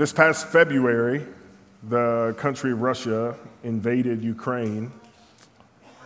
This 0.00 0.14
past 0.14 0.46
February, 0.46 1.26
the 1.90 2.34
country 2.38 2.72
of 2.72 2.80
Russia 2.80 3.36
invaded 3.64 4.24
Ukraine, 4.24 4.90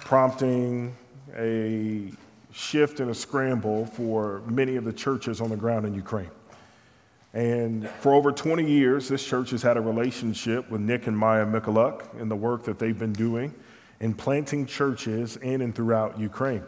prompting 0.01 0.97
a 1.37 2.11
shift 2.53 2.99
and 2.99 3.13
a 3.13 3.15
scramble 3.15 3.87
for 3.87 4.43
many 4.47 4.75
of 4.75 4.85
the 4.85 4.93
churches 4.93 5.41
on 5.41 5.49
the 5.49 5.57
ground 5.57 5.87
in 5.87 5.95
Ukraine. 5.95 6.33
And 7.35 7.89
for 8.01 8.15
over 8.15 8.33
20 8.33 8.69
years, 8.69 9.09
this 9.09 9.25
church 9.25 9.51
has 9.51 9.63
had 9.63 9.77
a 9.77 9.81
relationship 9.81 10.69
with 10.73 10.81
Nick 10.81 11.07
and 11.07 11.17
Maya 11.17 11.47
Mikuluk 11.47 12.19
in 12.21 12.29
the 12.29 12.35
work 12.35 12.65
that 12.65 12.81
they've 12.81 12.99
been 12.99 13.13
doing 13.13 13.55
in 14.01 14.13
planting 14.13 14.67
churches 14.67 15.37
in 15.37 15.61
and 15.61 15.73
throughout 15.73 16.19
Ukraine. 16.19 16.65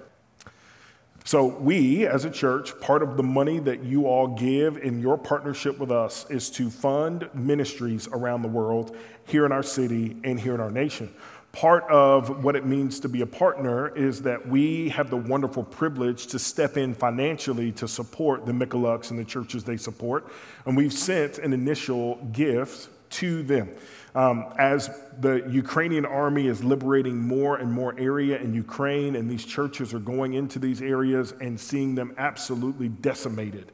So, 1.27 1.46
we 1.46 2.06
as 2.06 2.24
a 2.24 2.30
church, 2.30 2.79
part 2.79 3.02
of 3.02 3.16
the 3.16 3.22
money 3.24 3.59
that 3.59 3.82
you 3.82 4.06
all 4.06 4.29
give 4.29 4.77
in 4.77 5.00
your 5.00 5.18
partnership 5.18 5.77
with 5.77 5.91
us 5.91 6.24
is 6.30 6.48
to 6.50 6.70
fund 6.70 7.29
ministries 7.34 8.06
around 8.06 8.42
the 8.42 8.48
world, 8.48 8.96
here 9.27 9.45
in 9.45 9.51
our 9.51 9.65
city, 9.65 10.16
and 10.23 10.38
here 10.38 10.54
in 10.54 10.60
our 10.60 10.70
nation. 10.70 11.12
Part 11.51 11.82
of 11.91 12.45
what 12.45 12.54
it 12.54 12.65
means 12.65 13.01
to 13.01 13.09
be 13.09 13.23
a 13.23 13.27
partner 13.27 13.88
is 13.96 14.23
that 14.23 14.46
we 14.46 14.88
have 14.91 15.10
the 15.10 15.16
wonderful 15.16 15.65
privilege 15.65 16.28
to 16.28 16.38
step 16.38 16.77
in 16.77 16.95
financially 16.95 17.73
to 17.73 17.88
support 17.88 18.46
the 18.46 18.52
Mikuluks 18.52 19.10
and 19.10 19.18
the 19.18 19.24
churches 19.24 19.65
they 19.65 19.79
support. 19.79 20.29
And 20.65 20.77
we've 20.77 20.93
sent 20.93 21.38
an 21.38 21.52
initial 21.52 22.24
gift 22.30 22.88
to 23.16 23.43
them. 23.43 23.70
Um, 24.16 24.47
as 24.59 24.88
the 25.20 25.45
Ukrainian 25.47 26.06
army 26.06 26.47
is 26.47 26.65
liberating 26.65 27.19
more 27.19 27.59
and 27.59 27.70
more 27.70 27.95
area 27.98 28.38
in 28.38 28.55
Ukraine, 28.55 29.15
and 29.16 29.30
these 29.30 29.45
churches 29.45 29.93
are 29.93 29.98
going 29.98 30.33
into 30.33 30.59
these 30.59 30.80
areas 30.80 31.34
and 31.43 31.61
seeing 31.61 31.95
them 31.95 32.15
absolutely 32.16 32.88
decimated. 32.88 33.73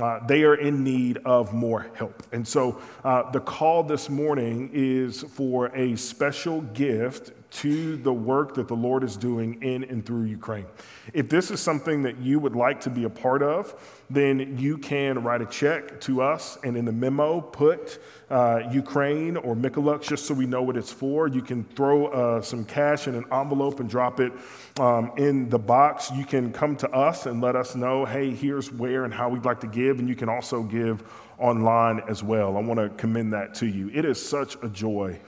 Uh, 0.00 0.24
they 0.28 0.44
are 0.44 0.54
in 0.54 0.84
need 0.84 1.18
of 1.24 1.52
more 1.52 1.90
help. 1.94 2.22
And 2.30 2.46
so 2.46 2.80
uh, 3.02 3.32
the 3.32 3.40
call 3.40 3.82
this 3.82 4.08
morning 4.08 4.70
is 4.72 5.22
for 5.22 5.66
a 5.74 5.96
special 5.96 6.60
gift 6.60 7.32
to 7.50 7.96
the 7.96 8.12
work 8.12 8.54
that 8.54 8.68
the 8.68 8.76
Lord 8.76 9.02
is 9.02 9.16
doing 9.16 9.62
in 9.62 9.84
and 9.84 10.04
through 10.06 10.24
Ukraine. 10.24 10.66
If 11.12 11.28
this 11.28 11.50
is 11.50 11.60
something 11.60 12.02
that 12.02 12.18
you 12.18 12.38
would 12.38 12.54
like 12.54 12.80
to 12.82 12.90
be 12.90 13.04
a 13.04 13.10
part 13.10 13.42
of, 13.42 13.74
then 14.08 14.56
you 14.56 14.78
can 14.78 15.22
write 15.22 15.42
a 15.42 15.46
check 15.46 16.00
to 16.02 16.22
us 16.22 16.58
and 16.62 16.76
in 16.76 16.84
the 16.84 16.92
memo 16.92 17.40
put 17.40 18.00
uh, 18.30 18.62
Ukraine 18.70 19.36
or 19.36 19.56
Mikuluk 19.56 20.02
just 20.02 20.26
so 20.26 20.34
we 20.34 20.46
know 20.46 20.62
what 20.62 20.76
it's 20.76 20.92
for. 20.92 21.26
You 21.26 21.42
can 21.42 21.64
throw 21.64 22.06
uh, 22.06 22.40
some 22.40 22.64
cash 22.64 23.08
in 23.08 23.16
an 23.16 23.24
envelope 23.32 23.80
and 23.80 23.90
drop 23.90 24.20
it 24.20 24.32
um, 24.78 25.12
in 25.16 25.48
the 25.48 25.58
box. 25.58 26.10
You 26.12 26.24
can 26.24 26.52
come 26.52 26.76
to 26.76 26.90
us 26.90 27.26
and 27.26 27.40
let 27.40 27.56
us 27.56 27.74
know, 27.74 28.04
hey, 28.04 28.30
here's 28.30 28.72
where 28.72 29.04
and 29.04 29.12
how 29.12 29.28
we'd 29.28 29.44
like 29.44 29.60
to 29.60 29.66
give. 29.66 29.98
And 29.98 30.08
you 30.08 30.14
can 30.14 30.28
also 30.28 30.62
give 30.62 31.02
online 31.38 32.02
as 32.08 32.22
well. 32.22 32.56
I 32.56 32.60
want 32.60 32.78
to 32.78 32.90
commend 32.90 33.32
that 33.32 33.54
to 33.56 33.66
you. 33.66 33.90
It 33.92 34.04
is 34.04 34.24
such 34.24 34.56
a 34.62 34.68
joy 34.68 35.18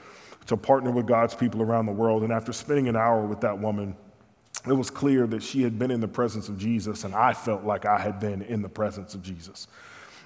to 0.47 0.57
partner 0.57 0.91
with 0.91 1.05
God's 1.05 1.33
people 1.35 1.61
around 1.61 1.85
the 1.85 1.91
world. 1.91 2.23
And 2.23 2.31
after 2.31 2.53
spending 2.53 2.87
an 2.87 2.95
hour 2.95 3.25
with 3.25 3.41
that 3.41 3.59
woman, 3.59 3.95
it 4.67 4.73
was 4.73 4.89
clear 4.89 5.27
that 5.27 5.43
she 5.43 5.61
had 5.61 5.77
been 5.77 5.91
in 5.91 5.99
the 5.99 6.07
presence 6.07 6.47
of 6.47 6.57
Jesus, 6.57 7.03
and 7.03 7.13
I 7.13 7.33
felt 7.33 7.63
like 7.63 7.85
I 7.85 7.99
had 7.99 8.19
been 8.19 8.41
in 8.43 8.61
the 8.61 8.69
presence 8.69 9.13
of 9.13 9.21
Jesus. 9.21 9.67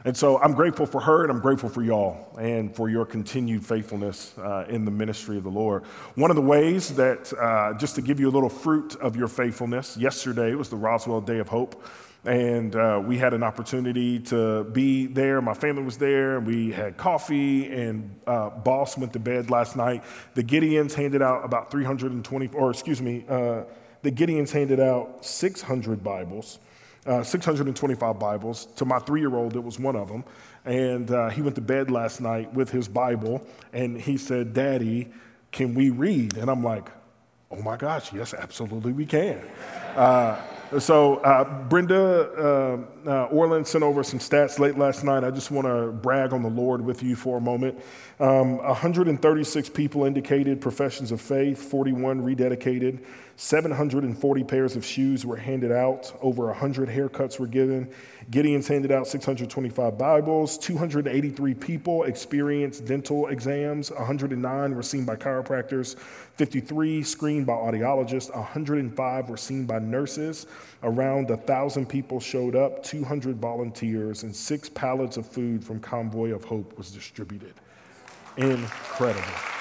And 0.05 0.15
so 0.15 0.37
I'm 0.39 0.53
grateful 0.53 0.85
for 0.85 1.01
her, 1.01 1.23
and 1.23 1.31
I'm 1.31 1.39
grateful 1.39 1.69
for 1.69 1.81
y'all 1.81 2.37
and 2.37 2.73
for 2.75 2.87
your 2.87 3.03
continued 3.03 3.65
faithfulness 3.65 4.37
uh, 4.37 4.65
in 4.69 4.85
the 4.85 4.91
ministry 4.91 5.37
of 5.37 5.43
the 5.43 5.49
Lord. 5.49 5.85
One 6.15 6.29
of 6.29 6.35
the 6.35 6.41
ways 6.41 6.95
that, 6.95 7.33
uh, 7.33 7.73
just 7.79 7.95
to 7.95 8.01
give 8.01 8.19
you 8.19 8.29
a 8.29 8.31
little 8.31 8.49
fruit 8.49 8.95
of 8.97 9.15
your 9.15 9.27
faithfulness, 9.27 9.97
yesterday 9.97 10.53
was 10.53 10.69
the 10.69 10.75
Roswell 10.75 11.19
Day 11.19 11.39
of 11.39 11.47
Hope 11.47 11.83
and 12.25 12.75
uh, 12.75 13.01
we 13.03 13.17
had 13.17 13.33
an 13.33 13.43
opportunity 13.43 14.19
to 14.19 14.65
be 14.65 15.07
there. 15.07 15.41
My 15.41 15.53
family 15.53 15.83
was 15.83 15.97
there, 15.97 16.39
we 16.39 16.71
had 16.71 16.97
coffee. 16.97 17.71
And 17.71 18.19
uh, 18.25 18.49
boss 18.49 18.97
went 18.97 19.13
to 19.13 19.19
bed 19.19 19.49
last 19.49 19.75
night. 19.75 20.03
The 20.33 20.43
Gideons 20.43 20.93
handed 20.93 21.21
out 21.21 21.45
about 21.45 21.71
320, 21.71 22.49
or 22.53 22.71
excuse 22.71 23.01
me, 23.01 23.25
uh, 23.29 23.63
the 24.01 24.11
Gideons 24.11 24.51
handed 24.51 24.79
out 24.79 25.25
600 25.25 26.03
Bibles, 26.03 26.59
uh, 27.05 27.23
625 27.23 28.19
Bibles. 28.19 28.65
To 28.77 28.85
my 28.85 28.99
three-year-old, 28.99 29.55
it 29.55 29.63
was 29.63 29.79
one 29.79 29.95
of 29.95 30.07
them, 30.07 30.23
and 30.65 31.09
uh, 31.09 31.29
he 31.29 31.41
went 31.41 31.55
to 31.55 31.61
bed 31.61 31.89
last 31.89 32.21
night 32.21 32.53
with 32.53 32.69
his 32.69 32.87
Bible, 32.87 33.45
and 33.73 33.99
he 33.99 34.17
said, 34.17 34.53
"Daddy, 34.53 35.09
can 35.51 35.73
we 35.73 35.89
read?" 35.89 36.37
And 36.37 36.49
I'm 36.49 36.63
like, 36.63 36.89
"Oh 37.49 37.61
my 37.61 37.75
gosh, 37.75 38.13
yes, 38.13 38.33
absolutely, 38.33 38.93
we 38.93 39.05
can." 39.05 39.41
So, 40.79 41.15
uh, 41.17 41.63
Brenda 41.69 42.29
uh, 43.05 43.09
uh, 43.09 43.23
Orland 43.27 43.65
sent 43.65 43.85
over 43.85 44.03
some 44.03 44.19
stats 44.19 44.59
late 44.59 44.77
last 44.77 45.01
night. 45.05 45.23
I 45.23 45.31
just 45.31 45.49
want 45.49 45.65
to 45.65 45.93
brag 45.93 46.33
on 46.33 46.43
the 46.43 46.49
Lord 46.49 46.81
with 46.81 47.01
you 47.01 47.15
for 47.15 47.37
a 47.37 47.41
moment. 47.41 47.79
Um, 48.19 48.57
136 48.57 49.69
people 49.69 50.03
indicated 50.03 50.59
professions 50.59 51.13
of 51.13 51.21
faith, 51.21 51.57
41 51.57 52.21
rededicated, 52.21 53.05
740 53.37 54.43
pairs 54.43 54.75
of 54.75 54.85
shoes 54.85 55.25
were 55.25 55.37
handed 55.37 55.71
out, 55.71 56.13
over 56.21 56.47
100 56.47 56.89
haircuts 56.89 57.39
were 57.39 57.47
given. 57.47 57.89
Gideon's 58.29 58.67
handed 58.67 58.91
out 58.91 59.07
625 59.07 59.97
Bibles, 59.97 60.57
283 60.57 61.53
people 61.53 62.03
experienced 62.03 62.85
dental 62.85 63.27
exams, 63.27 63.89
109 63.89 64.75
were 64.75 64.83
seen 64.83 65.05
by 65.05 65.15
chiropractors, 65.15 65.97
53 65.97 67.03
screened 67.03 67.45
by 67.45 67.53
audiologists, 67.53 68.33
105 68.35 69.29
were 69.29 69.37
seen 69.37 69.65
by 69.65 69.79
nurses. 69.79 70.45
Around 70.83 71.29
1,000 71.29 71.87
people 71.87 72.19
showed 72.19 72.57
up, 72.57 72.83
200 72.83 73.37
volunteers, 73.37 74.23
and 74.23 74.35
six 74.35 74.67
pallets 74.67 75.15
of 75.15 75.25
food 75.25 75.63
from 75.63 75.79
Convoy 75.79 76.31
of 76.31 76.43
Hope 76.43 76.77
was 76.77 76.91
distributed. 76.91 77.53
Incredible. 78.35 79.56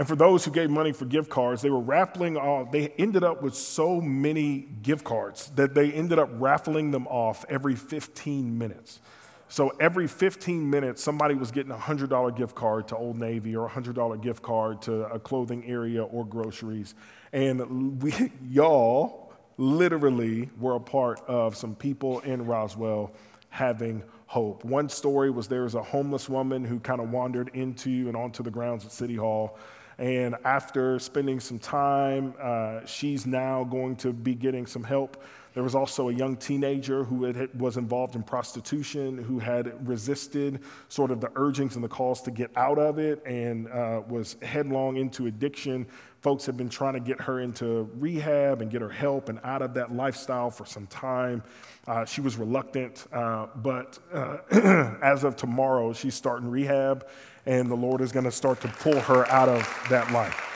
And 0.00 0.08
for 0.08 0.16
those 0.16 0.46
who 0.46 0.50
gave 0.50 0.70
money 0.70 0.92
for 0.92 1.04
gift 1.04 1.28
cards, 1.28 1.60
they 1.60 1.68
were 1.68 1.78
raffling 1.78 2.38
off. 2.38 2.72
They 2.72 2.88
ended 2.96 3.22
up 3.22 3.42
with 3.42 3.54
so 3.54 4.00
many 4.00 4.60
gift 4.80 5.04
cards 5.04 5.52
that 5.56 5.74
they 5.74 5.92
ended 5.92 6.18
up 6.18 6.30
raffling 6.32 6.90
them 6.90 7.06
off 7.08 7.44
every 7.50 7.76
15 7.76 8.56
minutes. 8.56 9.00
So 9.48 9.74
every 9.78 10.06
15 10.06 10.70
minutes, 10.70 11.02
somebody 11.02 11.34
was 11.34 11.50
getting 11.50 11.70
a 11.70 11.76
$100 11.76 12.34
gift 12.34 12.54
card 12.54 12.88
to 12.88 12.96
Old 12.96 13.18
Navy 13.18 13.54
or 13.54 13.66
a 13.66 13.68
$100 13.68 14.22
gift 14.22 14.40
card 14.40 14.80
to 14.82 15.02
a 15.12 15.18
clothing 15.18 15.66
area 15.66 16.02
or 16.02 16.24
groceries. 16.24 16.94
And 17.34 18.02
we, 18.02 18.32
y'all 18.48 19.34
literally 19.58 20.48
were 20.58 20.76
a 20.76 20.80
part 20.80 21.20
of 21.28 21.54
some 21.54 21.74
people 21.74 22.20
in 22.20 22.46
Roswell 22.46 23.12
having 23.50 24.02
hope. 24.24 24.64
One 24.64 24.88
story 24.88 25.30
was 25.30 25.46
there 25.46 25.64
was 25.64 25.74
a 25.74 25.82
homeless 25.82 26.26
woman 26.26 26.64
who 26.64 26.80
kind 26.80 27.02
of 27.02 27.10
wandered 27.10 27.50
into 27.52 28.08
and 28.08 28.16
onto 28.16 28.42
the 28.42 28.50
grounds 28.50 28.86
at 28.86 28.92
City 28.92 29.16
Hall 29.16 29.58
and 30.00 30.34
after 30.44 30.98
spending 30.98 31.40
some 31.40 31.58
time, 31.58 32.32
uh, 32.40 32.86
she's 32.86 33.26
now 33.26 33.64
going 33.64 33.96
to 33.96 34.14
be 34.14 34.34
getting 34.34 34.66
some 34.66 34.82
help. 34.82 35.22
There 35.52 35.62
was 35.62 35.74
also 35.74 36.08
a 36.08 36.12
young 36.12 36.36
teenager 36.36 37.04
who 37.04 37.24
had, 37.24 37.60
was 37.60 37.76
involved 37.76 38.14
in 38.14 38.22
prostitution, 38.22 39.18
who 39.18 39.38
had 39.38 39.86
resisted 39.86 40.60
sort 40.88 41.10
of 41.10 41.20
the 41.20 41.30
urgings 41.36 41.74
and 41.74 41.84
the 41.84 41.88
calls 41.88 42.22
to 42.22 42.30
get 42.30 42.50
out 42.56 42.78
of 42.78 42.98
it 42.98 43.22
and 43.26 43.68
uh, 43.68 44.00
was 44.08 44.36
headlong 44.40 44.96
into 44.96 45.26
addiction. 45.26 45.86
Folks 46.22 46.46
have 46.46 46.56
been 46.56 46.70
trying 46.70 46.94
to 46.94 47.00
get 47.00 47.20
her 47.20 47.40
into 47.40 47.90
rehab 47.98 48.62
and 48.62 48.70
get 48.70 48.80
her 48.80 48.88
help 48.88 49.28
and 49.28 49.38
out 49.44 49.60
of 49.60 49.74
that 49.74 49.92
lifestyle 49.92 50.50
for 50.50 50.64
some 50.64 50.86
time. 50.86 51.42
Uh, 51.86 52.06
she 52.06 52.22
was 52.22 52.36
reluctant, 52.36 53.06
uh, 53.12 53.48
but 53.56 53.98
uh, 54.14 54.38
as 55.02 55.24
of 55.24 55.36
tomorrow, 55.36 55.92
she's 55.92 56.14
starting 56.14 56.48
rehab 56.48 57.06
and 57.50 57.68
the 57.68 57.74
Lord 57.74 58.00
is 58.00 58.12
going 58.12 58.26
to 58.26 58.30
start 58.30 58.60
to 58.60 58.68
pull 58.68 59.00
her 59.00 59.26
out 59.26 59.48
of 59.48 59.68
that 59.90 60.12
life. 60.12 60.46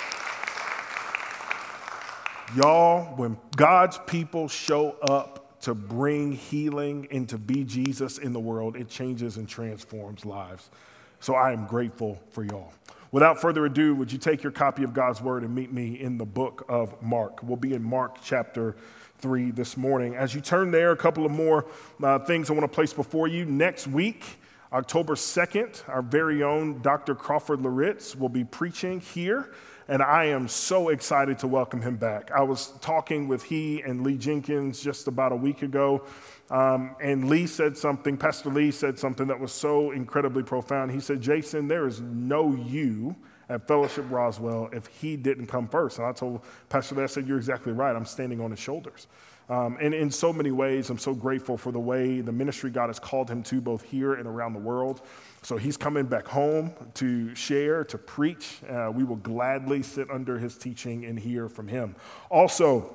Y'all, 2.54 3.16
when 3.16 3.36
God's 3.56 3.98
people 4.06 4.46
show 4.46 4.92
up 5.02 5.60
to 5.62 5.74
bring 5.74 6.30
healing 6.30 7.08
and 7.10 7.28
to 7.30 7.36
be 7.36 7.64
Jesus 7.64 8.18
in 8.18 8.32
the 8.32 8.38
world, 8.38 8.76
it 8.76 8.88
changes 8.88 9.38
and 9.38 9.48
transforms 9.48 10.24
lives. 10.24 10.70
So 11.18 11.34
I 11.34 11.52
am 11.52 11.66
grateful 11.66 12.20
for 12.30 12.44
y'all. 12.44 12.72
Without 13.10 13.40
further 13.40 13.66
ado, 13.66 13.96
would 13.96 14.12
you 14.12 14.18
take 14.18 14.44
your 14.44 14.52
copy 14.52 14.84
of 14.84 14.94
God's 14.94 15.20
word 15.20 15.42
and 15.42 15.52
meet 15.52 15.72
me 15.72 16.00
in 16.00 16.16
the 16.16 16.24
book 16.24 16.64
of 16.68 17.02
Mark? 17.02 17.42
We'll 17.42 17.56
be 17.56 17.74
in 17.74 17.82
Mark 17.82 18.18
chapter 18.22 18.76
3 19.18 19.50
this 19.50 19.76
morning. 19.76 20.14
As 20.14 20.32
you 20.32 20.40
turn 20.40 20.70
there, 20.70 20.92
a 20.92 20.96
couple 20.96 21.26
of 21.26 21.32
more 21.32 21.66
uh, 22.00 22.20
things 22.20 22.50
I 22.50 22.52
want 22.52 22.70
to 22.70 22.74
place 22.74 22.92
before 22.92 23.26
you. 23.26 23.44
Next 23.46 23.88
week, 23.88 24.38
October 24.74 25.14
2nd, 25.14 25.88
our 25.88 26.02
very 26.02 26.42
own 26.42 26.82
Dr. 26.82 27.14
Crawford 27.14 27.62
Loritts 27.62 28.16
will 28.16 28.28
be 28.28 28.42
preaching 28.42 28.98
here, 28.98 29.52
and 29.86 30.02
I 30.02 30.24
am 30.24 30.48
so 30.48 30.88
excited 30.88 31.38
to 31.38 31.46
welcome 31.46 31.80
him 31.80 31.94
back. 31.94 32.32
I 32.32 32.42
was 32.42 32.72
talking 32.80 33.28
with 33.28 33.44
he 33.44 33.82
and 33.82 34.02
Lee 34.02 34.18
Jenkins 34.18 34.82
just 34.82 35.06
about 35.06 35.30
a 35.30 35.36
week 35.36 35.62
ago, 35.62 36.02
um, 36.50 36.96
and 37.00 37.30
Lee 37.30 37.46
said 37.46 37.78
something, 37.78 38.16
Pastor 38.16 38.50
Lee 38.50 38.72
said 38.72 38.98
something 38.98 39.28
that 39.28 39.38
was 39.38 39.52
so 39.52 39.92
incredibly 39.92 40.42
profound. 40.42 40.90
He 40.90 40.98
said, 40.98 41.20
Jason, 41.20 41.68
there 41.68 41.86
is 41.86 42.00
no 42.00 42.56
you 42.56 43.14
at 43.48 43.68
Fellowship 43.68 44.06
Roswell 44.10 44.70
if 44.72 44.88
he 44.88 45.16
didn't 45.16 45.46
come 45.46 45.68
first. 45.68 45.98
And 45.98 46.06
I 46.08 46.12
told 46.12 46.42
Pastor 46.68 46.96
Lee, 46.96 47.04
I 47.04 47.06
said, 47.06 47.28
You're 47.28 47.38
exactly 47.38 47.72
right. 47.72 47.94
I'm 47.94 48.06
standing 48.06 48.40
on 48.40 48.50
his 48.50 48.58
shoulders. 48.58 49.06
Um, 49.48 49.76
and 49.80 49.92
in 49.92 50.10
so 50.10 50.32
many 50.32 50.50
ways, 50.50 50.88
I'm 50.88 50.98
so 50.98 51.14
grateful 51.14 51.58
for 51.58 51.70
the 51.70 51.80
way 51.80 52.20
the 52.20 52.32
ministry 52.32 52.70
God 52.70 52.88
has 52.88 52.98
called 52.98 53.28
him 53.28 53.42
to, 53.44 53.60
both 53.60 53.82
here 53.82 54.14
and 54.14 54.26
around 54.26 54.54
the 54.54 54.58
world. 54.58 55.02
So 55.42 55.58
he's 55.58 55.76
coming 55.76 56.06
back 56.06 56.26
home 56.26 56.72
to 56.94 57.34
share, 57.34 57.84
to 57.84 57.98
preach. 57.98 58.60
Uh, 58.68 58.90
we 58.94 59.04
will 59.04 59.16
gladly 59.16 59.82
sit 59.82 60.10
under 60.10 60.38
his 60.38 60.56
teaching 60.56 61.04
and 61.04 61.18
hear 61.18 61.50
from 61.50 61.68
him. 61.68 61.94
Also, 62.30 62.94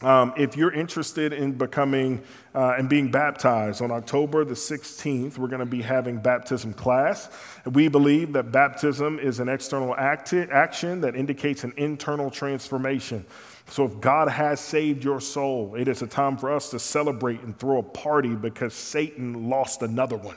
um, 0.00 0.32
if 0.36 0.56
you're 0.56 0.72
interested 0.72 1.32
in 1.32 1.52
becoming 1.52 2.22
uh, 2.54 2.74
and 2.78 2.88
being 2.88 3.10
baptized 3.10 3.82
on 3.82 3.90
October 3.90 4.44
the 4.44 4.54
16th, 4.54 5.38
we're 5.38 5.48
going 5.48 5.58
to 5.58 5.66
be 5.66 5.82
having 5.82 6.18
baptism 6.18 6.72
class. 6.72 7.28
We 7.64 7.88
believe 7.88 8.34
that 8.34 8.52
baptism 8.52 9.18
is 9.18 9.40
an 9.40 9.48
external 9.48 9.96
act- 9.96 10.34
action 10.34 11.00
that 11.00 11.16
indicates 11.16 11.64
an 11.64 11.72
internal 11.76 12.30
transformation. 12.30 13.26
So, 13.70 13.84
if 13.84 14.00
God 14.00 14.28
has 14.28 14.60
saved 14.60 15.04
your 15.04 15.20
soul, 15.20 15.74
it 15.74 15.88
is 15.88 16.00
a 16.00 16.06
time 16.06 16.38
for 16.38 16.50
us 16.50 16.70
to 16.70 16.78
celebrate 16.78 17.42
and 17.42 17.58
throw 17.58 17.78
a 17.78 17.82
party 17.82 18.34
because 18.34 18.72
Satan 18.72 19.50
lost 19.50 19.82
another 19.82 20.16
one. 20.16 20.36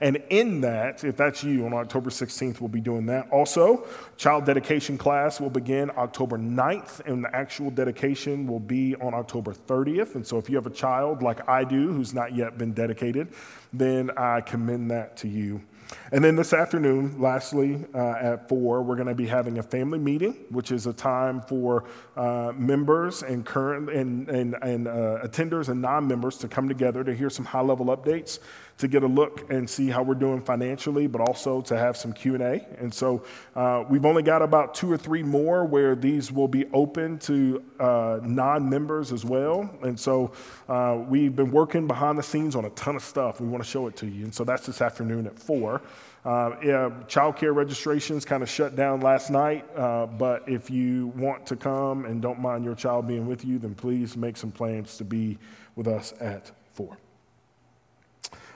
And 0.00 0.20
in 0.30 0.62
that, 0.62 1.04
if 1.04 1.16
that's 1.16 1.44
you 1.44 1.64
on 1.64 1.72
October 1.72 2.10
16th, 2.10 2.60
we'll 2.60 2.68
be 2.68 2.80
doing 2.80 3.06
that. 3.06 3.30
Also, 3.30 3.86
child 4.16 4.44
dedication 4.46 4.98
class 4.98 5.40
will 5.40 5.48
begin 5.48 5.92
October 5.96 6.36
9th, 6.36 7.06
and 7.06 7.24
the 7.24 7.34
actual 7.34 7.70
dedication 7.70 8.48
will 8.48 8.58
be 8.58 8.96
on 8.96 9.14
October 9.14 9.52
30th. 9.52 10.16
And 10.16 10.26
so, 10.26 10.38
if 10.38 10.50
you 10.50 10.56
have 10.56 10.66
a 10.66 10.70
child 10.70 11.22
like 11.22 11.48
I 11.48 11.62
do 11.62 11.92
who's 11.92 12.12
not 12.12 12.34
yet 12.34 12.58
been 12.58 12.72
dedicated, 12.72 13.28
then 13.72 14.10
I 14.16 14.40
commend 14.40 14.90
that 14.90 15.16
to 15.18 15.28
you. 15.28 15.62
And 16.10 16.22
then 16.22 16.36
this 16.36 16.52
afternoon, 16.52 17.20
lastly, 17.20 17.84
uh, 17.94 18.14
at 18.20 18.48
four, 18.48 18.82
we're 18.82 18.96
going 18.96 19.08
to 19.08 19.14
be 19.14 19.26
having 19.26 19.58
a 19.58 19.62
family 19.62 19.98
meeting, 19.98 20.32
which 20.50 20.72
is 20.72 20.86
a 20.86 20.92
time 20.92 21.40
for 21.40 21.84
uh, 22.16 22.52
members 22.56 23.22
and 23.22 23.44
current 23.44 23.90
and, 23.90 24.28
and, 24.28 24.54
and 24.62 24.88
uh, 24.88 25.20
attenders 25.22 25.68
and 25.68 25.80
non-members 25.80 26.38
to 26.38 26.48
come 26.48 26.68
together 26.68 27.04
to 27.04 27.14
hear 27.14 27.30
some 27.30 27.44
high-level 27.44 27.86
updates, 27.86 28.38
to 28.78 28.88
get 28.88 29.02
a 29.02 29.06
look 29.06 29.50
and 29.50 29.68
see 29.68 29.88
how 29.88 30.02
we're 30.02 30.14
doing 30.14 30.40
financially, 30.40 31.06
but 31.06 31.20
also 31.20 31.60
to 31.62 31.76
have 31.76 31.96
some 31.96 32.12
Q&A. 32.12 32.66
And 32.78 32.92
so 32.92 33.22
uh, 33.54 33.84
we've 33.88 34.04
only 34.04 34.22
got 34.22 34.42
about 34.42 34.74
two 34.74 34.90
or 34.90 34.96
three 34.96 35.22
more 35.22 35.64
where 35.64 35.94
these 35.94 36.32
will 36.32 36.48
be 36.48 36.66
open 36.72 37.18
to 37.20 37.62
uh, 37.78 38.20
non-members 38.22 39.12
as 39.12 39.24
well. 39.24 39.70
And 39.82 39.98
so 39.98 40.32
uh, 40.68 41.02
we've 41.06 41.36
been 41.36 41.50
working 41.50 41.86
behind 41.86 42.18
the 42.18 42.22
scenes 42.22 42.56
on 42.56 42.64
a 42.64 42.70
ton 42.70 42.96
of 42.96 43.02
stuff. 43.02 43.40
We 43.40 43.46
want 43.46 43.62
to 43.62 43.68
show 43.68 43.86
it 43.86 43.96
to 43.96 44.06
you. 44.06 44.24
And 44.24 44.34
so 44.34 44.44
that's 44.44 44.66
this 44.66 44.80
afternoon 44.80 45.26
at 45.26 45.38
four. 45.38 45.81
Uh, 46.24 46.54
yeah, 46.62 46.88
childcare 47.08 47.54
registrations 47.54 48.24
kind 48.24 48.42
of 48.42 48.48
shut 48.48 48.76
down 48.76 49.00
last 49.00 49.28
night, 49.28 49.66
uh, 49.76 50.06
but 50.06 50.48
if 50.48 50.70
you 50.70 51.08
want 51.16 51.44
to 51.44 51.56
come 51.56 52.04
and 52.04 52.22
don't 52.22 52.38
mind 52.38 52.64
your 52.64 52.76
child 52.76 53.08
being 53.08 53.26
with 53.26 53.44
you, 53.44 53.58
then 53.58 53.74
please 53.74 54.16
make 54.16 54.36
some 54.36 54.52
plans 54.52 54.96
to 54.96 55.04
be 55.04 55.36
with 55.74 55.88
us 55.88 56.14
at 56.20 56.52
4. 56.74 56.96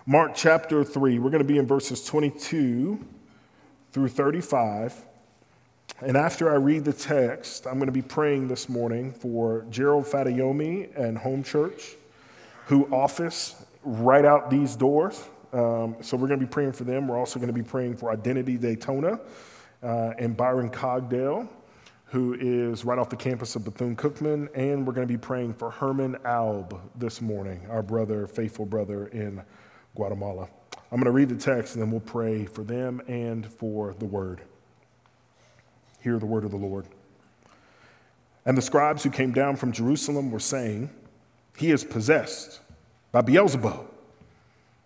Mark 0.06 0.32
chapter 0.36 0.84
3, 0.84 1.18
we're 1.18 1.30
going 1.30 1.42
to 1.42 1.48
be 1.48 1.58
in 1.58 1.66
verses 1.66 2.04
22 2.04 3.04
through 3.90 4.08
35. 4.08 5.04
And 6.00 6.16
after 6.16 6.52
I 6.52 6.56
read 6.56 6.84
the 6.84 6.92
text, 6.92 7.66
I'm 7.66 7.78
going 7.78 7.86
to 7.86 7.92
be 7.92 8.02
praying 8.02 8.46
this 8.46 8.68
morning 8.68 9.12
for 9.12 9.64
Gerald 9.70 10.04
Fadayomi 10.04 10.96
and 10.96 11.18
Home 11.18 11.42
Church, 11.42 11.96
who 12.66 12.86
office 12.94 13.64
right 13.82 14.24
out 14.24 14.50
these 14.50 14.76
doors. 14.76 15.24
Um, 15.56 15.96
so 16.02 16.18
we're 16.18 16.28
going 16.28 16.38
to 16.38 16.46
be 16.46 16.50
praying 16.50 16.72
for 16.72 16.84
them. 16.84 17.08
We're 17.08 17.16
also 17.16 17.38
going 17.38 17.46
to 17.46 17.54
be 17.54 17.62
praying 17.62 17.96
for 17.96 18.10
Identity 18.10 18.58
Daytona 18.58 19.18
uh, 19.82 20.12
and 20.18 20.36
Byron 20.36 20.68
Cogdale, 20.68 21.48
who 22.04 22.36
is 22.38 22.84
right 22.84 22.98
off 22.98 23.08
the 23.08 23.16
campus 23.16 23.56
of 23.56 23.64
Bethune 23.64 23.96
Cookman. 23.96 24.50
And 24.54 24.86
we're 24.86 24.92
going 24.92 25.08
to 25.08 25.12
be 25.12 25.16
praying 25.16 25.54
for 25.54 25.70
Herman 25.70 26.18
Alb 26.26 26.78
this 26.94 27.22
morning, 27.22 27.66
our 27.70 27.82
brother, 27.82 28.26
faithful 28.26 28.66
brother 28.66 29.06
in 29.06 29.42
Guatemala. 29.94 30.46
I'm 30.92 31.00
going 31.00 31.06
to 31.06 31.10
read 31.10 31.30
the 31.30 31.36
text 31.36 31.74
and 31.74 31.82
then 31.82 31.90
we'll 31.90 32.00
pray 32.00 32.44
for 32.44 32.62
them 32.62 33.00
and 33.08 33.50
for 33.50 33.94
the 33.94 34.04
word. 34.04 34.42
Hear 36.02 36.18
the 36.18 36.26
word 36.26 36.44
of 36.44 36.50
the 36.50 36.58
Lord. 36.58 36.84
And 38.44 38.58
the 38.58 38.62
scribes 38.62 39.02
who 39.02 39.10
came 39.10 39.32
down 39.32 39.56
from 39.56 39.72
Jerusalem 39.72 40.30
were 40.30 40.38
saying, 40.38 40.90
He 41.56 41.70
is 41.70 41.82
possessed 41.82 42.60
by 43.10 43.22
Beelzebub 43.22 43.95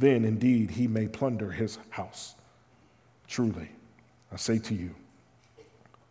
then 0.00 0.24
indeed 0.24 0.70
he 0.70 0.88
may 0.88 1.06
plunder 1.06 1.50
his 1.50 1.78
house. 1.90 2.34
Truly, 3.28 3.68
I 4.32 4.36
say 4.36 4.58
to 4.58 4.74
you, 4.74 4.94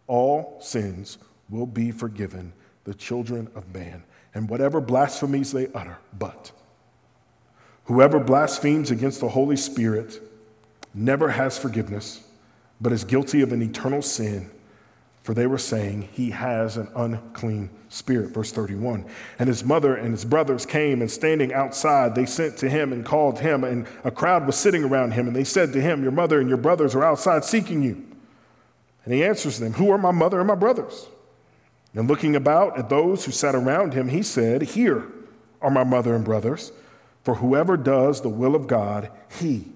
all 0.06 0.58
sins 0.62 1.18
will 1.50 1.66
be 1.66 1.92
forgiven 1.92 2.54
the 2.84 2.94
children 2.94 3.50
of 3.56 3.74
man, 3.74 4.04
and 4.34 4.48
whatever 4.48 4.80
blasphemies 4.80 5.52
they 5.52 5.68
utter. 5.74 5.98
But 6.18 6.52
whoever 7.86 8.20
blasphemes 8.20 8.92
against 8.92 9.22
the 9.22 9.30
Holy 9.30 9.58
Spirit 9.58 10.22
never 10.94 11.30
has 11.30 11.58
forgiveness, 11.58 12.24
but 12.80 12.92
is 12.92 13.04
guilty 13.04 13.42
of 13.42 13.52
an 13.52 13.62
eternal 13.64 14.04
sin 14.04 14.52
for 15.30 15.36
they 15.36 15.46
were 15.46 15.60
saying, 15.60 16.10
He 16.12 16.32
has 16.32 16.76
an 16.76 16.88
unclean 16.96 17.70
spirit. 17.90 18.32
Verse 18.32 18.52
31. 18.52 19.06
And 19.38 19.48
his 19.48 19.64
mother 19.64 19.94
and 19.94 20.10
his 20.10 20.26
brothers 20.26 20.66
came, 20.66 21.02
and 21.02 21.12
standing 21.12 21.54
outside, 21.54 22.16
they 22.16 22.26
sent 22.26 22.58
to 22.58 22.68
him 22.68 22.92
and 22.92 23.06
called 23.06 23.38
him, 23.38 23.64
and 23.64 23.86
a 24.04 24.10
crowd 24.10 24.48
was 24.48 24.56
sitting 24.56 24.84
around 24.84 25.12
him. 25.12 25.28
And 25.28 25.36
they 25.36 25.44
said 25.44 25.72
to 25.74 25.82
him, 25.82 26.02
Your 26.02 26.12
mother 26.12 26.40
and 26.40 26.50
your 26.50 26.58
brothers 26.58 26.96
are 26.96 27.04
outside 27.04 27.46
seeking 27.46 27.84
you. 27.84 28.04
And 29.06 29.14
he 29.14 29.24
answers 29.24 29.60
them, 29.60 29.74
Who 29.74 29.92
are 29.92 30.00
my 30.00 30.10
mother 30.10 30.40
and 30.40 30.48
my 30.48 30.56
brothers? 30.56 31.06
And 31.94 32.08
looking 32.08 32.36
about 32.36 32.80
at 32.80 32.90
those 32.90 33.24
who 33.24 33.32
sat 33.32 33.54
around 33.54 33.94
him, 33.94 34.10
he 34.10 34.24
said, 34.24 34.64
Here 34.64 35.06
are 35.62 35.70
my 35.70 35.84
mother 35.84 36.16
and 36.16 36.26
brothers. 36.26 36.72
For 37.24 37.36
whoever 37.36 37.78
does 37.78 38.22
the 38.22 38.30
will 38.30 38.56
of 38.56 38.66
God, 38.66 39.12
he 39.40 39.68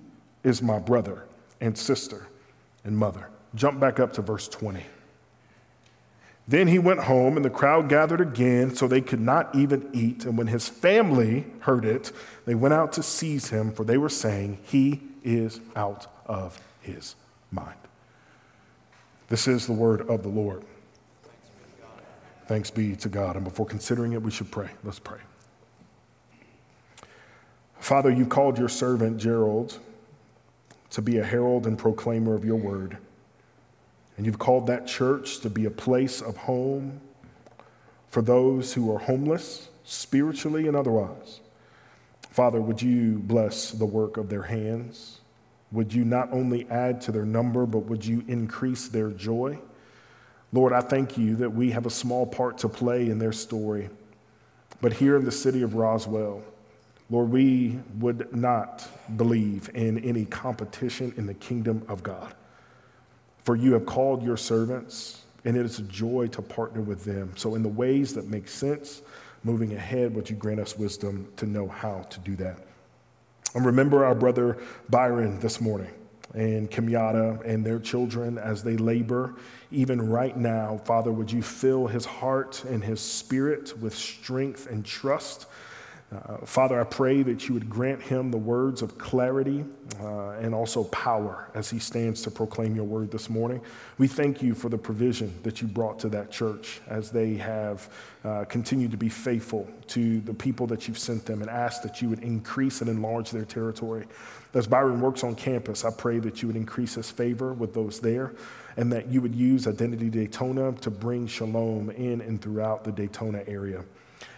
is 0.43 0.63
my 0.63 0.79
brother 0.79 1.27
and 1.61 1.77
sister 1.77 2.25
and 2.83 2.97
mother. 2.97 3.29
Jump 3.53 3.79
back 3.79 3.99
up 3.99 4.13
to 4.13 4.23
verse 4.23 4.47
20. 4.47 4.83
Then 6.47 6.67
he 6.67 6.77
went 6.77 7.01
home, 7.01 7.37
and 7.37 7.45
the 7.45 7.49
crowd 7.49 7.87
gathered 7.87 8.19
again, 8.19 8.75
so 8.75 8.87
they 8.87 9.01
could 9.01 9.21
not 9.21 9.55
even 9.55 9.89
eat. 9.93 10.25
And 10.25 10.37
when 10.37 10.47
his 10.47 10.67
family 10.67 11.45
heard 11.59 11.85
it, 11.85 12.11
they 12.45 12.55
went 12.55 12.73
out 12.73 12.93
to 12.93 13.03
seize 13.03 13.49
him, 13.49 13.71
for 13.71 13.85
they 13.85 13.97
were 13.97 14.09
saying, 14.09 14.59
He 14.63 15.01
is 15.23 15.61
out 15.75 16.07
of 16.25 16.59
his 16.81 17.15
mind. 17.51 17.77
This 19.29 19.47
is 19.47 19.65
the 19.65 19.73
word 19.73 20.01
of 20.09 20.21
the 20.21 20.29
Lord. 20.29 20.63
Thanks 22.47 22.69
be 22.69 22.95
to 22.97 23.09
God. 23.09 23.35
And 23.37 23.45
before 23.45 23.65
considering 23.65 24.11
it, 24.13 24.21
we 24.21 24.29
should 24.29 24.51
pray. 24.51 24.69
Let's 24.83 24.99
pray. 24.99 25.19
Father, 27.79 28.11
you've 28.11 28.29
called 28.29 28.57
your 28.57 28.69
servant 28.69 29.17
Gerald 29.17 29.79
to 30.89 31.01
be 31.01 31.17
a 31.17 31.23
herald 31.23 31.67
and 31.67 31.77
proclaimer 31.77 32.33
of 32.35 32.45
your 32.45 32.57
word. 32.57 32.97
And 34.17 34.25
you've 34.25 34.39
called 34.39 34.67
that 34.67 34.85
church 34.85 35.39
to 35.39 35.49
be 35.49 35.65
a 35.65 35.71
place 35.71 36.21
of 36.21 36.37
home 36.37 37.01
for 38.09 38.21
those 38.21 38.73
who 38.73 38.93
are 38.93 38.99
homeless, 38.99 39.69
spiritually 39.83 40.67
and 40.67 40.75
otherwise. 40.75 41.39
Father, 42.29 42.61
would 42.61 42.81
you 42.81 43.19
bless 43.19 43.71
the 43.71 43.85
work 43.85 44.17
of 44.17 44.29
their 44.29 44.43
hands? 44.43 45.19
Would 45.71 45.93
you 45.93 46.05
not 46.05 46.31
only 46.31 46.67
add 46.69 47.01
to 47.01 47.11
their 47.11 47.25
number, 47.25 47.65
but 47.65 47.79
would 47.79 48.05
you 48.05 48.23
increase 48.27 48.87
their 48.87 49.09
joy? 49.09 49.59
Lord, 50.51 50.73
I 50.73 50.81
thank 50.81 51.17
you 51.17 51.35
that 51.37 51.49
we 51.49 51.71
have 51.71 51.87
a 51.87 51.91
small 51.91 52.27
part 52.27 52.59
to 52.59 52.69
play 52.69 53.09
in 53.09 53.17
their 53.17 53.31
story. 53.31 53.89
But 54.81 54.93
here 54.93 55.17
in 55.17 55.25
the 55.25 55.31
city 55.31 55.63
of 55.63 55.73
Roswell, 55.73 56.43
Lord, 57.09 57.31
we 57.31 57.79
would 57.99 58.35
not 58.35 58.87
believe 59.17 59.69
in 59.73 59.97
any 59.99 60.25
competition 60.25 61.13
in 61.17 61.25
the 61.25 61.33
kingdom 61.33 61.83
of 61.87 62.03
God. 62.03 62.33
For 63.43 63.55
you 63.55 63.73
have 63.73 63.85
called 63.85 64.23
your 64.23 64.37
servants, 64.37 65.21
and 65.45 65.57
it 65.57 65.65
is 65.65 65.79
a 65.79 65.83
joy 65.83 66.27
to 66.27 66.41
partner 66.41 66.81
with 66.81 67.03
them. 67.03 67.33
So, 67.35 67.55
in 67.55 67.63
the 67.63 67.69
ways 67.69 68.13
that 68.13 68.27
make 68.27 68.47
sense, 68.47 69.01
moving 69.43 69.73
ahead, 69.73 70.15
would 70.15 70.29
you 70.29 70.35
grant 70.35 70.59
us 70.59 70.77
wisdom 70.77 71.27
to 71.37 71.45
know 71.45 71.67
how 71.67 72.03
to 72.03 72.19
do 72.19 72.35
that? 72.37 72.59
And 73.55 73.65
remember 73.65 74.05
our 74.05 74.15
brother 74.15 74.57
Byron 74.89 75.39
this 75.39 75.61
morning 75.61 75.91
and 76.33 76.71
Kimyata 76.71 77.45
and 77.45 77.63
their 77.63 77.79
children 77.79 78.37
as 78.37 78.63
they 78.63 78.77
labor. 78.77 79.35
Even 79.71 80.09
right 80.09 80.35
now, 80.35 80.77
Father, 80.85 81.11
would 81.11 81.31
you 81.31 81.41
fill 81.43 81.85
his 81.85 82.05
heart 82.05 82.63
and 82.63 82.83
his 82.83 82.99
spirit 82.99 83.77
with 83.79 83.93
strength 83.93 84.67
and 84.67 84.83
trust 84.83 85.45
Uh, 86.13 86.37
Father, 86.45 86.79
I 86.79 86.83
pray 86.83 87.23
that 87.23 87.47
you 87.47 87.53
would 87.53 87.69
grant 87.69 88.01
him 88.01 88.29
the 88.29 88.37
words 88.37 88.81
of 88.81 88.97
clarity 88.97 89.65
uh, 89.99 90.31
and 90.31 90.53
also 90.53 90.83
power 90.85 91.49
as 91.55 91.69
he 91.69 91.79
stands 91.79 92.21
to 92.23 92.31
proclaim 92.31 92.75
your 92.75 92.83
word 92.85 93.09
this 93.09 93.29
morning. 93.29 93.61
We 93.97 94.07
thank 94.07 94.41
you 94.41 94.53
for 94.53 94.69
the 94.69 94.77
provision 94.77 95.33
that 95.43 95.61
you 95.61 95.67
brought 95.67 95.99
to 95.99 96.09
that 96.09 96.29
church 96.29 96.81
as 96.87 97.09
they 97.09 97.35
have 97.35 97.89
uh, 98.23 98.45
continued 98.45 98.91
to 98.91 98.97
be 98.97 99.09
faithful 99.09 99.67
to 99.87 100.21
the 100.21 100.33
people 100.33 100.67
that 100.67 100.87
you've 100.87 100.99
sent 100.99 101.25
them 101.25 101.41
and 101.41 101.49
ask 101.49 101.81
that 101.81 102.01
you 102.01 102.09
would 102.09 102.21
increase 102.21 102.81
and 102.81 102.89
enlarge 102.89 103.31
their 103.31 103.45
territory. 103.45 104.05
As 104.53 104.67
Byron 104.67 105.01
works 105.01 105.23
on 105.23 105.33
campus, 105.33 105.83
I 105.83 105.89
pray 105.91 106.19
that 106.19 106.41
you 106.41 106.47
would 106.47 106.57
increase 106.57 106.93
his 106.93 107.09
favor 107.09 107.53
with 107.53 107.73
those 107.73 107.99
there 107.99 108.33
and 108.77 108.91
that 108.91 109.07
you 109.07 109.21
would 109.21 109.33
use 109.33 109.67
Identity 109.67 110.09
Daytona 110.09 110.73
to 110.73 110.91
bring 110.91 111.25
shalom 111.25 111.89
in 111.91 112.21
and 112.21 112.41
throughout 112.41 112.83
the 112.83 112.91
Daytona 112.91 113.43
area. 113.47 113.83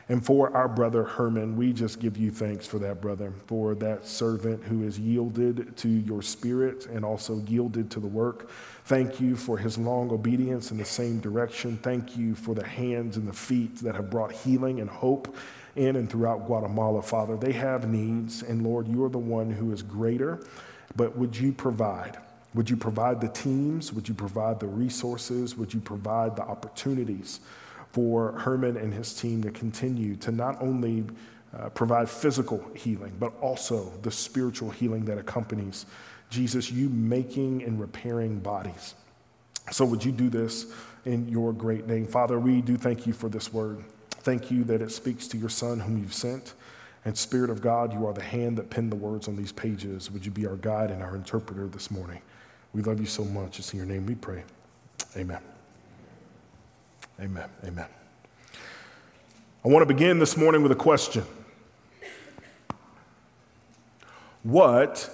And 0.08 0.24
for 0.24 0.56
our 0.56 0.68
brother 0.68 1.04
Herman, 1.04 1.56
we 1.56 1.74
just 1.74 2.00
give 2.00 2.16
you 2.16 2.30
thanks 2.30 2.68
for 2.68 2.78
that 2.80 3.02
brother, 3.02 3.34
for 3.48 3.74
that 3.76 4.06
servant 4.06 4.64
who 4.64 4.84
has 4.84 5.00
yielded 5.00 5.76
to 5.78 5.90
your 5.90 6.22
spirit 6.22 6.86
and 6.86 7.04
also 7.04 7.42
yielded 7.48 7.90
to 7.92 8.00
the 8.00 8.08
work. 8.08 8.52
Thank 8.86 9.20
you 9.20 9.36
for 9.36 9.58
his 9.58 9.80
long 9.80 10.12
obedience 10.12 10.70
in 10.70 10.78
the 10.78 10.86
same 10.86 11.20
direction. 11.20 11.78
Thank 11.78 12.16
you 12.16 12.36
for 12.36 12.54
the 12.54 12.66
hands 12.66 13.18
and 13.18 13.28
the 13.28 13.34
feet 13.34 13.78
that 13.78 13.96
have 13.96 14.12
brought 14.12 14.32
healing 14.32 14.80
and 14.80 14.90
hope 14.90 15.36
in 15.76 15.96
and 15.96 16.08
throughout 16.08 16.46
Guatemala, 16.46 17.02
Father. 17.02 17.36
They 17.36 17.54
have 17.54 17.90
needs, 17.90 18.44
and 18.44 18.62
Lord, 18.62 18.88
you're 18.88 19.10
the 19.10 19.18
one 19.18 19.50
who 19.50 19.74
is 19.74 19.82
greater, 19.82 20.46
but 20.96 21.18
would 21.18 21.36
you 21.36 21.52
provide? 21.52 22.18
Would 22.54 22.70
you 22.70 22.78
provide 22.78 23.20
the 23.20 23.28
teams? 23.30 23.92
Would 23.92 24.08
you 24.08 24.14
provide 24.14 24.60
the 24.60 24.68
resources? 24.68 25.58
Would 25.58 25.74
you 25.74 25.82
provide 25.82 26.36
the 26.36 26.44
opportunities? 26.44 27.40
For 27.96 28.34
Herman 28.34 28.76
and 28.76 28.94
his 28.94 29.14
team 29.14 29.42
to 29.44 29.52
continue 29.52 30.18
to 30.18 30.30
not 30.30 30.62
only 30.62 31.06
uh, 31.58 31.70
provide 31.70 32.10
physical 32.10 32.62
healing, 32.76 33.14
but 33.22 33.32
also 33.40 33.90
the 34.02 34.12
spiritual 34.12 34.70
healing 34.70 35.06
that 35.06 35.18
accompanies 35.18 35.86
Jesus, 36.30 36.70
you 36.70 36.90
making 36.90 37.64
and 37.64 37.80
repairing 37.80 38.40
bodies. 38.40 38.96
So, 39.72 39.86
would 39.86 40.04
you 40.04 40.12
do 40.12 40.30
this 40.30 40.74
in 41.06 41.30
your 41.30 41.54
great 41.54 41.88
name? 41.88 42.06
Father, 42.06 42.38
we 42.38 42.60
do 42.60 42.76
thank 42.76 43.08
you 43.08 43.14
for 43.14 43.30
this 43.30 43.54
word. 43.54 43.82
Thank 44.10 44.52
you 44.52 44.66
that 44.66 44.82
it 44.82 44.92
speaks 44.92 45.26
to 45.30 45.38
your 45.38 45.48
Son, 45.48 45.80
whom 45.80 45.98
you've 45.98 46.14
sent. 46.14 46.54
And, 47.06 47.18
Spirit 47.18 47.50
of 47.50 47.62
God, 47.62 47.94
you 47.94 48.06
are 48.08 48.14
the 48.14 48.24
hand 48.24 48.58
that 48.58 48.70
penned 48.70 48.92
the 48.92 48.98
words 48.98 49.30
on 49.30 49.38
these 49.38 49.54
pages. 49.54 50.12
Would 50.12 50.26
you 50.26 50.34
be 50.34 50.46
our 50.46 50.58
guide 50.58 50.92
and 50.92 51.02
our 51.02 51.16
interpreter 51.16 51.68
this 51.68 51.90
morning? 51.90 52.20
We 52.74 52.82
love 52.82 53.00
you 53.00 53.06
so 53.06 53.24
much. 53.24 53.58
It's 53.60 53.72
in 53.72 53.78
your 53.78 53.88
name 53.88 54.06
we 54.06 54.16
pray. 54.16 54.44
Amen. 55.16 55.55
Amen. 57.20 57.50
Amen. 57.64 57.88
I 59.64 59.68
want 59.68 59.82
to 59.82 59.94
begin 59.94 60.20
this 60.20 60.36
morning 60.36 60.62
with 60.62 60.72
a 60.72 60.76
question 60.76 61.24
What 64.44 65.10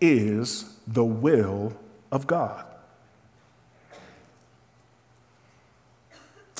is 0.00 0.76
the 0.86 1.04
will 1.04 1.72
of 2.10 2.26
God? 2.26 2.64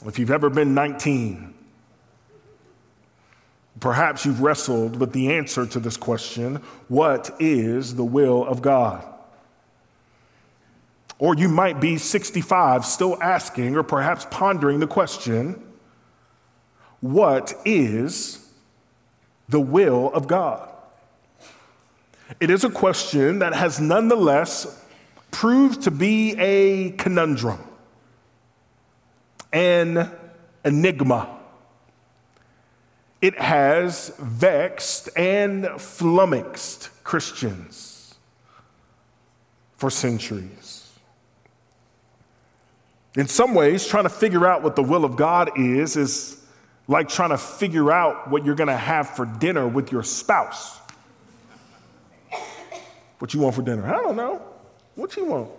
If 0.06 0.18
you've 0.18 0.30
ever 0.30 0.50
been 0.50 0.74
19, 0.74 1.54
perhaps 3.80 4.24
you've 4.26 4.42
wrestled 4.42 5.00
with 5.00 5.12
the 5.12 5.32
answer 5.32 5.66
to 5.66 5.80
this 5.80 5.96
question 5.96 6.56
What 6.88 7.34
is 7.40 7.96
the 7.96 8.04
will 8.04 8.44
of 8.44 8.62
God? 8.62 9.13
Or 11.18 11.34
you 11.34 11.48
might 11.48 11.80
be 11.80 11.96
65, 11.96 12.84
still 12.84 13.22
asking 13.22 13.76
or 13.76 13.82
perhaps 13.82 14.26
pondering 14.30 14.80
the 14.80 14.86
question 14.86 15.62
what 17.00 17.52
is 17.66 18.50
the 19.50 19.60
will 19.60 20.10
of 20.14 20.26
God? 20.26 20.70
It 22.40 22.48
is 22.48 22.64
a 22.64 22.70
question 22.70 23.40
that 23.40 23.54
has 23.54 23.78
nonetheless 23.78 24.82
proved 25.30 25.82
to 25.82 25.90
be 25.90 26.34
a 26.38 26.92
conundrum, 26.92 27.58
an 29.52 30.10
enigma. 30.64 31.28
It 33.20 33.38
has 33.38 34.14
vexed 34.18 35.10
and 35.16 35.66
flummoxed 35.78 36.88
Christians 37.04 38.14
for 39.76 39.90
centuries. 39.90 40.83
In 43.16 43.28
some 43.28 43.54
ways, 43.54 43.86
trying 43.86 44.04
to 44.04 44.10
figure 44.10 44.46
out 44.46 44.62
what 44.62 44.74
the 44.74 44.82
will 44.82 45.04
of 45.04 45.16
God 45.16 45.58
is 45.58 45.96
is 45.96 46.44
like 46.88 47.08
trying 47.08 47.30
to 47.30 47.38
figure 47.38 47.92
out 47.92 48.28
what 48.28 48.44
you're 48.44 48.56
going 48.56 48.68
to 48.68 48.76
have 48.76 49.10
for 49.10 49.24
dinner 49.24 49.66
with 49.68 49.92
your 49.92 50.02
spouse. 50.02 50.78
What 53.18 53.32
you 53.32 53.40
want 53.40 53.54
for 53.54 53.62
dinner? 53.62 53.86
I 53.86 54.02
don't 54.02 54.16
know. 54.16 54.42
What 54.96 55.16
you 55.16 55.24
want? 55.24 55.50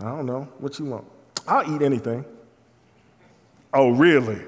I 0.00 0.04
don't 0.04 0.26
know. 0.26 0.48
What 0.58 0.78
you 0.78 0.86
want? 0.86 1.04
I'll 1.46 1.74
eat 1.74 1.82
anything. 1.82 2.24
Oh, 3.72 3.90
really? 3.90 4.42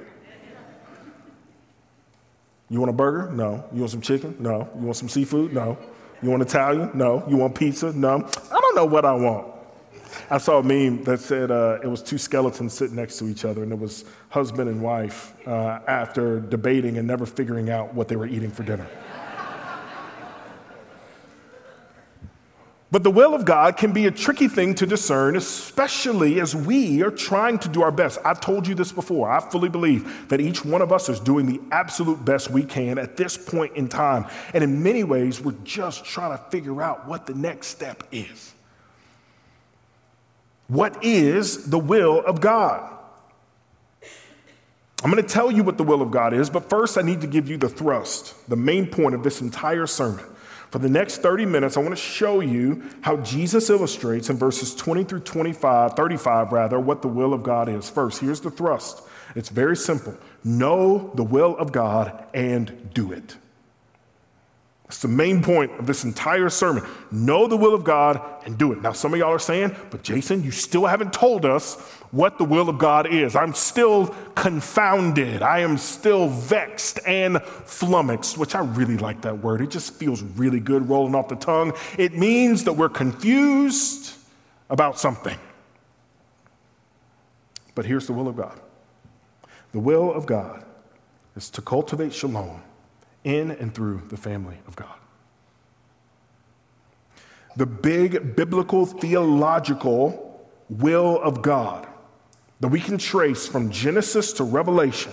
You 2.71 2.81
want 2.81 2.91
a 2.91 2.95
burger? 2.95 3.31
No. 3.31 3.65
You 3.73 3.81
want 3.81 3.91
some 3.91 4.01
chicken? 4.01 4.37
No. 4.39 4.69
You 4.75 4.87
want 4.87 4.97
some 4.97 5.09
seafood? 5.09 5.53
No. 5.53 5.79
You 6.23 6.31
want 6.31 6.43
Italian? 6.43 6.91
No. 6.95 7.23
You 7.29 7.37
want 7.37 7.55
pizza? 7.55 7.93
No. 7.93 8.17
I 8.17 8.61
don't 8.61 8.75
know 8.75 8.87
what 8.87 9.05
I 9.05 9.13
want. 9.13 9.54
I 10.31 10.39
saw 10.39 10.59
a 10.59 10.63
meme 10.63 11.05
that 11.05 11.21
said 11.21 11.51
uh, 11.51 11.79
it 11.83 11.87
was 11.87 12.03
two 12.03 12.19
skeletons 12.19 12.73
sitting 12.73 12.97
next 12.97 13.19
to 13.19 13.27
each 13.27 13.45
other, 13.45 13.63
and 13.63 13.73
it 13.73 13.79
was 13.79 14.05
husband 14.29 14.69
and 14.69 14.83
wife 14.83 15.35
uh, 15.47 15.81
after 15.87 16.41
debating 16.41 16.99
and 16.99 17.07
never 17.07 17.27
figuring 17.27 17.71
out 17.71 17.95
what 17.95 18.09
they 18.09 18.17
were 18.17 18.27
eating 18.27 18.51
for 18.51 18.63
dinner. 18.63 18.87
But 22.95 23.03
the 23.03 23.11
will 23.11 23.35
of 23.35 23.45
God 23.45 23.77
can 23.77 23.93
be 23.93 24.07
a 24.07 24.11
tricky 24.13 24.47
thing 24.47 24.77
to 24.77 24.87
discern, 24.87 25.35
especially 25.35 26.39
as 26.39 26.55
we 26.55 27.03
are 27.03 27.11
trying 27.11 27.59
to 27.59 27.69
do 27.69 27.83
our 27.83 27.91
best. 27.91 28.21
I've 28.25 28.41
told 28.41 28.69
you 28.69 28.77
this 28.77 28.93
before. 28.93 29.29
I 29.29 29.41
fully 29.41 29.69
believe 29.69 30.29
that 30.29 30.41
each 30.41 30.65
one 30.65 30.81
of 30.81 30.93
us 30.93 31.09
is 31.09 31.19
doing 31.19 31.47
the 31.47 31.61
absolute 31.73 32.25
best 32.25 32.53
we 32.53 32.63
can 32.63 32.99
at 32.99 33.17
this 33.17 33.37
point 33.37 33.75
in 33.75 33.89
time. 33.89 34.27
And 34.53 34.63
in 34.63 34.81
many 34.81 35.03
ways, 35.03 35.41
we're 35.41 35.57
just 35.65 36.05
trying 36.05 36.39
to 36.39 36.45
figure 36.53 36.81
out 36.81 37.09
what 37.09 37.27
the 37.27 37.35
next 37.35 37.67
step 37.67 38.05
is. 38.13 38.54
What 40.75 41.05
is 41.05 41.67
the 41.71 41.79
will 41.79 42.19
of 42.27 42.41
God? 42.41 42.91
I'm 45.05 45.11
going 45.11 45.23
to 45.23 45.29
tell 45.29 45.53
you 45.53 45.63
what 45.63 45.79
the 45.79 45.85
will 45.85 46.03
of 46.03 46.11
God 46.11 46.35
is, 46.35 46.51
but 46.51 46.69
first 46.69 46.99
I 46.99 47.03
need 47.03 47.21
to 47.21 47.29
give 47.29 47.49
you 47.49 47.57
the 47.57 47.69
thrust, 47.69 48.35
the 48.49 48.57
main 48.57 48.89
point 48.89 49.15
of 49.15 49.23
this 49.23 49.41
entire 49.41 49.87
sermon. 49.87 50.25
For 50.71 50.81
the 50.81 50.89
next 50.89 51.19
30 51.19 51.47
minutes, 51.47 51.77
I 51.77 51.81
want 51.81 51.93
to 51.93 51.97
show 51.97 52.41
you 52.41 52.83
how 53.03 53.19
Jesus 53.19 53.71
illustrates 53.71 54.31
in 54.31 54.37
verses 54.37 54.75
20 54.75 55.05
through 55.05 55.21
25, 55.21 55.93
35 55.93 56.51
rather, 56.51 56.81
what 56.81 57.03
the 57.03 57.09
will 57.09 57.33
of 57.35 57.45
God 57.45 57.69
is. 57.69 57.89
First, 57.89 58.21
here's 58.21 58.41
the 58.41 58.51
thrust. 58.51 59.03
It's 59.37 59.51
very 59.51 59.77
simple. 59.77 60.17
Know 60.43 61.13
the 61.15 61.23
will 61.23 61.57
of 61.57 61.71
God 61.71 62.25
and 62.35 62.93
do 62.93 63.13
it. 63.13 63.37
That's 64.85 65.01
the 65.01 65.09
main 65.09 65.43
point 65.43 65.73
of 65.79 65.87
this 65.87 66.05
entire 66.05 66.51
sermon. 66.51 66.85
Know 67.11 67.47
the 67.47 67.57
will 67.57 67.75
of 67.75 67.85
God 67.85 68.21
and 68.45 68.59
do 68.59 68.73
it. 68.73 68.83
Now, 68.83 68.93
some 68.93 69.15
of 69.15 69.19
y'all 69.19 69.33
are 69.33 69.39
saying, 69.39 69.75
but 69.91 70.03
Jason, 70.03 70.45
you 70.45 70.51
still 70.51 70.85
haven't 70.85 71.13
told 71.13 71.47
us 71.47 71.81
what 72.11 72.37
the 72.37 72.45
will 72.45 72.69
of 72.69 72.79
God 72.79 73.07
is. 73.07 73.35
I'm 73.35 73.55
still 73.55 74.09
confounded. 74.35 75.41
I 75.41 75.61
am 75.61 75.79
still 75.79 76.29
vexed 76.29 77.01
and 77.07 77.43
flummoxed, 77.43 78.37
which 78.37 78.55
I 78.55 78.61
really 78.61 78.99
like 78.99 79.23
that 79.23 79.39
word. 79.39 79.63
It 79.63 79.71
just 79.71 79.95
feels 79.95 80.23
really 80.23 80.61
good 80.61 80.87
rolling 80.87 81.15
off 81.15 81.29
the 81.29 81.37
tongue. 81.37 81.73
It 81.97 82.13
means 82.13 82.65
that 82.65 82.75
we're 82.75 82.91
confused 82.91 84.15
about 84.69 84.99
something. 84.99 85.39
But 87.75 87.87
here's 87.87 88.07
the 88.07 88.13
will 88.13 88.29
of 88.29 88.37
God 88.37 88.61
the 89.73 89.81
will 89.81 90.13
of 90.13 90.27
God 90.27 90.63
is 91.37 91.49
to 91.51 91.63
cultivate 91.63 92.13
shalom 92.13 92.63
in 93.25 93.51
and 93.51 93.75
through 93.75 94.03
the 94.09 94.17
family 94.17 94.59
of 94.69 94.77
God. 94.77 94.95
The 97.57 97.67
big 97.67 98.37
biblical 98.37 98.85
theological 98.87 100.49
will 100.69 101.21
of 101.21 101.43
God 101.43 101.87
that 102.61 102.69
we 102.69 102.81
can 102.81 102.99
trace 102.99 103.47
from 103.47 103.71
Genesis 103.71 104.33
to 104.35 104.45
Revelation 104.45 105.13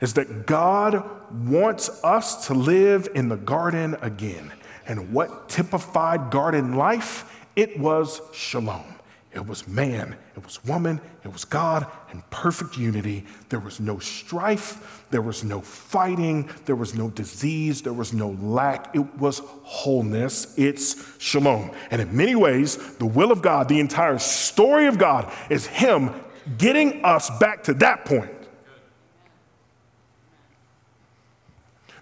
is 0.00 0.14
that 0.14 0.46
God 0.46 1.08
wants 1.46 1.88
us 2.02 2.46
to 2.48 2.54
live 2.54 3.08
in 3.14 3.28
the 3.28 3.36
garden 3.36 3.96
again. 4.02 4.52
And 4.86 5.12
what 5.12 5.48
typified 5.48 6.30
garden 6.30 6.74
life? 6.74 7.46
It 7.54 7.78
was 7.78 8.20
shalom. 8.32 8.91
It 9.34 9.46
was 9.46 9.66
man, 9.66 10.14
it 10.36 10.44
was 10.44 10.62
woman, 10.64 11.00
it 11.24 11.32
was 11.32 11.46
God 11.46 11.86
in 12.12 12.22
perfect 12.28 12.76
unity. 12.76 13.24
There 13.48 13.60
was 13.60 13.80
no 13.80 13.98
strife, 13.98 15.04
there 15.10 15.22
was 15.22 15.42
no 15.42 15.62
fighting, 15.62 16.50
there 16.66 16.76
was 16.76 16.94
no 16.94 17.08
disease, 17.08 17.80
there 17.80 17.94
was 17.94 18.12
no 18.12 18.36
lack. 18.42 18.94
It 18.94 19.16
was 19.16 19.40
wholeness. 19.62 20.52
It's 20.58 21.18
shalom. 21.18 21.70
And 21.90 22.02
in 22.02 22.14
many 22.14 22.34
ways, 22.34 22.96
the 22.96 23.06
will 23.06 23.32
of 23.32 23.40
God, 23.40 23.68
the 23.68 23.80
entire 23.80 24.18
story 24.18 24.86
of 24.86 24.98
God, 24.98 25.32
is 25.48 25.66
Him 25.66 26.10
getting 26.58 27.02
us 27.02 27.30
back 27.38 27.64
to 27.64 27.74
that 27.74 28.04
point. 28.04 28.30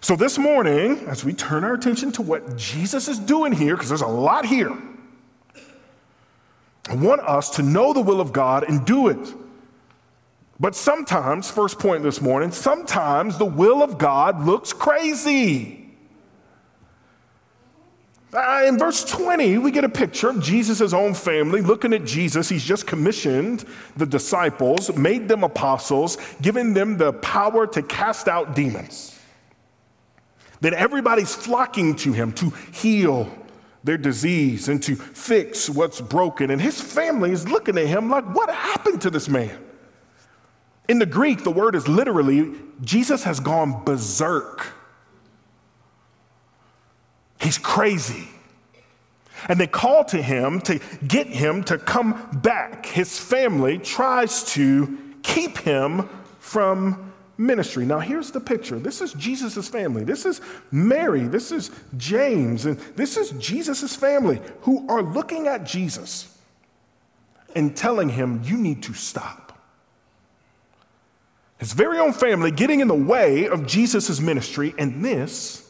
So, 0.01 0.15
this 0.15 0.37
morning, 0.37 1.05
as 1.07 1.23
we 1.23 1.31
turn 1.31 1.63
our 1.63 1.75
attention 1.75 2.11
to 2.13 2.23
what 2.23 2.57
Jesus 2.57 3.07
is 3.07 3.19
doing 3.19 3.53
here, 3.53 3.75
because 3.75 3.87
there's 3.87 4.01
a 4.01 4.07
lot 4.07 4.45
here, 4.45 4.75
want 6.89 7.21
us 7.21 7.51
to 7.51 7.63
know 7.63 7.93
the 7.93 8.01
will 8.01 8.19
of 8.19 8.33
God 8.33 8.63
and 8.67 8.85
do 8.85 9.07
it. 9.07 9.33
But 10.59 10.75
sometimes, 10.75 11.49
first 11.49 11.79
point 11.79 12.03
this 12.03 12.21
morning, 12.21 12.51
sometimes 12.51 13.37
the 13.37 13.45
will 13.45 13.81
of 13.81 13.97
God 13.97 14.45
looks 14.45 14.73
crazy. 14.73 15.81
Uh, 18.33 18.63
in 18.65 18.77
verse 18.77 19.03
20, 19.03 19.57
we 19.57 19.71
get 19.71 19.83
a 19.83 19.89
picture 19.89 20.29
of 20.29 20.41
Jesus' 20.41 20.93
own 20.93 21.13
family 21.13 21.61
looking 21.61 21.93
at 21.93 22.05
Jesus. 22.05 22.47
He's 22.47 22.63
just 22.63 22.87
commissioned 22.87 23.65
the 23.97 24.05
disciples, 24.05 24.95
made 24.95 25.27
them 25.27 25.43
apostles, 25.43 26.17
given 26.41 26.73
them 26.73 26.97
the 26.97 27.11
power 27.13 27.67
to 27.67 27.81
cast 27.81 28.29
out 28.29 28.55
demons. 28.55 29.19
Then 30.61 30.73
everybody's 30.73 31.33
flocking 31.35 31.95
to 31.97 32.13
him 32.13 32.31
to 32.33 32.51
heal 32.71 33.29
their 33.83 33.97
disease 33.97 34.69
and 34.69 34.81
to 34.83 34.95
fix 34.95 35.69
what's 35.69 35.99
broken. 36.01 36.51
And 36.51 36.61
his 36.61 36.79
family 36.79 37.31
is 37.31 37.47
looking 37.47 37.77
at 37.77 37.87
him 37.87 38.09
like, 38.09 38.25
what 38.35 38.49
happened 38.49 39.01
to 39.01 39.09
this 39.09 39.27
man? 39.27 39.57
In 40.87 40.99
the 40.99 41.05
Greek, 41.05 41.43
the 41.43 41.51
word 41.51 41.75
is 41.75 41.87
literally, 41.87 42.53
Jesus 42.81 43.23
has 43.23 43.39
gone 43.39 43.83
berserk. 43.83 44.67
He's 47.39 47.57
crazy. 47.57 48.27
And 49.49 49.59
they 49.59 49.67
call 49.67 50.03
to 50.05 50.21
him 50.21 50.61
to 50.61 50.79
get 51.07 51.27
him 51.27 51.63
to 51.63 51.77
come 51.77 52.29
back. 52.43 52.85
His 52.85 53.17
family 53.17 53.79
tries 53.79 54.43
to 54.53 54.97
keep 55.23 55.57
him 55.59 56.07
from 56.39 57.10
ministry. 57.41 57.85
Now, 57.85 57.99
here's 57.99 58.31
the 58.31 58.39
picture 58.39 58.79
this 58.79 59.01
is 59.01 59.13
Jesus' 59.13 59.67
family. 59.67 60.03
This 60.03 60.25
is 60.25 60.41
Mary. 60.71 61.23
This 61.23 61.51
is 61.51 61.71
James. 61.97 62.65
And 62.65 62.77
this 62.95 63.17
is 63.17 63.31
Jesus' 63.31 63.95
family 63.95 64.41
who 64.61 64.87
are 64.87 65.01
looking 65.01 65.47
at 65.47 65.65
Jesus 65.65 66.37
and 67.55 67.75
telling 67.75 68.09
him, 68.09 68.41
You 68.43 68.57
need 68.57 68.83
to 68.83 68.93
stop. 68.93 69.59
His 71.57 71.73
very 71.73 71.99
own 71.99 72.13
family 72.13 72.49
getting 72.49 72.79
in 72.79 72.87
the 72.87 72.95
way 72.95 73.47
of 73.47 73.67
Jesus' 73.67 74.19
ministry, 74.19 74.73
and 74.79 75.05
this 75.05 75.69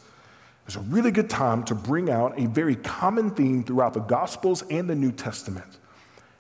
is 0.66 0.78
a 0.78 0.80
really 0.82 1.12
good 1.12 1.30
time 1.30 1.63
to 1.66 1.75
bring 1.75 2.10
out 2.10 2.40
a 2.40 2.48
very 2.48 2.78
common 2.78 3.32
theme 3.32 3.63
throughout 3.63 3.94
the 3.94 4.00
Gospels 4.00 4.63
and 4.70 4.90
the 4.90 4.96
New 4.96 5.12
Testament. 5.12 5.78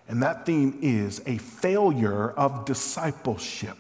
And 0.07 0.23
that 0.23 0.45
theme 0.45 0.79
is 0.81 1.21
a 1.25 1.37
failure 1.37 2.31
of 2.31 2.63
discipleship. 2.65 3.77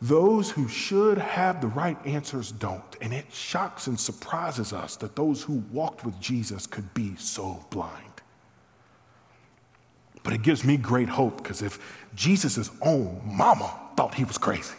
Those 0.00 0.50
who 0.50 0.68
should 0.68 1.18
have 1.18 1.60
the 1.60 1.66
right 1.66 1.98
answers 2.06 2.52
don't. 2.52 2.96
And 3.00 3.12
it 3.12 3.26
shocks 3.32 3.88
and 3.88 3.98
surprises 3.98 4.72
us 4.72 4.96
that 4.96 5.16
those 5.16 5.42
who 5.42 5.64
walked 5.72 6.04
with 6.04 6.18
Jesus 6.20 6.66
could 6.66 6.94
be 6.94 7.16
so 7.16 7.64
blind. 7.70 8.04
But 10.22 10.34
it 10.34 10.42
gives 10.42 10.64
me 10.64 10.76
great 10.76 11.08
hope 11.08 11.38
because 11.38 11.62
if 11.62 11.78
Jesus' 12.14 12.70
own 12.80 13.20
mama 13.24 13.74
thought 13.96 14.14
he 14.14 14.24
was 14.24 14.38
crazy, 14.38 14.74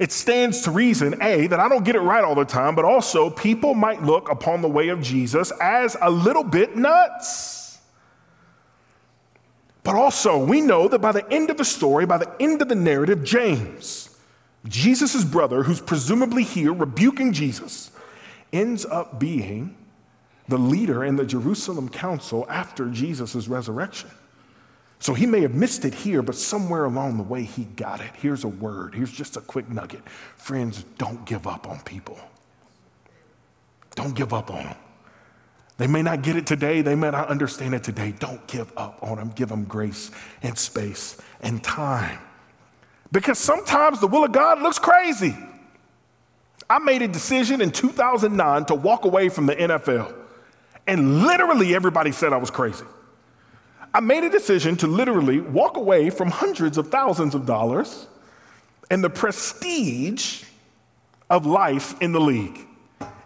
it 0.00 0.12
stands 0.12 0.62
to 0.62 0.70
reason, 0.70 1.22
A, 1.22 1.46
that 1.46 1.60
I 1.60 1.68
don't 1.68 1.84
get 1.84 1.94
it 1.94 2.00
right 2.00 2.24
all 2.24 2.34
the 2.34 2.44
time, 2.44 2.74
but 2.74 2.84
also 2.84 3.30
people 3.30 3.72
might 3.72 4.02
look 4.02 4.28
upon 4.30 4.60
the 4.60 4.68
way 4.68 4.88
of 4.88 5.00
Jesus 5.00 5.52
as 5.60 5.96
a 6.02 6.10
little 6.10 6.42
bit 6.42 6.76
nuts. 6.76 7.65
But 9.86 9.94
also, 9.94 10.36
we 10.36 10.62
know 10.62 10.88
that 10.88 10.98
by 10.98 11.12
the 11.12 11.32
end 11.32 11.48
of 11.48 11.58
the 11.58 11.64
story, 11.64 12.06
by 12.06 12.18
the 12.18 12.28
end 12.40 12.60
of 12.60 12.68
the 12.68 12.74
narrative, 12.74 13.22
James, 13.22 14.10
Jesus' 14.66 15.22
brother, 15.22 15.62
who's 15.62 15.80
presumably 15.80 16.42
here 16.42 16.72
rebuking 16.72 17.32
Jesus, 17.32 17.92
ends 18.52 18.84
up 18.84 19.20
being 19.20 19.76
the 20.48 20.58
leader 20.58 21.04
in 21.04 21.14
the 21.14 21.24
Jerusalem 21.24 21.88
council 21.88 22.46
after 22.48 22.88
Jesus' 22.88 23.46
resurrection. 23.46 24.10
So 24.98 25.14
he 25.14 25.24
may 25.24 25.42
have 25.42 25.54
missed 25.54 25.84
it 25.84 25.94
here, 25.94 26.20
but 26.20 26.34
somewhere 26.34 26.86
along 26.86 27.16
the 27.16 27.22
way 27.22 27.44
he 27.44 27.62
got 27.62 28.00
it. 28.00 28.10
Here's 28.16 28.42
a 28.42 28.48
word. 28.48 28.92
Here's 28.92 29.12
just 29.12 29.36
a 29.36 29.40
quick 29.40 29.68
nugget. 29.68 30.02
Friends, 30.36 30.82
don't 30.98 31.24
give 31.24 31.46
up 31.46 31.68
on 31.68 31.78
people. 31.82 32.18
Don't 33.94 34.16
give 34.16 34.34
up 34.34 34.50
on 34.50 34.64
them. 34.64 34.76
They 35.78 35.86
may 35.86 36.02
not 36.02 36.22
get 36.22 36.36
it 36.36 36.46
today, 36.46 36.80
they 36.80 36.94
may 36.94 37.10
not 37.10 37.28
understand 37.28 37.74
it 37.74 37.84
today. 37.84 38.14
Don't 38.18 38.46
give 38.46 38.72
up 38.76 38.98
on 39.02 39.18
them. 39.18 39.30
Give 39.34 39.48
them 39.48 39.64
grace 39.64 40.10
and 40.42 40.56
space 40.56 41.18
and 41.40 41.62
time. 41.62 42.18
Because 43.12 43.38
sometimes 43.38 44.00
the 44.00 44.06
will 44.06 44.24
of 44.24 44.32
God 44.32 44.62
looks 44.62 44.78
crazy. 44.78 45.36
I 46.68 46.78
made 46.78 47.02
a 47.02 47.08
decision 47.08 47.60
in 47.60 47.70
2009 47.70 48.64
to 48.66 48.74
walk 48.74 49.04
away 49.04 49.28
from 49.28 49.46
the 49.46 49.54
NFL, 49.54 50.12
and 50.86 51.22
literally 51.22 51.74
everybody 51.74 52.10
said 52.10 52.32
I 52.32 52.38
was 52.38 52.50
crazy. 52.50 52.84
I 53.94 54.00
made 54.00 54.24
a 54.24 54.30
decision 54.30 54.76
to 54.78 54.86
literally 54.86 55.40
walk 55.40 55.76
away 55.76 56.10
from 56.10 56.30
hundreds 56.30 56.76
of 56.76 56.90
thousands 56.90 57.34
of 57.34 57.46
dollars 57.46 58.06
and 58.90 59.02
the 59.02 59.10
prestige 59.10 60.42
of 61.30 61.46
life 61.46 62.00
in 62.02 62.12
the 62.12 62.20
league. 62.20 62.66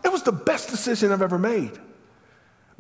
It 0.05 0.13
was 0.13 0.23
the 0.23 0.33
best 0.33 0.69
decision 0.69 1.11
I've 1.13 1.23
ever 1.23 1.39
made 1.39 1.79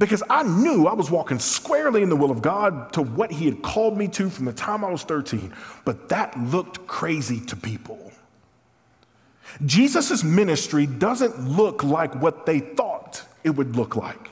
because 0.00 0.22
I 0.30 0.42
knew 0.42 0.86
I 0.86 0.94
was 0.94 1.10
walking 1.10 1.38
squarely 1.38 2.02
in 2.02 2.08
the 2.08 2.16
will 2.16 2.30
of 2.30 2.40
God 2.40 2.94
to 2.94 3.02
what 3.02 3.30
He 3.30 3.44
had 3.44 3.60
called 3.60 3.98
me 3.98 4.08
to 4.08 4.30
from 4.30 4.46
the 4.46 4.52
time 4.52 4.82
I 4.82 4.90
was 4.90 5.02
13. 5.02 5.52
But 5.84 6.08
that 6.08 6.36
looked 6.40 6.86
crazy 6.86 7.38
to 7.40 7.54
people. 7.54 8.10
Jesus' 9.66 10.24
ministry 10.24 10.86
doesn't 10.86 11.46
look 11.46 11.84
like 11.84 12.14
what 12.14 12.46
they 12.46 12.60
thought 12.60 13.22
it 13.44 13.50
would 13.50 13.76
look 13.76 13.94
like. 13.94 14.30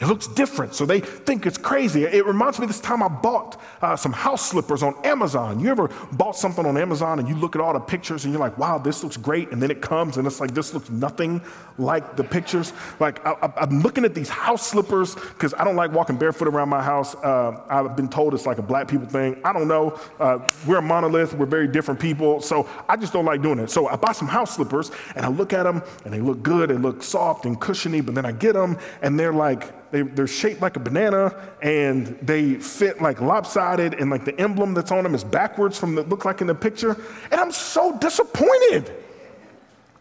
It 0.00 0.06
looks 0.06 0.28
different, 0.28 0.76
so 0.76 0.86
they 0.86 1.00
think 1.00 1.44
it's 1.44 1.58
crazy. 1.58 2.04
It 2.04 2.24
reminds 2.24 2.60
me 2.60 2.68
this 2.68 2.78
time 2.78 3.02
I 3.02 3.08
bought 3.08 3.60
uh, 3.82 3.96
some 3.96 4.12
house 4.12 4.48
slippers 4.48 4.84
on 4.84 4.94
Amazon. 5.04 5.58
You 5.58 5.70
ever 5.70 5.90
bought 6.12 6.36
something 6.36 6.64
on 6.64 6.76
Amazon 6.76 7.18
and 7.18 7.28
you 7.28 7.34
look 7.34 7.56
at 7.56 7.60
all 7.60 7.72
the 7.72 7.80
pictures 7.80 8.24
and 8.24 8.32
you're 8.32 8.40
like, 8.40 8.56
wow, 8.58 8.78
this 8.78 9.02
looks 9.02 9.16
great. 9.16 9.50
And 9.50 9.60
then 9.60 9.72
it 9.72 9.82
comes 9.82 10.16
and 10.16 10.24
it's 10.24 10.38
like, 10.38 10.54
this 10.54 10.72
looks 10.72 10.88
nothing 10.88 11.42
like 11.78 12.16
the 12.16 12.22
pictures. 12.22 12.72
Like, 13.00 13.26
I, 13.26 13.52
am 13.56 13.80
looking 13.80 14.04
at 14.04 14.14
these 14.14 14.28
house 14.28 14.64
slippers 14.64 15.16
because 15.16 15.52
I 15.54 15.64
don't 15.64 15.74
like 15.74 15.90
walking 15.90 16.16
barefoot 16.16 16.46
around 16.46 16.68
my 16.68 16.82
house. 16.82 17.16
Uh, 17.16 17.60
I've 17.68 17.96
been 17.96 18.08
told 18.08 18.34
it's 18.34 18.46
like 18.46 18.58
a 18.58 18.62
black 18.62 18.86
people 18.86 19.08
thing. 19.08 19.40
I 19.44 19.52
don't 19.52 19.66
know. 19.66 19.98
Uh, 20.20 20.48
we're 20.64 20.78
a 20.78 20.82
monolith, 20.82 21.34
we're 21.34 21.46
very 21.46 21.66
different 21.66 21.98
people. 21.98 22.40
So 22.40 22.68
I 22.88 22.96
just 22.96 23.12
don't 23.12 23.24
like 23.24 23.42
doing 23.42 23.58
it. 23.58 23.68
So 23.68 23.88
I 23.88 23.96
buy 23.96 24.12
some 24.12 24.28
house 24.28 24.54
slippers 24.54 24.92
and 25.16 25.26
I 25.26 25.28
look 25.28 25.52
at 25.52 25.64
them 25.64 25.82
and 26.04 26.14
they 26.14 26.20
look 26.20 26.40
good, 26.44 26.70
they 26.70 26.74
look 26.74 27.02
soft 27.02 27.46
and 27.46 27.60
cushiony, 27.60 28.00
but 28.00 28.14
then 28.14 28.24
I 28.24 28.30
get 28.30 28.52
them 28.52 28.78
and 29.02 29.18
they're 29.18 29.32
like, 29.32 29.74
they, 29.90 30.02
they're 30.02 30.26
shaped 30.26 30.60
like 30.60 30.76
a 30.76 30.80
banana 30.80 31.34
and 31.62 32.06
they 32.20 32.54
fit 32.54 33.00
like 33.00 33.20
lopsided 33.20 33.94
and 33.94 34.10
like 34.10 34.24
the 34.24 34.38
emblem 34.38 34.74
that's 34.74 34.90
on 34.90 35.02
them 35.02 35.14
is 35.14 35.24
backwards 35.24 35.78
from 35.78 35.94
the 35.94 36.02
look 36.02 36.24
like 36.24 36.40
in 36.40 36.46
the 36.46 36.54
picture. 36.54 36.96
And 37.30 37.40
I'm 37.40 37.52
so 37.52 37.96
disappointed. 37.98 38.92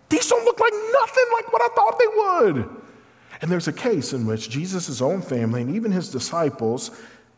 These 0.09 0.27
don't 0.27 0.45
look 0.45 0.59
like 0.59 0.73
nothing 0.73 1.25
like 1.33 1.53
what 1.53 1.61
I 1.61 1.75
thought 1.75 1.99
they 1.99 2.07
would. 2.07 2.69
And 3.41 3.51
there's 3.51 3.67
a 3.67 3.73
case 3.73 4.13
in 4.13 4.25
which 4.25 4.49
Jesus' 4.49 5.01
own 5.01 5.21
family 5.21 5.61
and 5.61 5.75
even 5.75 5.91
his 5.91 6.09
disciples, 6.09 6.91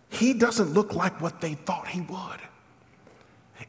he 0.09 0.33
doesn't 0.33 0.73
look 0.73 0.95
like 0.95 1.21
what 1.21 1.41
they 1.41 1.55
thought 1.55 1.87
he 1.87 2.01
would. 2.01 2.39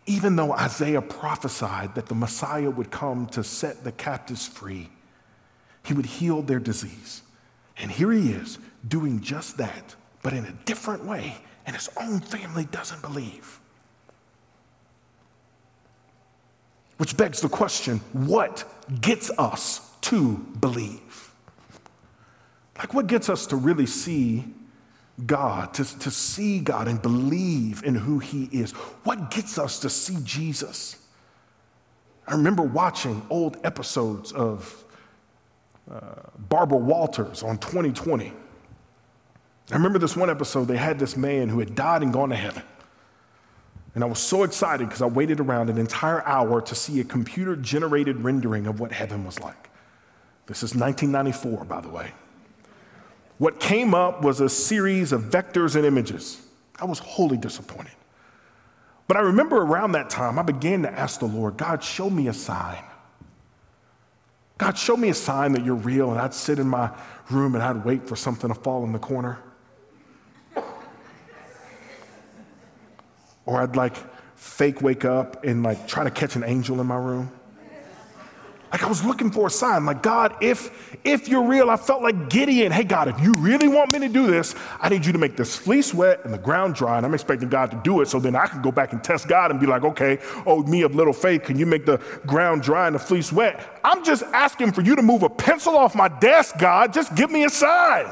Even 0.06 0.36
though 0.36 0.52
Isaiah 0.52 1.02
prophesied 1.02 1.94
that 1.94 2.06
the 2.06 2.14
Messiah 2.14 2.70
would 2.70 2.90
come 2.90 3.26
to 3.28 3.44
set 3.44 3.84
the 3.84 3.92
captives 3.92 4.46
free, 4.46 4.88
he 5.84 5.92
would 5.92 6.06
heal 6.06 6.42
their 6.42 6.60
disease. 6.60 7.22
And 7.76 7.90
here 7.90 8.12
he 8.12 8.32
is 8.32 8.58
doing 8.86 9.20
just 9.20 9.56
that, 9.58 9.94
but 10.22 10.32
in 10.32 10.44
a 10.44 10.52
different 10.64 11.04
way, 11.04 11.36
and 11.66 11.76
his 11.76 11.88
own 12.00 12.20
family 12.20 12.64
doesn't 12.66 13.02
believe. 13.02 13.60
Which 16.96 17.16
begs 17.16 17.40
the 17.40 17.48
question 17.48 17.98
what 18.12 18.64
gets 19.00 19.30
us 19.38 19.80
to 20.02 20.36
believe? 20.60 21.32
Like, 22.76 22.94
what 22.94 23.06
gets 23.06 23.28
us 23.28 23.46
to 23.48 23.56
really 23.56 23.86
see 23.86 24.44
God, 25.26 25.74
to, 25.74 25.98
to 25.98 26.10
see 26.10 26.60
God 26.60 26.88
and 26.88 27.00
believe 27.00 27.84
in 27.84 27.94
who 27.94 28.18
He 28.18 28.44
is? 28.52 28.72
What 29.04 29.30
gets 29.30 29.58
us 29.58 29.78
to 29.80 29.90
see 29.90 30.16
Jesus? 30.24 30.96
I 32.26 32.32
remember 32.32 32.62
watching 32.62 33.26
old 33.28 33.58
episodes 33.64 34.32
of 34.32 34.84
uh, 35.90 36.00
Barbara 36.38 36.78
Walters 36.78 37.42
on 37.42 37.58
2020. 37.58 38.32
I 39.70 39.76
remember 39.76 39.98
this 39.98 40.16
one 40.16 40.30
episode, 40.30 40.64
they 40.64 40.76
had 40.76 40.98
this 40.98 41.16
man 41.16 41.48
who 41.48 41.60
had 41.60 41.74
died 41.74 42.02
and 42.02 42.12
gone 42.12 42.30
to 42.30 42.36
heaven. 42.36 42.62
And 43.94 44.04
I 44.04 44.06
was 44.06 44.18
so 44.18 44.44
excited 44.44 44.88
because 44.88 45.02
I 45.02 45.06
waited 45.06 45.40
around 45.40 45.68
an 45.68 45.78
entire 45.78 46.26
hour 46.26 46.60
to 46.62 46.74
see 46.74 47.00
a 47.00 47.04
computer 47.04 47.56
generated 47.56 48.22
rendering 48.22 48.66
of 48.66 48.80
what 48.80 48.92
heaven 48.92 49.24
was 49.24 49.40
like. 49.40 49.68
This 50.46 50.62
is 50.62 50.74
1994, 50.74 51.64
by 51.64 51.80
the 51.80 51.88
way. 51.88 52.12
What 53.38 53.58
came 53.58 53.94
up 53.94 54.22
was 54.22 54.40
a 54.40 54.48
series 54.48 55.12
of 55.12 55.22
vectors 55.22 55.76
and 55.76 55.84
images. 55.84 56.40
I 56.80 56.84
was 56.84 56.98
wholly 56.98 57.36
disappointed. 57.36 57.92
But 59.08 59.16
I 59.16 59.20
remember 59.20 59.58
around 59.58 59.92
that 59.92 60.10
time, 60.10 60.38
I 60.38 60.42
began 60.42 60.82
to 60.82 60.90
ask 60.90 61.20
the 61.20 61.26
Lord, 61.26 61.56
God, 61.56 61.82
show 61.82 62.08
me 62.08 62.28
a 62.28 62.32
sign. 62.32 62.82
God, 64.58 64.76
show 64.76 64.96
me 64.96 65.08
a 65.08 65.14
sign 65.14 65.52
that 65.52 65.64
you're 65.64 65.74
real. 65.74 66.10
And 66.10 66.20
I'd 66.20 66.34
sit 66.34 66.58
in 66.58 66.68
my 66.68 66.90
room 67.30 67.54
and 67.54 67.64
I'd 67.64 67.84
wait 67.84 68.06
for 68.06 68.14
something 68.14 68.48
to 68.48 68.54
fall 68.54 68.84
in 68.84 68.92
the 68.92 68.98
corner. 68.98 69.38
Or 73.46 73.60
I'd 73.60 73.76
like 73.76 73.96
fake 74.36 74.80
wake 74.82 75.04
up 75.04 75.44
and 75.44 75.62
like 75.62 75.86
try 75.86 76.04
to 76.04 76.10
catch 76.10 76.36
an 76.36 76.44
angel 76.44 76.80
in 76.80 76.86
my 76.86 76.96
room. 76.96 77.30
Like 78.72 78.84
I 78.84 78.86
was 78.86 79.04
looking 79.04 79.32
for 79.32 79.48
a 79.48 79.50
sign. 79.50 79.84
Like, 79.84 80.00
God, 80.02 80.36
if 80.40 80.96
if 81.02 81.28
you're 81.28 81.42
real, 81.42 81.70
I 81.70 81.76
felt 81.76 82.02
like 82.02 82.30
Gideon. 82.30 82.70
Hey, 82.70 82.84
God, 82.84 83.08
if 83.08 83.20
you 83.20 83.34
really 83.34 83.66
want 83.66 83.92
me 83.92 83.98
to 84.00 84.08
do 84.08 84.28
this, 84.28 84.54
I 84.80 84.88
need 84.88 85.04
you 85.04 85.12
to 85.12 85.18
make 85.18 85.36
this 85.36 85.56
fleece 85.56 85.92
wet 85.92 86.24
and 86.24 86.32
the 86.32 86.38
ground 86.38 86.76
dry. 86.76 86.96
And 86.96 87.04
I'm 87.04 87.12
expecting 87.12 87.48
God 87.48 87.72
to 87.72 87.80
do 87.82 88.00
it. 88.00 88.06
So 88.06 88.20
then 88.20 88.36
I 88.36 88.46
can 88.46 88.62
go 88.62 88.70
back 88.70 88.92
and 88.92 89.02
test 89.02 89.26
God 89.26 89.50
and 89.50 89.58
be 89.58 89.66
like, 89.66 89.82
okay, 89.82 90.18
oh, 90.46 90.62
me 90.62 90.82
of 90.82 90.94
little 90.94 91.12
faith, 91.12 91.42
can 91.42 91.58
you 91.58 91.66
make 91.66 91.84
the 91.84 91.96
ground 92.26 92.62
dry 92.62 92.86
and 92.86 92.94
the 92.94 93.00
fleece 93.00 93.32
wet? 93.32 93.80
I'm 93.82 94.04
just 94.04 94.22
asking 94.32 94.72
for 94.72 94.82
you 94.82 94.94
to 94.94 95.02
move 95.02 95.24
a 95.24 95.30
pencil 95.30 95.76
off 95.76 95.96
my 95.96 96.08
desk, 96.08 96.58
God. 96.58 96.92
Just 96.92 97.16
give 97.16 97.30
me 97.30 97.44
a 97.44 97.50
sign. 97.50 98.06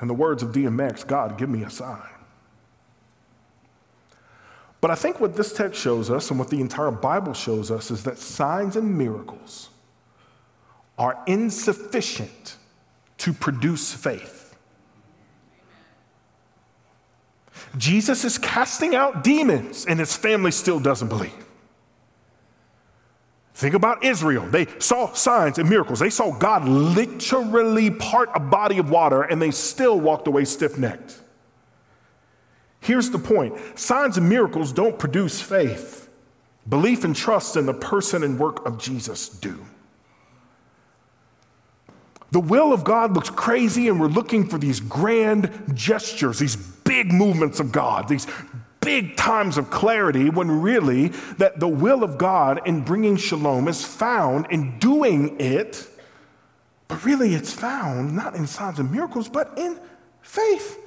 In 0.00 0.08
the 0.08 0.14
words 0.14 0.42
of 0.42 0.50
DMX, 0.50 1.06
God, 1.06 1.38
give 1.38 1.48
me 1.48 1.64
a 1.64 1.70
sign. 1.70 2.02
But 4.80 4.92
I 4.92 4.94
think 4.94 5.18
what 5.20 5.34
this 5.34 5.52
text 5.52 5.80
shows 5.80 6.08
us 6.08 6.30
and 6.30 6.38
what 6.38 6.50
the 6.50 6.60
entire 6.60 6.90
Bible 6.90 7.34
shows 7.34 7.70
us 7.70 7.90
is 7.90 8.04
that 8.04 8.18
signs 8.18 8.76
and 8.76 8.96
miracles 8.96 9.70
are 10.96 11.18
insufficient 11.26 12.56
to 13.18 13.32
produce 13.32 13.92
faith. 13.92 14.56
Jesus 17.76 18.24
is 18.24 18.38
casting 18.38 18.94
out 18.94 19.24
demons 19.24 19.84
and 19.84 19.98
his 19.98 20.16
family 20.16 20.52
still 20.52 20.78
doesn't 20.78 21.08
believe. 21.08 21.47
Think 23.58 23.74
about 23.74 24.04
Israel. 24.04 24.46
They 24.46 24.66
saw 24.78 25.12
signs 25.14 25.58
and 25.58 25.68
miracles. 25.68 25.98
They 25.98 26.10
saw 26.10 26.30
God 26.30 26.68
literally 26.68 27.90
part 27.90 28.30
a 28.32 28.38
body 28.38 28.78
of 28.78 28.88
water 28.88 29.22
and 29.22 29.42
they 29.42 29.50
still 29.50 29.98
walked 29.98 30.28
away 30.28 30.44
stiff 30.44 30.78
necked. 30.78 31.18
Here's 32.78 33.10
the 33.10 33.18
point 33.18 33.58
signs 33.76 34.16
and 34.16 34.28
miracles 34.28 34.70
don't 34.70 34.96
produce 34.96 35.42
faith, 35.42 36.08
belief 36.68 37.02
and 37.02 37.16
trust 37.16 37.56
in 37.56 37.66
the 37.66 37.74
person 37.74 38.22
and 38.22 38.38
work 38.38 38.64
of 38.64 38.78
Jesus 38.78 39.28
do. 39.28 39.66
The 42.30 42.38
will 42.38 42.72
of 42.72 42.84
God 42.84 43.14
looks 43.14 43.30
crazy, 43.30 43.88
and 43.88 43.98
we're 43.98 44.06
looking 44.06 44.48
for 44.48 44.58
these 44.58 44.78
grand 44.78 45.72
gestures, 45.74 46.38
these 46.38 46.54
big 46.54 47.12
movements 47.12 47.58
of 47.58 47.72
God, 47.72 48.06
these 48.06 48.28
big 48.88 49.16
times 49.16 49.58
of 49.58 49.68
clarity, 49.68 50.30
when 50.30 50.50
really 50.62 51.08
that 51.36 51.60
the 51.60 51.68
will 51.68 52.02
of 52.02 52.16
God 52.16 52.66
in 52.66 52.80
bringing 52.80 53.18
shalom 53.18 53.68
is 53.68 53.84
found 53.84 54.46
in 54.50 54.78
doing 54.78 55.38
it, 55.38 55.86
but 56.88 57.04
really 57.04 57.34
it's 57.34 57.52
found 57.52 58.16
not 58.16 58.34
in 58.34 58.46
signs 58.46 58.78
and 58.78 58.90
miracles, 58.90 59.28
but 59.28 59.52
in 59.58 59.78
faith. 60.22 60.82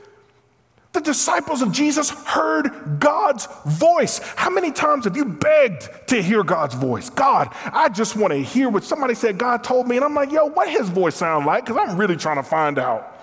The 0.94 1.02
disciples 1.02 1.62
of 1.62 1.72
Jesus 1.72 2.10
heard 2.10 2.98
God's 2.98 3.48
voice. 3.68 4.20
How 4.36 4.50
many 4.50 4.72
times 4.72 5.06
have 5.06 5.16
you 5.16 5.26
begged 5.26 5.88
to 6.08 6.24
hear 6.24 6.44
God's 6.44 6.74
voice? 6.74 7.12
God, 7.12 7.54
I 7.72 7.88
just 7.90 8.16
want 8.16 8.34
to 8.34 8.40
hear 8.42 8.68
what 8.68 8.84
somebody 8.84 9.14
said 9.14 9.38
God 9.38 9.64
told 9.64 9.88
me. 9.88 9.98
And 9.98 10.04
I'm 10.04 10.16
like, 10.16 10.32
yo, 10.32 10.48
what 10.48 10.68
his 10.68 10.90
voice 10.90 11.14
sound 11.14 11.46
like? 11.46 11.68
Because 11.68 11.88
I'm 11.88 11.98
really 11.98 12.16
trying 12.16 12.38
to 12.38 12.44
find 12.44 12.80
out. 12.80 13.16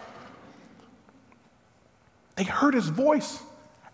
They 2.36 2.44
heard 2.44 2.74
his 2.74 2.86
voice. 2.86 3.42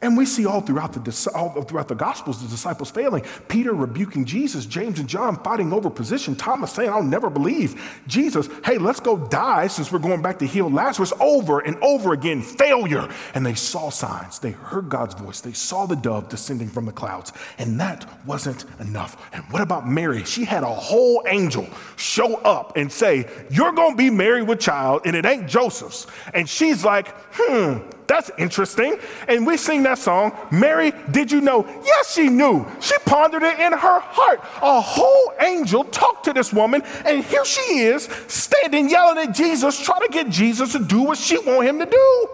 And 0.05 0.19
we 0.19 0.27
see 0.27 0.45
all 0.45 0.61
throughout 0.61 0.93
the, 0.93 1.31
all 1.35 1.63
throughout 1.63 1.89
the 1.89 1.95
Gospels 1.95 2.43
the 2.43 2.49
disciples 2.49 2.91
failing. 2.91 3.25
Peter 3.49 3.73
rebuking 3.73 4.27
Jesus, 4.27 4.67
James 4.67 4.99
and 4.99 5.09
John 5.09 5.43
fighting 5.43 5.73
over 5.73 5.89
position, 5.89 6.37
Thomas 6.37 6.73
saying, 6.73 6.91
I'll 6.91 7.03
never 7.03 7.31
believe. 7.31 8.03
Jesus, 8.07 8.51
hey, 8.67 8.77
let's 8.77 9.01
go 9.01 9.17
die 9.17 9.67
since 9.67 9.91
we're 9.91 9.99
going 9.99 10.21
back 10.21 10.39
to 10.41 10.47
heal 10.47 10.71
Lazarus 10.71 11.15
over 11.21 11.61
and 11.61 11.83
over 11.83 12.13
again. 12.13 12.43
Failure. 12.43 13.09
And 13.35 13.47
they 13.47 13.55
saw 13.55 13.89
signs. 13.89 14.39
They 14.39 14.51
heard 14.51 14.91
God's 14.91 15.15
voice. 15.15 15.41
They 15.41 15.55
saw 15.55 15.87
the 15.87 15.97
dove 15.97 16.29
descending 16.29 16.69
from 16.69 16.85
the 16.85 16.93
clouds. 16.93 17.33
And 17.57 17.81
that 17.81 18.07
wasn't 18.27 18.67
enough. 18.81 19.17
And 19.33 19.43
what 19.45 19.63
about 19.63 19.89
Mary? 19.89 20.23
She 20.25 20.45
had 20.45 20.65
a 20.65 20.67
whole 20.67 21.25
angel 21.27 21.67
show 21.97 22.35
up 22.35 22.77
and 22.77 22.93
say, 22.93 23.27
You're 23.51 23.73
going 23.73 23.93
to 23.93 23.97
be 23.97 24.11
married 24.11 24.49
with 24.49 24.61
child, 24.61 25.01
and 25.07 25.17
it 25.17 25.25
ain't 25.25 25.49
Joseph's. 25.49 26.07
And 26.35 26.47
she's 26.47 26.85
like, 26.85 27.09
Hmm, 27.33 27.79
that's 28.07 28.31
interesting. 28.39 28.99
And 29.29 29.47
we 29.47 29.57
sing 29.57 29.83
that 29.85 29.94
song, 29.97 30.37
Mary, 30.51 30.93
did 31.11 31.31
you 31.31 31.41
know? 31.41 31.67
Yes, 31.85 32.15
she 32.15 32.29
knew. 32.29 32.67
She 32.81 32.97
pondered 33.05 33.43
it 33.43 33.59
in 33.59 33.73
her 33.73 34.01
heart. 34.01 34.41
A 34.63 34.81
whole 34.81 35.33
angel 35.41 35.85
talked 35.85 36.25
to 36.25 36.33
this 36.33 36.53
woman, 36.53 36.83
and 37.05 37.25
here 37.25 37.45
she 37.45 37.81
is 37.81 38.05
standing 38.29 38.89
yelling 38.89 39.29
at 39.29 39.35
Jesus, 39.35 39.83
trying 39.83 40.03
to 40.03 40.09
get 40.09 40.29
Jesus 40.29 40.73
to 40.73 40.79
do 40.79 41.03
what 41.03 41.19
she 41.19 41.39
want 41.39 41.67
him 41.67 41.79
to 41.79 41.87
do. 41.87 42.29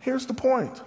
Here's 0.00 0.26
the 0.26 0.34
point. 0.34 0.82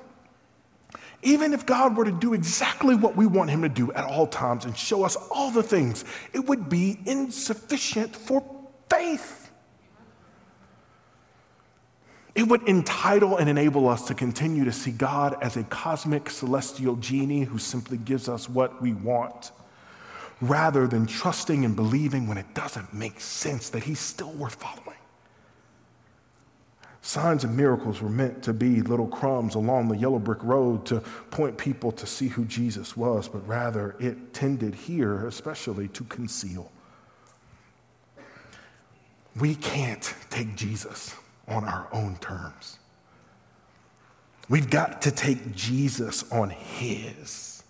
Even 1.24 1.54
if 1.54 1.66
God 1.66 1.98
were 1.98 2.06
to 2.06 2.12
do 2.12 2.34
exactly 2.34 2.96
what 2.96 3.16
we 3.16 3.26
want 3.26 3.50
him 3.50 3.64
to 3.64 3.70
do 3.70 3.92
at 3.94 4.06
all 4.06 4.28
times 4.28 4.66
and 4.66 4.78
show 4.78 5.04
us 5.04 5.16
all 5.32 5.50
the 5.50 5.64
things, 5.64 6.06
it 6.34 6.46
would 6.46 6.70
be 6.70 7.00
insufficient 7.06 8.16
for 8.16 8.46
faith. 8.90 9.47
It 12.38 12.48
would 12.48 12.70
entitle 12.70 13.38
and 13.38 13.50
enable 13.50 13.90
us 13.90 14.04
to 14.10 14.14
continue 14.14 14.64
to 14.66 14.72
see 14.72 14.92
God 14.92 15.36
as 15.42 15.58
a 15.58 15.64
cosmic 15.64 16.30
celestial 16.30 16.96
genie 16.98 17.46
who 17.46 17.58
simply 17.58 17.98
gives 17.98 18.30
us 18.30 18.48
what 18.48 18.80
we 18.80 18.94
want, 18.94 19.52
rather 20.40 20.86
than 20.86 21.08
trusting 21.08 21.66
and 21.66 21.76
believing 21.76 22.28
when 22.28 22.38
it 22.38 22.54
doesn't 22.54 22.94
make 22.94 23.20
sense 23.20 23.72
that 23.72 23.82
He's 23.82 24.00
still 24.00 24.32
worth 24.34 24.54
following. 24.54 25.00
Signs 27.02 27.44
and 27.44 27.58
miracles 27.58 28.04
were 28.04 28.10
meant 28.10 28.44
to 28.44 28.54
be 28.54 28.84
little 28.84 29.08
crumbs 29.08 29.56
along 29.56 29.88
the 29.88 29.98
yellow 29.98 30.20
brick 30.20 30.44
road 30.44 30.86
to 30.86 31.00
point 31.32 31.58
people 31.58 31.92
to 31.94 32.06
see 32.06 32.28
who 32.28 32.46
Jesus 32.46 32.96
was, 32.96 33.28
but 33.28 33.48
rather 33.48 33.96
it 34.00 34.36
tended 34.36 34.76
here, 34.76 35.26
especially, 35.26 35.88
to 35.88 36.04
conceal. 36.04 36.72
We 39.40 39.56
can't 39.56 40.14
take 40.30 40.56
Jesus 40.56 41.16
on 41.48 41.64
our 41.64 41.88
own 41.92 42.18
terms. 42.18 42.80
We've 44.50 44.70
got 44.70 45.02
to 45.04 45.12
take 45.12 45.56
Jesus 45.56 46.30
on 46.32 46.50
His. 46.50 47.64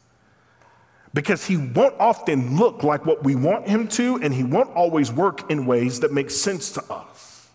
Because 1.14 1.46
He 1.46 1.58
won't 1.58 1.96
often 2.00 2.58
look 2.58 2.84
like 2.84 3.06
what 3.06 3.24
we 3.24 3.36
want 3.36 3.68
Him 3.68 3.88
to, 3.90 4.20
and 4.22 4.34
He 4.34 4.44
won't 4.44 4.70
always 4.76 5.12
work 5.12 5.50
in 5.50 5.66
ways 5.66 6.00
that 6.02 6.14
make 6.14 6.30
sense 6.30 6.72
to 6.74 6.84
us. 6.92 7.48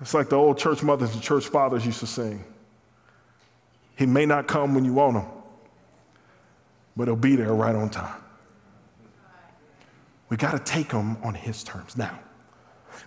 It's 0.00 0.12
like 0.12 0.28
the 0.28 0.36
old 0.36 0.58
church 0.58 0.82
mothers 0.82 1.14
and 1.14 1.22
church 1.22 1.46
fathers 1.46 1.86
used 1.86 2.00
to 2.00 2.06
sing 2.06 2.44
He 3.96 4.04
may 4.04 4.26
not 4.26 4.46
come 4.46 4.74
when 4.74 4.84
you 4.84 4.92
want 4.92 5.16
Him, 5.16 5.26
but 6.96 7.08
He'll 7.08 7.16
be 7.16 7.36
there 7.36 7.54
right 7.54 7.74
on 7.74 7.88
time. 7.88 8.20
We 10.28 10.36
got 10.36 10.52
to 10.52 10.58
take 10.58 10.92
Him 10.92 11.16
on 11.22 11.34
His 11.34 11.64
terms. 11.64 11.96
Now, 11.96 12.18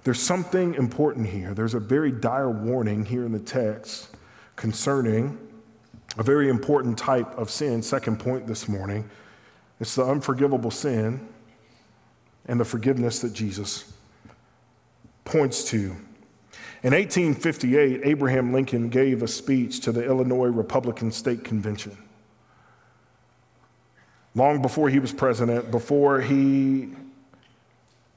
there's 0.04 0.22
something 0.22 0.76
important 0.76 1.28
here. 1.28 1.54
There's 1.54 1.74
a 1.74 1.80
very 1.80 2.12
dire 2.12 2.50
warning 2.50 3.06
here 3.06 3.26
in 3.26 3.32
the 3.32 3.40
text 3.40 4.16
concerning 4.56 5.38
a 6.18 6.24
very 6.24 6.50
important 6.50 6.98
type 6.98 7.38
of 7.38 7.50
sin. 7.50 7.82
Second 7.82 8.20
point 8.20 8.48
this 8.48 8.68
morning 8.68 9.10
it's 9.80 9.96
the 9.96 10.04
unforgivable 10.04 10.72
sin 10.72 11.28
and 12.48 12.60
the 12.60 12.66
forgiveness 12.66 13.20
that 13.20 13.34
Jesus 13.34 13.92
points 15.26 15.66
to. 15.66 15.96
In 16.84 16.94
1858, 16.94 18.02
Abraham 18.04 18.54
Lincoln 18.54 18.90
gave 18.90 19.22
a 19.22 19.28
speech 19.28 19.82
to 19.82 19.92
the 19.92 20.04
Illinois 20.06 20.48
Republican 20.48 21.12
State 21.12 21.44
Convention. 21.44 21.98
Long 24.36 24.62
before 24.62 24.90
he 24.90 25.00
was 25.00 25.12
president, 25.12 25.72
before 25.72 26.22
he 26.22 26.90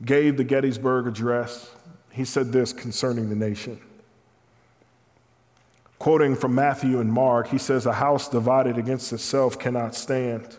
gave 0.05 0.37
the 0.37 0.45
Gettysburg 0.45 1.07
Address, 1.07 1.71
he 2.11 2.25
said 2.25 2.53
this 2.53 2.73
concerning 2.73 3.29
the 3.29 3.37
nation. 3.37 3.81
Quoting 5.99 6.35
from 6.35 6.55
Matthew 6.55 6.99
and 6.99 7.13
Mark, 7.13 7.49
he 7.49 7.59
says, 7.59 7.85
A 7.85 7.93
house 7.93 8.29
divided 8.29 8.79
against 8.79 9.13
itself 9.13 9.59
cannot 9.59 9.95
stand. 9.95 10.57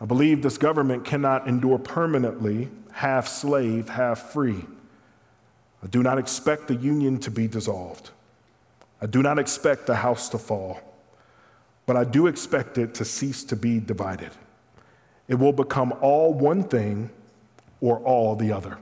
I 0.00 0.06
believe 0.06 0.42
this 0.42 0.56
government 0.56 1.04
cannot 1.04 1.46
endure 1.46 1.78
permanently, 1.78 2.70
half 2.92 3.28
slave, 3.28 3.90
half 3.90 4.32
free. 4.32 4.64
I 5.82 5.86
do 5.88 6.02
not 6.02 6.18
expect 6.18 6.68
the 6.68 6.74
union 6.74 7.18
to 7.20 7.30
be 7.30 7.46
dissolved. 7.48 8.10
I 9.02 9.06
do 9.06 9.22
not 9.22 9.38
expect 9.38 9.86
the 9.86 9.96
house 9.96 10.30
to 10.30 10.38
fall, 10.38 10.80
but 11.84 11.96
I 11.96 12.04
do 12.04 12.26
expect 12.26 12.78
it 12.78 12.94
to 12.94 13.04
cease 13.04 13.44
to 13.44 13.56
be 13.56 13.78
divided. 13.78 14.30
It 15.28 15.34
will 15.34 15.52
become 15.52 15.92
all 16.00 16.32
one 16.32 16.64
thing 16.64 17.10
or 17.80 17.98
all 18.00 18.36
the 18.36 18.52
other. 18.52 18.78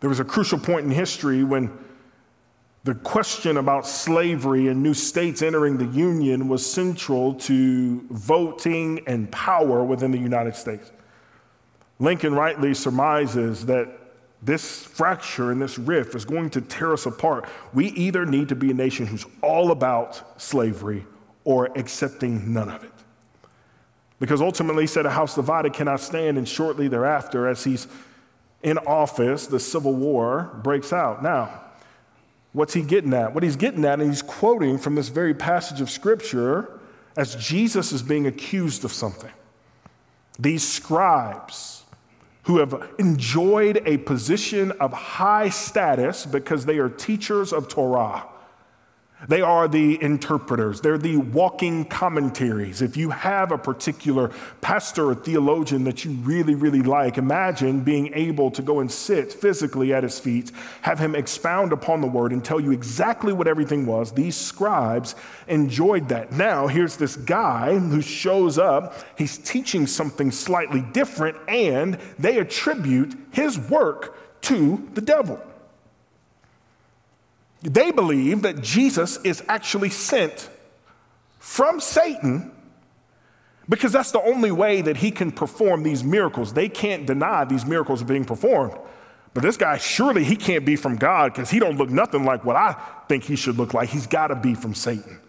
There 0.00 0.10
was 0.10 0.20
a 0.20 0.24
crucial 0.24 0.58
point 0.58 0.84
in 0.84 0.90
history 0.90 1.42
when 1.42 1.70
the 2.84 2.94
question 2.94 3.56
about 3.56 3.86
slavery 3.86 4.68
and 4.68 4.80
new 4.80 4.94
states 4.94 5.42
entering 5.42 5.76
the 5.76 5.86
Union 5.86 6.48
was 6.48 6.64
central 6.64 7.34
to 7.34 8.00
voting 8.10 9.02
and 9.08 9.30
power 9.32 9.82
within 9.82 10.12
the 10.12 10.18
United 10.18 10.54
States. 10.54 10.92
Lincoln 11.98 12.34
rightly 12.34 12.74
surmises 12.74 13.66
that 13.66 13.88
this 14.42 14.84
fracture 14.84 15.50
and 15.50 15.60
this 15.60 15.78
rift 15.78 16.14
is 16.14 16.24
going 16.24 16.50
to 16.50 16.60
tear 16.60 16.92
us 16.92 17.06
apart. 17.06 17.48
We 17.74 17.88
either 17.88 18.24
need 18.24 18.48
to 18.50 18.54
be 18.54 18.70
a 18.70 18.74
nation 18.74 19.06
who's 19.06 19.26
all 19.42 19.72
about 19.72 20.40
slavery 20.40 21.04
or 21.44 21.70
accepting 21.76 22.52
none 22.52 22.68
of 22.68 22.84
it. 22.84 22.92
Because 24.18 24.40
ultimately, 24.40 24.84
he 24.84 24.86
said, 24.86 25.06
a 25.06 25.10
house 25.10 25.34
divided 25.34 25.72
cannot 25.72 26.00
stand, 26.00 26.38
and 26.38 26.48
shortly 26.48 26.88
thereafter, 26.88 27.46
as 27.46 27.64
he's 27.64 27.86
in 28.62 28.78
office, 28.78 29.46
the 29.46 29.60
Civil 29.60 29.94
War 29.94 30.58
breaks 30.62 30.92
out. 30.92 31.22
Now, 31.22 31.62
what's 32.52 32.72
he 32.72 32.82
getting 32.82 33.12
at? 33.12 33.34
What 33.34 33.42
he's 33.42 33.56
getting 33.56 33.84
at, 33.84 34.00
and 34.00 34.08
he's 34.08 34.22
quoting 34.22 34.78
from 34.78 34.94
this 34.94 35.08
very 35.08 35.34
passage 35.34 35.80
of 35.80 35.90
Scripture 35.90 36.80
as 37.16 37.34
Jesus 37.36 37.92
is 37.92 38.02
being 38.02 38.26
accused 38.26 38.84
of 38.84 38.92
something. 38.92 39.32
These 40.38 40.66
scribes, 40.66 41.84
who 42.46 42.58
have 42.58 42.90
enjoyed 42.98 43.82
a 43.86 43.96
position 43.98 44.70
of 44.72 44.92
high 44.92 45.48
status 45.48 46.24
because 46.24 46.64
they 46.64 46.78
are 46.78 46.88
teachers 46.88 47.52
of 47.52 47.66
Torah 47.66 48.24
they 49.28 49.40
are 49.40 49.66
the 49.66 50.00
interpreters. 50.02 50.82
They're 50.82 50.98
the 50.98 51.16
walking 51.16 51.86
commentaries. 51.86 52.82
If 52.82 52.98
you 52.98 53.08
have 53.10 53.50
a 53.50 53.56
particular 53.56 54.30
pastor 54.60 55.10
or 55.10 55.14
theologian 55.14 55.84
that 55.84 56.04
you 56.04 56.10
really, 56.12 56.54
really 56.54 56.82
like, 56.82 57.16
imagine 57.16 57.80
being 57.80 58.12
able 58.12 58.50
to 58.50 58.60
go 58.60 58.80
and 58.80 58.92
sit 58.92 59.32
physically 59.32 59.94
at 59.94 60.02
his 60.02 60.20
feet, 60.20 60.52
have 60.82 60.98
him 60.98 61.14
expound 61.14 61.72
upon 61.72 62.02
the 62.02 62.06
word, 62.06 62.30
and 62.30 62.44
tell 62.44 62.60
you 62.60 62.72
exactly 62.72 63.32
what 63.32 63.48
everything 63.48 63.86
was. 63.86 64.12
These 64.12 64.36
scribes 64.36 65.14
enjoyed 65.48 66.10
that. 66.10 66.32
Now, 66.32 66.66
here's 66.66 66.96
this 66.96 67.16
guy 67.16 67.78
who 67.78 68.02
shows 68.02 68.58
up. 68.58 68.94
He's 69.16 69.38
teaching 69.38 69.86
something 69.86 70.30
slightly 70.30 70.82
different, 70.82 71.38
and 71.48 71.98
they 72.18 72.38
attribute 72.38 73.14
his 73.32 73.58
work 73.58 74.42
to 74.42 74.88
the 74.92 75.00
devil. 75.00 75.40
They 77.62 77.90
believe 77.90 78.42
that 78.42 78.60
Jesus 78.62 79.18
is 79.24 79.42
actually 79.48 79.90
sent 79.90 80.48
from 81.38 81.80
Satan 81.80 82.52
because 83.68 83.92
that's 83.92 84.12
the 84.12 84.22
only 84.22 84.52
way 84.52 84.82
that 84.82 84.98
he 84.98 85.10
can 85.10 85.32
perform 85.32 85.82
these 85.82 86.04
miracles. 86.04 86.52
They 86.52 86.68
can't 86.68 87.06
deny 87.06 87.44
these 87.44 87.66
miracles 87.66 88.02
are 88.02 88.06
being 88.06 88.24
performed. 88.24 88.76
But 89.34 89.42
this 89.42 89.56
guy, 89.56 89.76
surely 89.76 90.24
he 90.24 90.36
can't 90.36 90.64
be 90.64 90.76
from 90.76 90.96
God 90.96 91.34
because 91.34 91.50
he 91.50 91.58
don't 91.58 91.76
look 91.76 91.90
nothing 91.90 92.24
like 92.24 92.44
what 92.44 92.56
I 92.56 92.76
think 93.08 93.24
he 93.24 93.36
should 93.36 93.58
look 93.58 93.74
like. 93.74 93.88
He's 93.88 94.06
got 94.06 94.28
to 94.28 94.34
be 94.34 94.54
from 94.54 94.72
Satan. 94.72 95.20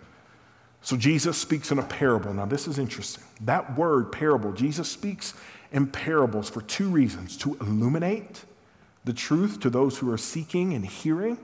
So 0.82 0.96
Jesus 0.96 1.38
speaks 1.38 1.72
in 1.72 1.80
a 1.80 1.84
parable. 1.84 2.34
Now, 2.34 2.46
this 2.46 2.68
is 2.68 2.80
interesting. 2.80 3.24
That 3.42 3.78
word, 3.78 4.12
parable, 4.12 4.54
Jesus 4.54 4.90
speaks 4.90 5.34
in 5.72 5.88
parables 5.88 6.50
for 6.50 6.62
two 6.62 6.90
reasons 6.90 7.36
to 7.40 7.58
illuminate 7.60 8.46
the 9.04 9.14
truth 9.14 9.60
to 9.62 9.70
those 9.70 9.98
who 9.98 10.12
are 10.12 10.18
seeking 10.18 10.74
and 10.74 10.86
hearing, 10.86 11.38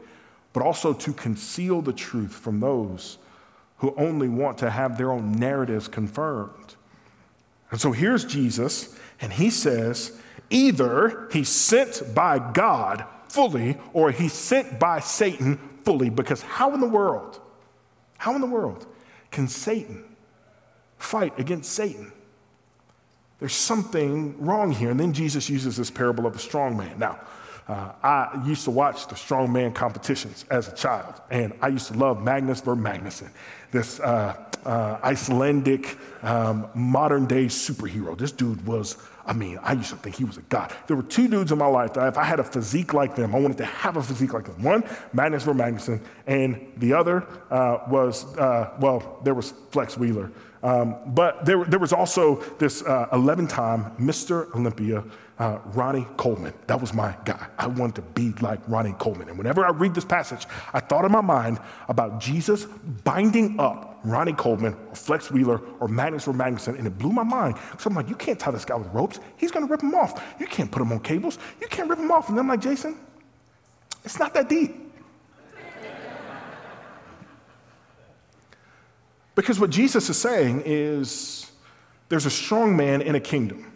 but 0.54 0.64
also 0.64 0.94
to 0.94 1.12
conceal 1.14 1.82
the 1.82 1.94
truth 1.94 2.34
from 2.34 2.60
those 2.60 3.18
who 3.78 3.94
only 3.98 4.30
want 4.30 4.58
to 4.60 4.70
have 4.70 4.98
their 4.98 5.12
own 5.12 5.34
narratives 5.34 5.88
confirmed. 5.88 6.76
And 7.72 7.82
so 7.82 7.92
here's 7.92 8.24
Jesus, 8.24 8.98
and 9.20 9.34
he 9.34 9.50
says 9.50 10.18
either 10.50 11.28
he's 11.32 11.50
sent 11.50 12.04
by 12.14 12.40
God 12.54 13.06
fully 13.28 13.78
or 13.94 14.12
he's 14.12 14.34
sent 14.34 14.80
by 14.80 15.00
Satan 15.00 15.58
fully, 15.84 16.10
because 16.10 16.42
how 16.44 16.74
in 16.74 16.80
the 16.80 16.88
world, 16.88 17.42
how 18.18 18.36
in 18.36 18.42
the 18.42 18.48
world 18.48 18.86
can 19.32 19.48
Satan 19.48 20.06
fight 20.98 21.38
against 21.40 21.72
Satan? 21.72 22.14
There's 23.40 23.54
something 23.54 24.40
wrong 24.40 24.72
here. 24.72 24.92
And 24.92 25.00
then 25.00 25.12
Jesus 25.12 25.50
uses 25.50 25.76
this 25.76 25.92
parable 25.92 26.26
of 26.26 26.32
the 26.32 26.40
strong 26.40 26.78
man. 26.78 26.98
Now, 27.00 27.20
uh, 27.68 27.94
I 28.04 28.42
used 28.46 28.66
to 28.66 28.72
watch 28.72 29.08
the 29.08 29.16
strongman 29.16 29.74
competitions 29.74 30.46
as 30.50 30.68
a 30.68 30.76
child, 30.76 31.22
and 31.32 31.54
I 31.62 31.70
used 31.70 31.88
to 31.88 31.98
love 31.98 32.22
Magnus 32.22 32.60
Ver 32.62 32.76
Magnusson, 32.76 33.30
this 33.72 34.00
uh, 34.02 34.36
uh, 34.66 35.00
Icelandic 35.04 35.98
um, 36.24 36.68
modern 36.74 37.26
day 37.26 37.46
superhero. 37.46 38.18
This 38.18 38.32
dude 38.32 38.66
was, 38.66 38.98
I 39.26 39.34
mean, 39.34 39.60
I 39.62 39.74
used 39.74 39.90
to 39.92 39.96
think 39.96 40.16
he 40.16 40.26
was 40.26 40.38
a 40.38 40.42
god. 40.44 40.74
There 40.88 40.98
were 40.98 41.04
two 41.04 41.28
dudes 41.28 41.52
in 41.52 41.58
my 41.58 41.68
life 41.68 41.94
that 41.94 42.08
if 42.08 42.18
I 42.18 42.24
had 42.24 42.40
a 42.40 42.44
physique 42.44 42.94
like 42.94 43.16
them, 43.16 43.34
I 43.34 43.40
wanted 43.40 43.58
to 43.58 43.66
have 43.66 43.98
a 43.98 44.04
physique 44.04 44.34
like 44.34 44.46
them. 44.46 44.62
One, 44.62 44.84
Magnus 45.14 45.44
Ver 45.44 45.54
Magnusson, 45.54 46.02
and 46.28 46.72
the 46.78 46.94
other 46.94 47.26
uh, 47.50 47.80
was, 47.88 48.26
uh, 48.38 48.72
well, 48.80 49.20
there 49.24 49.34
was 49.34 49.54
Flex 49.72 49.98
Wheeler. 49.98 50.32
Um, 50.64 50.96
but 51.08 51.46
there, 51.46 51.66
there 51.66 51.80
was 51.80 51.92
also 51.92 52.36
this 52.58 52.82
11 52.82 53.46
uh, 53.46 53.48
time 53.50 53.92
Mr. 53.98 54.54
Olympia 54.56 55.04
uh, 55.44 55.60
Ronnie 55.74 56.08
Coleman. 56.16 56.54
That 56.68 56.80
was 56.80 56.94
my 56.94 57.14
guy. 57.26 57.48
I 57.58 57.68
wanted 57.68 57.96
to 57.96 58.02
be 58.02 58.32
like 58.40 58.62
Ronnie 58.66 58.96
Coleman. 58.98 59.28
And 59.28 59.38
whenever 59.38 59.66
I 59.66 59.72
read 59.72 59.94
this 59.94 60.06
passage, 60.06 60.48
I 60.72 60.80
thought 60.80 61.04
in 61.04 61.12
my 61.12 61.20
mind 61.20 61.60
about 61.90 62.22
Jesus 62.22 62.64
binding 63.04 63.60
up 63.60 64.00
Ronnie 64.06 64.32
Coleman 64.32 64.74
or 64.74 64.96
Flex 64.96 65.32
Wheeler 65.32 65.60
or 65.82 65.90
Magnus 65.90 66.24
Ver 66.24 66.32
Magnusson, 66.32 66.78
and 66.78 66.88
it 66.88 66.98
blew 66.98 67.12
my 67.12 67.24
mind. 67.24 67.58
So 67.78 67.90
I'm 67.90 67.96
like, 67.96 68.08
you 68.08 68.16
can't 68.16 68.40
tie 68.40 68.52
this 68.52 68.64
guy 68.64 68.76
with 68.76 68.88
ropes. 68.94 69.20
He's 69.36 69.52
going 69.52 69.68
to 69.68 69.70
rip 69.70 69.84
him 69.84 69.94
off. 69.94 70.24
You 70.40 70.48
can't 70.48 70.72
put 70.72 70.82
him 70.82 70.94
on 70.94 71.02
cables. 71.02 71.38
You 71.60 71.68
can't 71.68 71.90
rip 71.90 72.00
him 72.00 72.10
off. 72.10 72.30
And 72.30 72.40
I'm 72.40 72.48
like, 72.48 72.62
Jason, 72.62 72.98
it's 74.06 74.20
not 74.20 74.34
that 74.36 74.48
deep. 74.48 74.74
because 79.36 79.60
what 79.60 79.72
Jesus 79.72 80.10
is 80.10 80.18
saying 80.18 80.64
is 80.66 81.52
there's 82.08 82.26
a 82.26 82.32
strong 82.32 82.78
man 82.78 83.02
in 83.02 83.16
a 83.16 83.20
kingdom. 83.20 83.73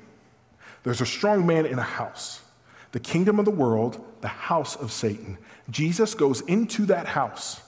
There's 0.88 1.02
a 1.02 1.06
strong 1.06 1.46
man 1.46 1.66
in 1.66 1.78
a 1.80 1.84
house, 1.84 2.40
the 2.94 3.02
kingdom 3.02 3.40
of 3.40 3.44
the 3.44 3.52
world, 3.52 4.02
the 4.22 4.30
house 4.30 4.78
of 4.78 4.94
Satan. 4.94 5.38
Jesus 5.70 6.14
goes 6.14 6.40
into 6.40 6.86
that 6.86 7.08
house 7.08 7.60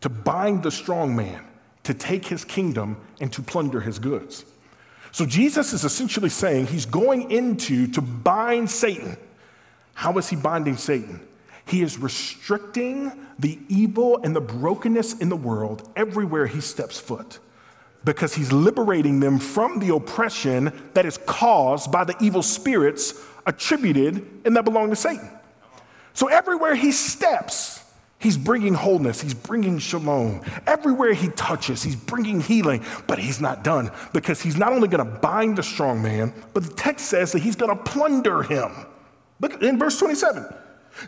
to 0.00 0.08
bind 0.08 0.62
the 0.62 0.70
strong 0.70 1.14
man, 1.14 1.44
to 1.82 1.92
take 1.92 2.24
his 2.24 2.46
kingdom, 2.46 2.96
and 3.20 3.30
to 3.34 3.42
plunder 3.42 3.82
his 3.82 3.98
goods. 3.98 4.46
So 5.10 5.26
Jesus 5.26 5.74
is 5.74 5.84
essentially 5.84 6.30
saying 6.30 6.68
he's 6.68 6.86
going 6.86 7.30
into 7.30 7.88
to 7.88 8.00
bind 8.00 8.70
Satan. 8.70 9.18
How 9.92 10.16
is 10.16 10.30
he 10.30 10.36
binding 10.36 10.78
Satan? 10.78 11.20
He 11.66 11.82
is 11.82 11.98
restricting 11.98 13.12
the 13.38 13.58
evil 13.68 14.18
and 14.24 14.34
the 14.34 14.40
brokenness 14.40 15.18
in 15.18 15.28
the 15.28 15.36
world 15.36 15.90
everywhere 15.94 16.46
he 16.46 16.62
steps 16.62 16.98
foot 16.98 17.38
because 18.04 18.34
he's 18.34 18.52
liberating 18.52 19.20
them 19.20 19.38
from 19.38 19.78
the 19.78 19.94
oppression 19.94 20.72
that 20.94 21.06
is 21.06 21.18
caused 21.26 21.92
by 21.92 22.04
the 22.04 22.14
evil 22.20 22.42
spirits 22.42 23.14
attributed 23.46 24.26
and 24.44 24.56
that 24.56 24.64
belong 24.64 24.90
to 24.90 24.96
Satan. 24.96 25.28
So 26.14 26.28
everywhere 26.28 26.74
he 26.74 26.92
steps, 26.92 27.82
he's 28.18 28.36
bringing 28.36 28.74
wholeness, 28.74 29.20
he's 29.20 29.34
bringing 29.34 29.78
shalom. 29.78 30.42
Everywhere 30.66 31.14
he 31.14 31.28
touches, 31.28 31.82
he's 31.82 31.96
bringing 31.96 32.40
healing, 32.40 32.84
but 33.06 33.18
he's 33.18 33.40
not 33.40 33.64
done 33.64 33.90
because 34.12 34.40
he's 34.40 34.56
not 34.56 34.72
only 34.72 34.88
going 34.88 35.04
to 35.04 35.18
bind 35.20 35.56
the 35.56 35.62
strong 35.62 36.02
man, 36.02 36.32
but 36.52 36.64
the 36.64 36.74
text 36.74 37.06
says 37.06 37.32
that 37.32 37.40
he's 37.40 37.56
going 37.56 37.76
to 37.76 37.82
plunder 37.84 38.42
him. 38.42 38.70
Look 39.40 39.62
in 39.62 39.78
verse 39.78 39.98
27. 39.98 40.46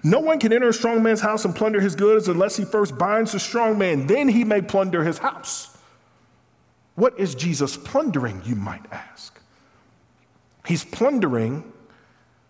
No 0.02 0.18
one 0.20 0.38
can 0.38 0.52
enter 0.52 0.68
a 0.68 0.72
strong 0.72 1.02
man's 1.02 1.20
house 1.20 1.44
and 1.44 1.54
plunder 1.54 1.80
his 1.80 1.94
goods 1.94 2.28
unless 2.28 2.56
he 2.56 2.64
first 2.64 2.96
binds 2.96 3.32
the 3.32 3.40
strong 3.40 3.78
man, 3.78 4.06
then 4.06 4.28
he 4.28 4.42
may 4.42 4.62
plunder 4.62 5.04
his 5.04 5.18
house. 5.18 5.73
What 6.94 7.18
is 7.18 7.34
Jesus 7.34 7.76
plundering, 7.76 8.42
you 8.44 8.54
might 8.54 8.84
ask? 8.92 9.38
He's 10.66 10.84
plundering 10.84 11.72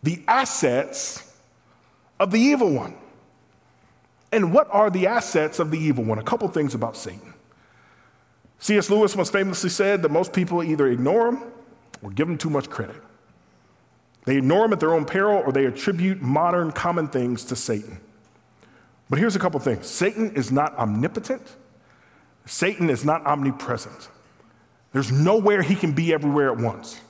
the 0.03 0.23
assets 0.29 1.33
of 2.21 2.31
the 2.31 2.39
evil 2.39 2.71
one. 2.71 2.95
And 4.31 4.53
what 4.53 4.69
are 4.71 4.91
the 4.91 5.07
assets 5.07 5.59
of 5.59 5.71
the 5.71 5.79
evil 5.79 6.05
one? 6.05 6.19
A 6.19 6.23
couple 6.23 6.47
things 6.49 6.75
about 6.75 6.97
Satan. 6.97 7.35
C.S. 8.59 8.91
Lewis 8.91 9.17
once 9.17 9.31
famously 9.31 9.71
said 9.71 10.03
that 10.03 10.11
most 10.11 10.33
people 10.33 10.63
either 10.63 10.89
ignore 10.89 11.29
him 11.29 11.43
or 12.03 12.11
give 12.11 12.29
him 12.29 12.39
too 12.39 12.51
much 12.51 12.69
credit. 12.69 12.97
They 14.25 14.39
ignore 14.39 14.65
him 14.65 14.73
at 14.73 14.81
their 14.81 14.95
own 14.95 15.05
peril 15.05 15.43
or 15.45 15.53
they 15.53 15.67
attribute 15.67 16.23
modern 16.23 16.73
common 16.73 17.09
things 17.09 17.45
to 17.45 17.57
Satan. 17.57 18.01
But 19.11 19.19
here's 19.19 19.37
a 19.37 19.39
couple 19.39 19.61
things 19.61 19.87
Satan 19.87 20.35
is 20.35 20.51
not 20.51 20.77
omnipotent, 20.79 21.57
Satan 22.47 22.91
is 22.91 23.05
not 23.05 23.25
omnipresent. 23.27 24.09
There's 24.95 25.11
nowhere 25.11 25.61
he 25.61 25.75
can 25.75 25.93
be 25.93 26.15
everywhere 26.15 26.53
at 26.53 26.57
once. 26.57 27.01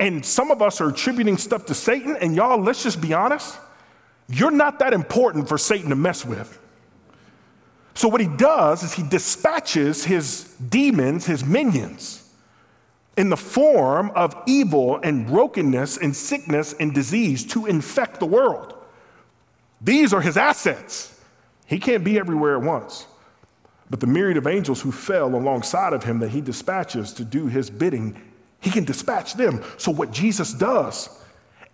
And 0.00 0.24
some 0.24 0.50
of 0.50 0.62
us 0.62 0.80
are 0.80 0.88
attributing 0.88 1.36
stuff 1.36 1.66
to 1.66 1.74
Satan, 1.74 2.16
and 2.18 2.34
y'all, 2.34 2.58
let's 2.58 2.82
just 2.82 3.00
be 3.00 3.12
honest. 3.12 3.58
You're 4.26 4.50
not 4.50 4.78
that 4.78 4.94
important 4.94 5.46
for 5.46 5.58
Satan 5.58 5.90
to 5.90 5.96
mess 5.96 6.24
with. 6.24 6.58
So, 7.92 8.08
what 8.08 8.22
he 8.22 8.26
does 8.26 8.82
is 8.82 8.94
he 8.94 9.02
dispatches 9.02 10.04
his 10.04 10.44
demons, 10.68 11.26
his 11.26 11.44
minions, 11.44 12.26
in 13.18 13.28
the 13.28 13.36
form 13.36 14.10
of 14.14 14.34
evil 14.46 14.98
and 15.02 15.26
brokenness 15.26 15.98
and 15.98 16.16
sickness 16.16 16.72
and 16.80 16.94
disease 16.94 17.44
to 17.48 17.66
infect 17.66 18.18
the 18.18 18.26
world. 18.26 18.74
These 19.82 20.14
are 20.14 20.22
his 20.22 20.38
assets. 20.38 21.20
He 21.66 21.78
can't 21.78 22.02
be 22.02 22.18
everywhere 22.18 22.56
at 22.56 22.62
once. 22.62 23.06
But 23.90 24.00
the 24.00 24.06
myriad 24.06 24.36
of 24.36 24.46
angels 24.46 24.80
who 24.80 24.92
fell 24.92 25.34
alongside 25.34 25.92
of 25.92 26.04
him 26.04 26.18
that 26.20 26.30
he 26.30 26.40
dispatches 26.40 27.12
to 27.14 27.24
do 27.24 27.46
his 27.46 27.70
bidding, 27.70 28.20
he 28.60 28.70
can 28.70 28.84
dispatch 28.84 29.34
them. 29.34 29.62
So, 29.76 29.92
what 29.92 30.10
Jesus 30.10 30.52
does 30.54 31.08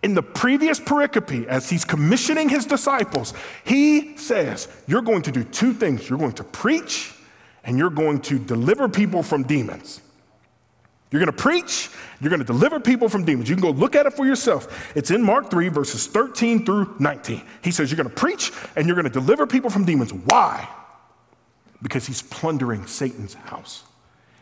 in 0.03 0.13
the 0.13 0.23
previous 0.23 0.79
pericope, 0.79 1.45
as 1.45 1.69
he's 1.69 1.85
commissioning 1.85 2.49
his 2.49 2.65
disciples, 2.65 3.33
he 3.63 4.17
says, 4.17 4.67
You're 4.87 5.01
going 5.01 5.21
to 5.23 5.31
do 5.31 5.43
two 5.43 5.73
things. 5.73 6.09
You're 6.09 6.19
going 6.19 6.33
to 6.33 6.43
preach 6.43 7.13
and 7.63 7.77
you're 7.77 7.91
going 7.91 8.19
to 8.21 8.39
deliver 8.39 8.89
people 8.89 9.21
from 9.21 9.43
demons. 9.43 10.01
You're 11.11 11.19
going 11.19 11.35
to 11.35 11.43
preach, 11.43 11.89
you're 12.21 12.29
going 12.29 12.39
to 12.39 12.45
deliver 12.45 12.79
people 12.79 13.09
from 13.09 13.25
demons. 13.25 13.49
You 13.49 13.55
can 13.55 13.61
go 13.61 13.71
look 13.71 13.95
at 13.95 14.05
it 14.05 14.13
for 14.13 14.25
yourself. 14.25 14.95
It's 14.95 15.11
in 15.11 15.21
Mark 15.21 15.51
3, 15.51 15.67
verses 15.67 16.07
13 16.07 16.65
through 16.65 16.95
19. 16.99 17.41
He 17.63 17.71
says, 17.71 17.91
You're 17.91 17.97
going 17.97 18.09
to 18.09 18.15
preach 18.15 18.51
and 18.75 18.87
you're 18.87 18.95
going 18.95 19.05
to 19.05 19.11
deliver 19.11 19.45
people 19.45 19.69
from 19.69 19.85
demons. 19.85 20.13
Why? 20.13 20.67
Because 21.81 22.05
he's 22.05 22.21
plundering 22.21 22.85
Satan's 22.85 23.33
house, 23.33 23.83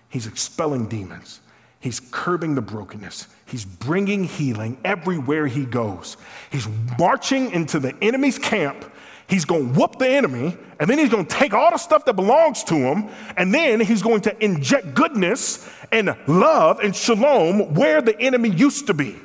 he's 0.09 0.27
expelling 0.27 0.87
demons, 0.87 1.39
he's 1.79 2.01
curbing 2.11 2.55
the 2.55 2.61
brokenness, 2.61 3.27
he's 3.45 3.63
bringing 3.63 4.25
healing 4.25 4.77
everywhere 4.83 5.47
he 5.47 5.65
goes. 5.65 6.17
He's 6.51 6.67
marching 6.97 7.51
into 7.51 7.79
the 7.79 7.95
enemy's 8.01 8.37
camp. 8.37 8.91
He's 9.27 9.45
going 9.45 9.73
to 9.73 9.79
whoop 9.79 9.99
the 9.99 10.09
enemy, 10.09 10.57
and 10.79 10.89
then 10.89 10.97
he's 10.97 11.09
going 11.09 11.23
to 11.23 11.35
take 11.35 11.53
all 11.53 11.69
the 11.69 11.77
stuff 11.77 12.03
that 12.05 12.15
belongs 12.15 12.63
to 12.63 12.73
him, 12.73 13.09
and 13.37 13.53
then 13.53 13.79
he's 13.79 14.01
going 14.01 14.21
to 14.21 14.43
inject 14.43 14.95
goodness 14.95 15.69
and 15.91 16.17
love 16.25 16.79
and 16.79 16.95
shalom 16.95 17.75
where 17.75 18.01
the 18.01 18.19
enemy 18.19 18.49
used 18.49 18.87
to 18.87 18.95
be. 18.95 19.15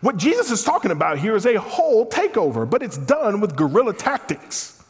What 0.00 0.16
Jesus 0.16 0.50
is 0.50 0.64
talking 0.64 0.90
about 0.90 1.18
here 1.18 1.36
is 1.36 1.46
a 1.46 1.54
whole 1.60 2.10
takeover, 2.10 2.68
but 2.68 2.82
it's 2.82 2.98
done 2.98 3.40
with 3.40 3.54
guerrilla 3.54 3.94
tactics 3.94 4.83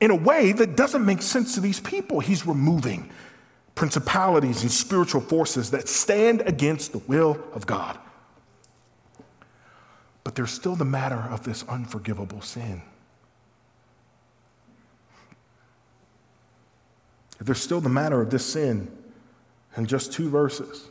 in 0.00 0.10
a 0.10 0.16
way 0.16 0.52
that 0.52 0.76
doesn't 0.76 1.04
make 1.04 1.22
sense 1.22 1.54
to 1.54 1.60
these 1.60 1.80
people. 1.80 2.20
He's 2.20 2.46
removing 2.46 3.10
principalities 3.74 4.62
and 4.62 4.70
spiritual 4.70 5.20
forces 5.20 5.70
that 5.70 5.88
stand 5.88 6.42
against 6.42 6.92
the 6.92 6.98
will 6.98 7.42
of 7.52 7.66
God. 7.66 7.98
But 10.24 10.34
there's 10.34 10.50
still 10.50 10.76
the 10.76 10.84
matter 10.84 11.28
of 11.30 11.44
this 11.44 11.64
unforgivable 11.68 12.40
sin. 12.40 12.82
There's 17.38 17.60
still 17.60 17.80
the 17.80 17.88
matter 17.88 18.20
of 18.20 18.30
this 18.30 18.44
sin 18.44 18.90
in 19.76 19.86
just 19.86 20.12
two 20.12 20.28
verses. 20.28 20.88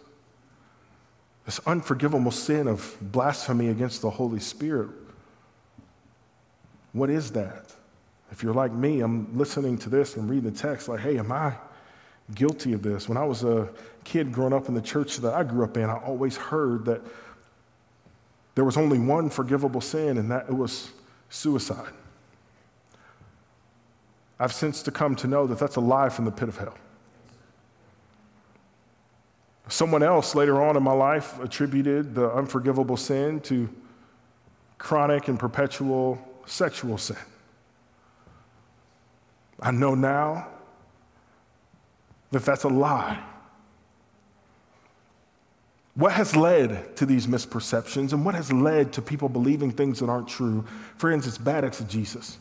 This 1.45 1.59
unforgivable 1.65 2.31
sin 2.31 2.67
of 2.67 2.97
blasphemy 3.01 3.67
against 3.67 4.01
the 4.01 4.09
Holy 4.09 4.39
Spirit. 4.39 4.89
What 6.91 7.09
is 7.09 7.31
that? 7.31 7.73
If 8.31 8.43
you're 8.43 8.53
like 8.53 8.71
me, 8.71 9.01
I'm 9.01 9.37
listening 9.37 9.77
to 9.79 9.89
this 9.89 10.15
and 10.15 10.29
reading 10.29 10.51
the 10.51 10.57
text 10.57 10.87
like, 10.87 10.99
hey, 10.99 11.17
am 11.17 11.31
I 11.31 11.53
guilty 12.35 12.73
of 12.73 12.83
this? 12.83 13.09
When 13.09 13.17
I 13.17 13.25
was 13.25 13.43
a 13.43 13.69
kid 14.03 14.31
growing 14.31 14.53
up 14.53 14.67
in 14.67 14.73
the 14.75 14.81
church 14.81 15.17
that 15.17 15.33
I 15.33 15.43
grew 15.43 15.63
up 15.63 15.77
in, 15.77 15.89
I 15.89 15.97
always 15.97 16.37
heard 16.37 16.85
that 16.85 17.01
there 18.55 18.65
was 18.65 18.77
only 18.77 18.99
one 18.99 19.29
forgivable 19.29 19.79
sin, 19.79 20.17
and 20.17 20.29
that 20.31 20.49
it 20.49 20.53
was 20.53 20.91
suicide. 21.29 21.93
I've 24.37 24.51
since 24.53 24.83
to 24.83 24.91
come 24.91 25.15
to 25.17 25.27
know 25.27 25.47
that 25.47 25.59
that's 25.59 25.77
a 25.77 25.81
lie 25.81 26.09
from 26.09 26.25
the 26.25 26.31
pit 26.31 26.49
of 26.49 26.57
hell. 26.57 26.75
Someone 29.69 30.03
else 30.03 30.35
later 30.35 30.61
on 30.61 30.75
in 30.75 30.83
my 30.83 30.91
life 30.93 31.39
attributed 31.39 32.15
the 32.15 32.31
unforgivable 32.31 32.97
sin 32.97 33.39
to 33.41 33.69
chronic 34.77 35.27
and 35.27 35.39
perpetual 35.39 36.19
sexual 36.45 36.97
sin. 36.97 37.17
I 39.61 39.71
know 39.71 39.95
now 39.95 40.47
that 42.31 42.43
that's 42.45 42.63
a 42.63 42.69
lie. 42.69 43.23
What 45.95 46.13
has 46.13 46.35
led 46.35 46.95
to 46.97 47.05
these 47.05 47.27
misperceptions 47.27 48.13
and 48.13 48.23
what 48.23 48.35
has 48.35 48.53
led 48.53 48.93
to 48.93 49.01
people 49.01 49.27
believing 49.27 49.71
things 49.71 49.99
that 49.99 50.09
aren't 50.09 50.29
true? 50.29 50.63
Friends, 50.95 51.27
it's 51.27 51.37
bad 51.37 51.63
exegesis. 51.63 52.37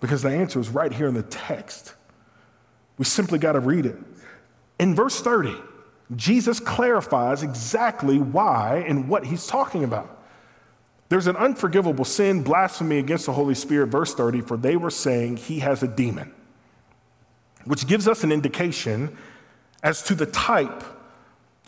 Because 0.00 0.22
the 0.22 0.30
answer 0.30 0.58
is 0.58 0.68
right 0.68 0.92
here 0.92 1.06
in 1.06 1.14
the 1.14 1.22
text. 1.22 1.94
We 2.98 3.04
simply 3.04 3.38
got 3.38 3.52
to 3.52 3.60
read 3.60 3.86
it. 3.86 3.96
In 4.78 4.94
verse 4.94 5.20
30, 5.20 5.54
Jesus 6.16 6.58
clarifies 6.58 7.42
exactly 7.42 8.18
why 8.18 8.84
and 8.88 9.08
what 9.08 9.24
he's 9.24 9.46
talking 9.46 9.84
about. 9.84 10.19
There's 11.10 11.26
an 11.26 11.36
unforgivable 11.36 12.04
sin, 12.04 12.44
blasphemy 12.44 12.98
against 12.98 13.26
the 13.26 13.32
Holy 13.32 13.56
Spirit, 13.56 13.88
verse 13.88 14.14
30, 14.14 14.42
for 14.42 14.56
they 14.56 14.76
were 14.76 14.90
saying 14.90 15.38
he 15.38 15.58
has 15.58 15.82
a 15.82 15.88
demon, 15.88 16.32
which 17.64 17.86
gives 17.88 18.06
us 18.06 18.22
an 18.22 18.30
indication 18.30 19.16
as 19.82 20.04
to 20.04 20.14
the 20.14 20.26
type 20.26 20.84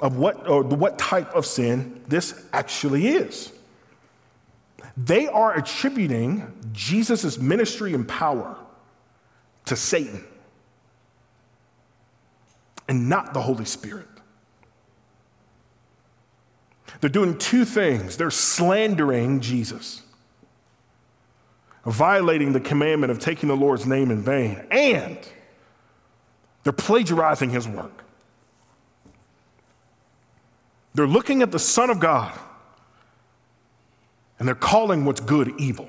of 0.00 0.16
what, 0.16 0.48
or 0.48 0.62
what 0.62 0.96
type 0.96 1.34
of 1.34 1.44
sin 1.44 2.02
this 2.06 2.40
actually 2.52 3.08
is. 3.08 3.52
They 4.96 5.26
are 5.26 5.58
attributing 5.58 6.70
Jesus' 6.72 7.36
ministry 7.36 7.94
and 7.94 8.06
power 8.06 8.56
to 9.64 9.74
Satan 9.74 10.24
and 12.86 13.08
not 13.08 13.34
the 13.34 13.40
Holy 13.40 13.64
Spirit. 13.64 14.06
They're 17.00 17.10
doing 17.10 17.38
two 17.38 17.64
things 17.64 18.16
they're 18.16 18.30
slandering 18.30 19.40
Jesus, 19.40 20.02
violating 21.84 22.52
the 22.52 22.60
commandment 22.60 23.10
of 23.10 23.18
taking 23.18 23.48
the 23.48 23.56
Lord's 23.56 23.86
name 23.86 24.10
in 24.10 24.22
vain, 24.22 24.64
and 24.70 25.18
they're 26.62 26.72
plagiarizing 26.72 27.50
his 27.50 27.66
work. 27.66 28.04
They're 30.94 31.06
looking 31.06 31.42
at 31.42 31.50
the 31.50 31.58
Son 31.58 31.90
of 31.90 31.98
God 31.98 32.38
and 34.38 34.48
they're 34.48 34.54
calling 34.54 35.04
what's 35.04 35.20
good 35.20 35.52
evil. 35.58 35.88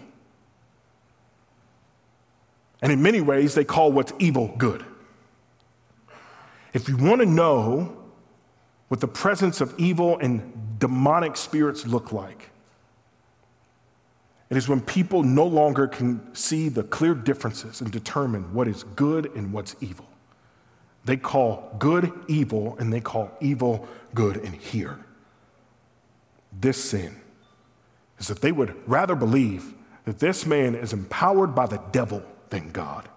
And 2.82 2.92
in 2.92 3.02
many 3.02 3.20
ways, 3.20 3.56
they 3.56 3.63
call 3.63 3.92
what's 3.92 4.13
evil 4.20 4.54
good. 4.58 4.86
If 6.74 6.88
you 6.88 6.98
want 6.98 7.22
to 7.22 7.26
know 7.26 7.98
what 8.89 9.00
the 9.00 9.08
presence 9.08 9.62
of 9.62 9.74
evil 9.80 10.20
and 10.20 10.73
demonic 10.84 11.38
spirits 11.38 11.88
look 11.88 12.12
like, 12.12 12.50
it 14.50 14.58
is 14.58 14.67
when 14.67 14.82
people 14.82 15.24
no 15.24 15.46
longer 15.46 15.88
can 15.88 16.36
see 16.36 16.67
the 16.67 16.84
clear 16.84 17.15
differences 17.15 17.80
and 17.80 17.89
determine 17.89 18.54
what 18.54 18.67
is 18.67 18.84
good 18.84 19.34
and 19.34 19.54
what's 19.54 19.78
evil. 19.80 20.06
They 21.06 21.15
call 21.15 21.74
good 21.80 22.12
evil 22.28 22.76
and 22.80 22.91
they 22.91 23.00
call 23.00 23.32
evil 23.39 23.88
good. 24.13 24.36
And 24.36 24.54
here, 24.56 25.00
this 26.52 26.84
sin 26.84 27.15
is 28.19 28.28
that 28.28 28.41
they 28.41 28.52
would 28.52 28.76
rather 28.86 29.15
believe 29.15 29.74
that 30.04 30.19
this 30.19 30.46
man 30.46 30.76
is 30.76 30.91
empowered 30.91 31.56
by 31.56 31.65
the 31.65 31.82
devil 31.93 32.22
than 32.50 32.72
God. 32.72 33.08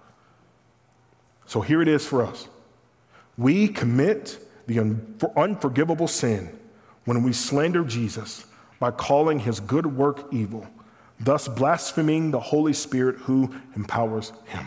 So 1.46 1.62
here 1.62 1.83
it 1.83 1.88
is 1.88 2.07
for 2.07 2.24
us. 2.24 2.46
We 3.37 3.66
commit 3.66 4.38
the 4.68 4.96
unforgivable 5.37 6.07
sin 6.07 6.57
when 7.07 7.23
we 7.23 7.33
slander 7.33 7.83
Jesus 7.85 8.45
by 8.79 8.90
calling 8.90 9.40
his 9.40 9.59
good 9.59 9.87
work 9.87 10.27
evil, 10.33 10.66
thus 11.19 11.49
blaspheming 11.49 12.31
the 12.31 12.40
Holy 12.40 12.75
Spirit 12.75 13.16
who 13.16 13.55
empowers 13.75 14.33
him. 14.45 14.66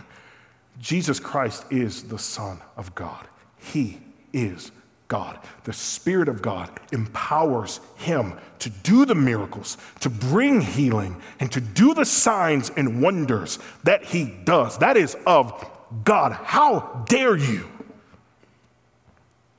Jesus 0.80 1.20
Christ 1.20 1.66
is 1.70 2.04
the 2.04 2.18
Son 2.18 2.60
of 2.76 2.96
God. 2.96 3.28
He 3.58 4.00
is 4.34 4.72
God. 5.10 5.40
The 5.66 5.74
Spirit 5.74 6.30
of 6.30 6.42
God 6.42 6.70
empowers 6.92 7.82
him 7.98 8.34
to 8.60 8.70
do 8.70 9.06
the 9.06 9.16
miracles, 9.16 9.78
to 10.00 10.10
bring 10.10 10.62
healing, 10.62 11.22
and 11.40 11.52
to 11.52 11.60
do 11.60 11.94
the 11.94 12.06
signs 12.06 12.72
and 12.78 13.02
wonders 13.02 13.60
that 13.84 14.06
he 14.06 14.26
does. 14.46 14.78
That 14.78 14.98
is 14.98 15.18
of 15.26 15.70
God. 16.04 16.32
How 16.32 17.04
dare 17.10 17.36
you 17.36 17.68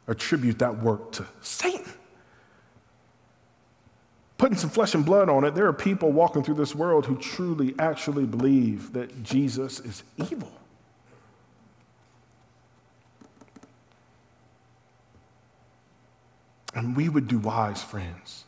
attribute 0.06 0.60
that 0.60 0.82
work 0.82 1.12
to 1.12 1.26
Satan? 1.40 1.92
Putting 4.40 4.56
some 4.56 4.70
flesh 4.70 4.94
and 4.94 5.04
blood 5.04 5.28
on 5.28 5.44
it, 5.44 5.54
there 5.54 5.66
are 5.66 5.72
people 5.74 6.12
walking 6.12 6.42
through 6.42 6.54
this 6.54 6.74
world 6.74 7.04
who 7.04 7.18
truly, 7.18 7.74
actually 7.78 8.24
believe 8.24 8.94
that 8.94 9.22
Jesus 9.22 9.80
is 9.80 10.02
evil. 10.16 10.50
And 16.74 16.96
we 16.96 17.10
would 17.10 17.28
do 17.28 17.38
wise, 17.38 17.82
friends, 17.82 18.46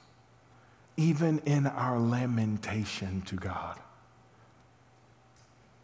even 0.97 1.41
in 1.41 1.67
our 1.67 2.01
lamentation 2.01 3.21
to 3.27 3.37
God, 3.37 3.79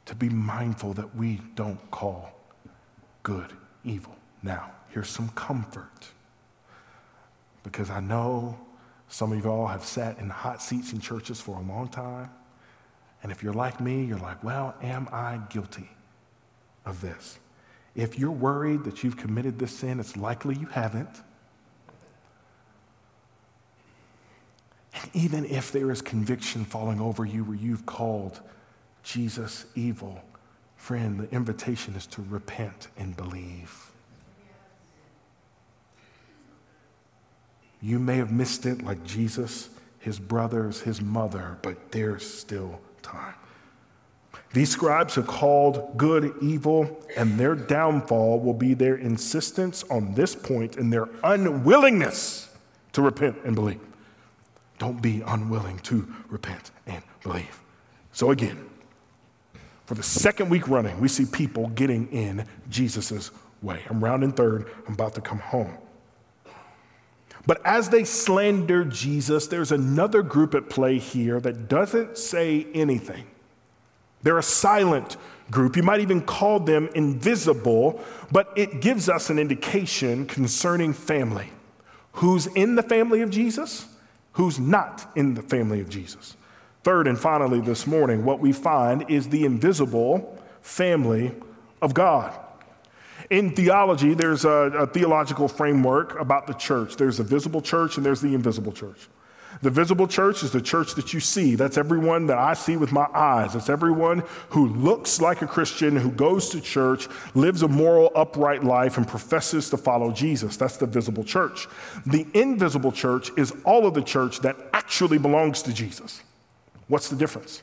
to 0.07 0.15
be 0.15 0.31
mindful 0.31 0.95
that 0.95 1.15
we 1.15 1.43
don't 1.55 1.91
call 1.91 2.33
good 3.23 3.53
evil. 3.85 4.17
Now, 4.43 4.71
here's 4.89 5.11
some 5.11 5.29
comfort. 5.29 6.09
Because 7.63 7.91
I 7.91 8.01
know 8.01 8.59
some 9.09 9.33
of 9.33 9.43
y'all 9.43 9.67
have 9.67 9.85
sat 9.85 10.19
in 10.19 10.29
hot 10.29 10.63
seats 10.63 10.93
in 10.93 11.01
churches 11.01 11.41
for 11.41 11.57
a 11.57 11.63
long 11.63 11.89
time, 11.89 12.31
And 13.23 13.33
if 13.33 13.43
you're 13.43 13.53
like 13.53 13.81
me, 13.81 14.05
you're 14.05 14.19
like, 14.19 14.43
well, 14.45 14.75
am 14.83 15.09
I 15.11 15.41
guilty 15.51 15.91
of 16.85 17.01
this? 17.01 17.39
If 17.95 18.19
you're 18.19 18.31
worried 18.31 18.85
that 18.85 19.03
you've 19.03 19.17
committed 19.17 19.59
this 19.59 19.77
sin, 19.77 19.99
it's 19.99 20.17
likely 20.17 20.55
you 20.55 20.67
haven't. 20.67 21.23
And 24.95 25.11
even 25.15 25.45
if 25.47 25.73
there 25.73 25.91
is 25.91 26.01
conviction 26.01 26.65
falling 26.65 27.01
over 27.01 27.25
you 27.25 27.45
where 27.45 27.57
you've 27.57 27.87
called 27.87 28.41
Jesus 29.03 29.67
evil, 29.75 30.23
friend, 30.77 31.19
the 31.19 31.31
invitation 31.35 31.95
is 31.95 32.07
to 32.09 32.23
repent 32.23 32.89
and 32.97 33.17
believe. 33.17 33.88
You 37.81 37.99
may 37.99 38.17
have 38.17 38.33
missed 38.33 38.67
it 38.67 38.83
like 38.83 39.05
Jesus, 39.05 39.71
his 40.01 40.19
brothers, 40.19 40.81
his 40.81 41.01
mother, 41.01 41.59
but 41.63 41.93
there's 41.93 42.29
still 42.29 42.81
time. 43.03 43.35
These 44.53 44.71
scribes 44.71 45.19
are 45.19 45.23
called 45.23 45.97
good 45.97 46.35
evil, 46.41 46.99
and 47.17 47.39
their 47.39 47.55
downfall 47.55 48.41
will 48.41 48.55
be 48.55 48.75
their 48.75 48.97
insistence 48.97 49.85
on 49.91 50.15
this 50.15 50.35
point 50.35 50.77
and 50.77 50.93
their 50.93 51.09
unwillingness 51.23 52.49
to 52.93 53.03
repent 53.03 53.37
and 53.45 53.55
believe. 53.55 53.81
Don't 54.79 55.03
be 55.03 55.23
unwilling 55.27 55.79
to 55.81 56.09
repent 56.29 56.71
and 56.87 57.03
believe. 57.23 57.61
So, 58.13 58.31
again, 58.31 58.69
for 59.85 59.95
the 59.95 60.03
second 60.03 60.49
week 60.49 60.69
running, 60.69 60.99
we 61.01 61.09
see 61.09 61.25
people 61.27 61.69
getting 61.69 62.09
in 62.09 62.47
Jesus' 62.71 63.31
way. 63.61 63.83
I'm 63.89 64.03
rounding 64.03 64.33
third, 64.33 64.71
I'm 64.87 64.95
about 64.95 65.15
to 65.15 65.21
come 65.21 65.39
home. 65.39 65.77
But 67.49 67.65
as 67.65 67.89
they 67.89 68.05
slander 68.05 68.85
Jesus, 68.85 69.47
there's 69.47 69.73
another 69.73 70.23
group 70.23 70.55
at 70.55 70.69
play 70.69 70.99
here 70.99 71.41
that 71.41 71.67
doesn't 71.67 72.19
say 72.19 72.67
anything. 72.75 73.27
They're 74.23 74.37
a 74.37 74.43
silent 74.43 75.17
group. 75.51 75.75
You 75.75 75.83
might 75.83 76.01
even 76.01 76.21
call 76.21 76.61
them 76.61 76.91
invisible, 76.95 78.05
but 78.31 78.53
it 78.55 78.83
gives 78.83 79.09
us 79.09 79.31
an 79.31 79.39
indication 79.39 80.27
concerning 80.27 80.93
family. 80.93 81.51
Who's 82.13 82.49
in 82.49 82.75
the 82.75 82.83
family 82.83 83.23
of 83.23 83.31
Jesus? 83.31 83.87
Who's 84.33 84.61
not 84.61 85.11
in 85.17 85.33
the 85.33 85.41
family 85.41 85.81
of 85.81 85.89
Jesus? 85.89 86.37
Third 86.85 87.07
and 87.07 87.19
finally, 87.19 87.63
this 87.63 87.87
morning, 87.87 88.27
what 88.27 88.41
we 88.41 88.53
find 88.53 89.11
is 89.11 89.31
the 89.31 89.47
invisible 89.47 90.39
family 90.61 91.33
of 91.81 91.95
God. 91.95 92.39
In 93.31 93.55
theology, 93.55 94.15
there's 94.15 94.45
a, 94.45 94.49
a, 94.49 94.87
theological 94.87 95.49
framework 95.49 96.19
about 96.19 96.47
the 96.47 96.55
church. 96.55 96.97
There's 96.97 97.21
a 97.21 97.25
visible 97.25 97.61
church 97.61 97.97
and 97.97 98.07
there's 98.07 98.23
the 98.23 98.35
invisible 98.35 98.73
church. 98.73 99.09
The 99.61 99.71
visible 99.71 100.07
church 100.07 100.43
is 100.43 100.53
the 100.53 100.63
church 100.63 100.95
that 100.95 101.13
you 101.13 101.21
see. 101.21 101.55
That's 101.55 101.77
everyone 101.77 102.27
that 102.29 102.39
I 102.39 102.55
see 102.55 102.77
with 102.77 102.93
my 102.93 103.07
eyes. 103.13 103.55
It's 103.55 103.69
everyone 103.69 104.23
who 104.51 104.69
looks 104.69 105.21
like 105.21 105.43
a 105.43 105.47
Christian, 105.47 105.97
who 105.97 106.11
goes 106.11 106.49
to 106.51 106.61
church, 106.61 107.09
lives 107.35 107.63
a 107.63 107.69
moral, 107.69 108.13
upright 108.15 108.63
life, 108.63 108.97
and 108.97 109.07
professes 109.07 109.69
to 109.71 109.77
follow 109.77 110.13
Jesus. 110.13 110.57
That's 110.57 110.77
the 110.77 110.87
visible 110.87 111.25
church. 111.25 111.67
The 112.07 112.27
invisible 112.35 112.93
church 112.93 113.31
is 113.37 113.53
all 113.65 113.87
of 113.87 113.95
the 113.95 114.03
church 114.03 114.41
that 114.41 114.57
actually 114.73 115.19
belongs 115.19 115.63
to 115.63 115.73
Jesus. 115.73 116.23
What's 116.87 117.09
the 117.09 117.17
difference? 117.17 117.63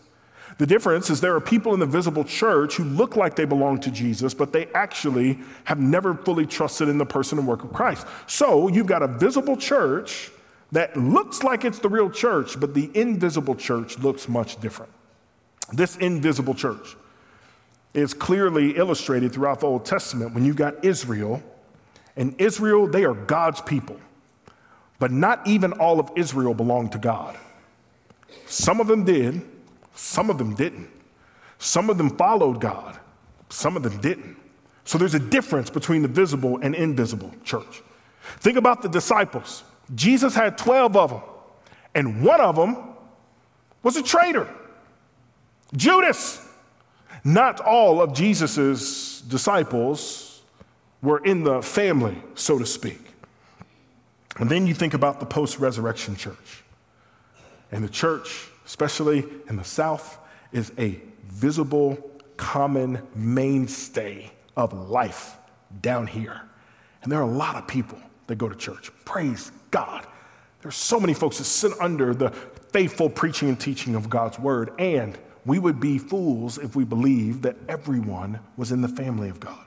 The 0.57 0.65
difference 0.65 1.09
is 1.09 1.19
there 1.19 1.35
are 1.35 1.41
people 1.41 1.73
in 1.73 1.79
the 1.81 1.85
visible 1.85 2.23
church 2.23 2.75
who 2.75 2.85
look 2.85 3.17
like 3.17 3.35
they 3.35 3.43
belong 3.45 3.79
to 3.81 3.91
Jesus, 3.91 4.33
but 4.33 4.53
they 4.53 4.67
actually 4.67 5.39
have 5.65 5.79
never 5.79 6.13
fully 6.13 6.45
trusted 6.45 6.87
in 6.87 6.97
the 6.97 7.05
person 7.05 7.37
and 7.37 7.47
work 7.47 7.63
of 7.63 7.73
Christ. 7.73 8.07
So 8.27 8.69
you've 8.69 8.87
got 8.87 9.03
a 9.03 9.07
visible 9.07 9.57
church 9.57 10.31
that 10.71 10.95
looks 10.95 11.43
like 11.43 11.65
it's 11.65 11.79
the 11.79 11.89
real 11.89 12.09
church, 12.09 12.57
but 12.59 12.73
the 12.73 12.89
invisible 12.93 13.55
church 13.55 13.99
looks 13.99 14.29
much 14.29 14.59
different. 14.61 14.91
This 15.73 15.97
invisible 15.97 16.53
church 16.53 16.95
is 17.93 18.13
clearly 18.13 18.77
illustrated 18.77 19.33
throughout 19.33 19.59
the 19.59 19.67
Old 19.67 19.85
Testament 19.85 20.33
when 20.33 20.45
you've 20.45 20.55
got 20.55 20.85
Israel. 20.85 21.43
And 22.15 22.33
Israel, 22.39 22.87
they 22.87 23.03
are 23.03 23.13
God's 23.13 23.59
people. 23.61 23.99
But 24.99 25.11
not 25.11 25.45
even 25.45 25.73
all 25.73 25.99
of 25.99 26.11
Israel 26.15 26.53
belonged 26.53 26.93
to 26.93 26.97
God. 26.97 27.37
Some 28.47 28.79
of 28.79 28.87
them 28.87 29.03
did, 29.03 29.41
some 29.95 30.29
of 30.29 30.37
them 30.37 30.53
didn't. 30.55 30.89
Some 31.57 31.89
of 31.89 31.97
them 31.97 32.15
followed 32.17 32.61
God, 32.61 32.99
some 33.49 33.75
of 33.75 33.83
them 33.83 33.99
didn't. 34.01 34.37
So 34.83 34.97
there's 34.97 35.15
a 35.15 35.19
difference 35.19 35.69
between 35.69 36.03
the 36.03 36.07
visible 36.07 36.59
and 36.61 36.75
invisible 36.75 37.33
church. 37.43 37.81
Think 38.39 38.57
about 38.57 38.81
the 38.81 38.89
disciples. 38.89 39.63
Jesus 39.95 40.35
had 40.35 40.57
12 40.57 40.95
of 40.95 41.09
them, 41.09 41.21
and 41.95 42.23
one 42.23 42.39
of 42.39 42.55
them 42.55 42.77
was 43.81 43.95
a 43.97 44.03
traitor 44.03 44.47
Judas. 45.75 46.41
Not 47.23 47.59
all 47.59 48.01
of 48.01 48.13
Jesus' 48.13 49.21
disciples 49.21 50.43
were 51.01 51.23
in 51.25 51.43
the 51.43 51.61
family, 51.61 52.21
so 52.35 52.59
to 52.59 52.65
speak. 52.65 52.99
And 54.37 54.49
then 54.49 54.67
you 54.67 54.75
think 54.75 54.93
about 54.93 55.19
the 55.19 55.25
post 55.25 55.57
resurrection 55.57 56.15
church. 56.15 56.63
And 57.71 57.83
the 57.83 57.89
church 57.89 58.49
especially 58.65 59.25
in 59.49 59.55
the 59.55 59.63
South, 59.63 60.17
is 60.51 60.71
a 60.77 60.99
visible, 61.27 61.97
common 62.37 63.01
mainstay 63.15 64.31
of 64.55 64.73
life 64.73 65.37
down 65.81 66.07
here. 66.07 66.41
And 67.03 67.11
there 67.11 67.19
are 67.19 67.29
a 67.29 67.31
lot 67.31 67.55
of 67.55 67.67
people 67.67 67.99
that 68.27 68.37
go 68.37 68.49
to 68.49 68.55
church. 68.55 68.91
Praise 69.05 69.51
God. 69.71 70.07
There's 70.61 70.75
so 70.75 70.99
many 70.99 71.13
folks 71.13 71.37
that 71.37 71.43
sit 71.43 71.73
under 71.79 72.13
the 72.13 72.31
faithful 72.71 73.09
preaching 73.09 73.49
and 73.49 73.59
teaching 73.59 73.95
of 73.95 74.09
God's 74.09 74.39
word. 74.39 74.71
And 74.79 75.17
we 75.45 75.59
would 75.59 75.79
be 75.79 75.97
fools 75.97 76.57
if 76.57 76.75
we 76.75 76.83
believed 76.83 77.43
that 77.43 77.55
everyone 77.69 78.39
was 78.57 78.71
in 78.71 78.81
the 78.81 78.87
family 78.87 79.29
of 79.29 79.39
God. 79.39 79.59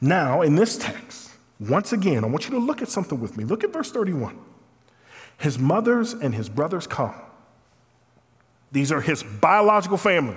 Now, 0.00 0.42
in 0.42 0.56
this 0.56 0.76
text, 0.76 1.30
once 1.58 1.92
again, 1.92 2.24
I 2.24 2.26
want 2.26 2.44
you 2.44 2.50
to 2.50 2.58
look 2.58 2.82
at 2.82 2.88
something 2.88 3.20
with 3.20 3.36
me. 3.36 3.44
Look 3.44 3.64
at 3.64 3.72
verse 3.72 3.90
31. 3.90 4.38
His 5.40 5.58
mothers 5.58 6.12
and 6.12 6.34
his 6.34 6.50
brothers 6.50 6.86
come. 6.86 7.14
These 8.72 8.92
are 8.92 9.00
his 9.00 9.22
biological 9.22 9.96
family 9.96 10.36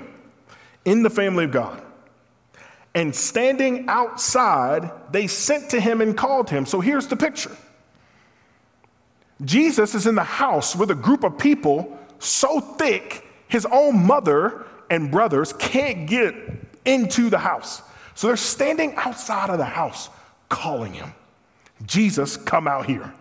in 0.86 1.04
the 1.04 1.10
family 1.10 1.44
of 1.44 1.52
God. 1.52 1.82
And 2.96 3.14
standing 3.14 3.90
outside, 3.90 4.92
they 5.12 5.28
sent 5.28 5.72
to 5.72 5.82
him 5.82 6.00
and 6.00 6.16
called 6.16 6.50
him. 6.50 6.66
So 6.66 6.80
here's 6.80 7.08
the 7.08 7.18
picture 7.18 7.52
Jesus 9.44 9.94
is 9.94 10.08
in 10.08 10.16
the 10.16 10.24
house 10.24 10.74
with 10.74 10.90
a 10.90 10.96
group 10.96 11.26
of 11.26 11.38
people 11.38 12.00
so 12.20 12.62
thick, 12.62 13.28
his 13.50 13.66
own 13.66 14.08
mother 14.08 14.66
and 14.90 15.12
brothers 15.12 15.52
can't 15.52 16.08
get 16.08 16.34
into 16.86 17.30
the 17.30 17.40
house. 17.40 17.82
So 18.16 18.28
they're 18.28 18.38
standing 18.38 18.96
outside 18.96 19.50
of 19.50 19.58
the 19.58 19.66
house 19.66 20.10
calling 20.48 20.94
him. 20.94 21.14
Jesus, 21.86 22.38
come 22.38 22.70
out 22.70 22.86
here. 22.86 23.14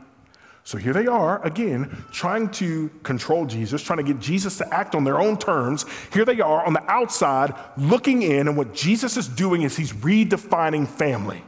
So 0.64 0.78
here 0.78 0.92
they 0.92 1.06
are, 1.06 1.44
again, 1.44 2.04
trying 2.12 2.48
to 2.50 2.88
control 3.02 3.46
Jesus, 3.46 3.82
trying 3.82 3.98
to 3.98 4.04
get 4.04 4.20
Jesus 4.20 4.58
to 4.58 4.74
act 4.74 4.94
on 4.94 5.02
their 5.02 5.20
own 5.20 5.36
terms. 5.36 5.84
Here 6.12 6.24
they 6.24 6.40
are 6.40 6.64
on 6.64 6.72
the 6.72 6.82
outside 6.90 7.52
looking 7.76 8.22
in, 8.22 8.46
and 8.46 8.56
what 8.56 8.72
Jesus 8.72 9.16
is 9.16 9.26
doing 9.26 9.62
is 9.62 9.76
he's 9.76 9.92
redefining 9.92 10.86
family. 10.86 11.42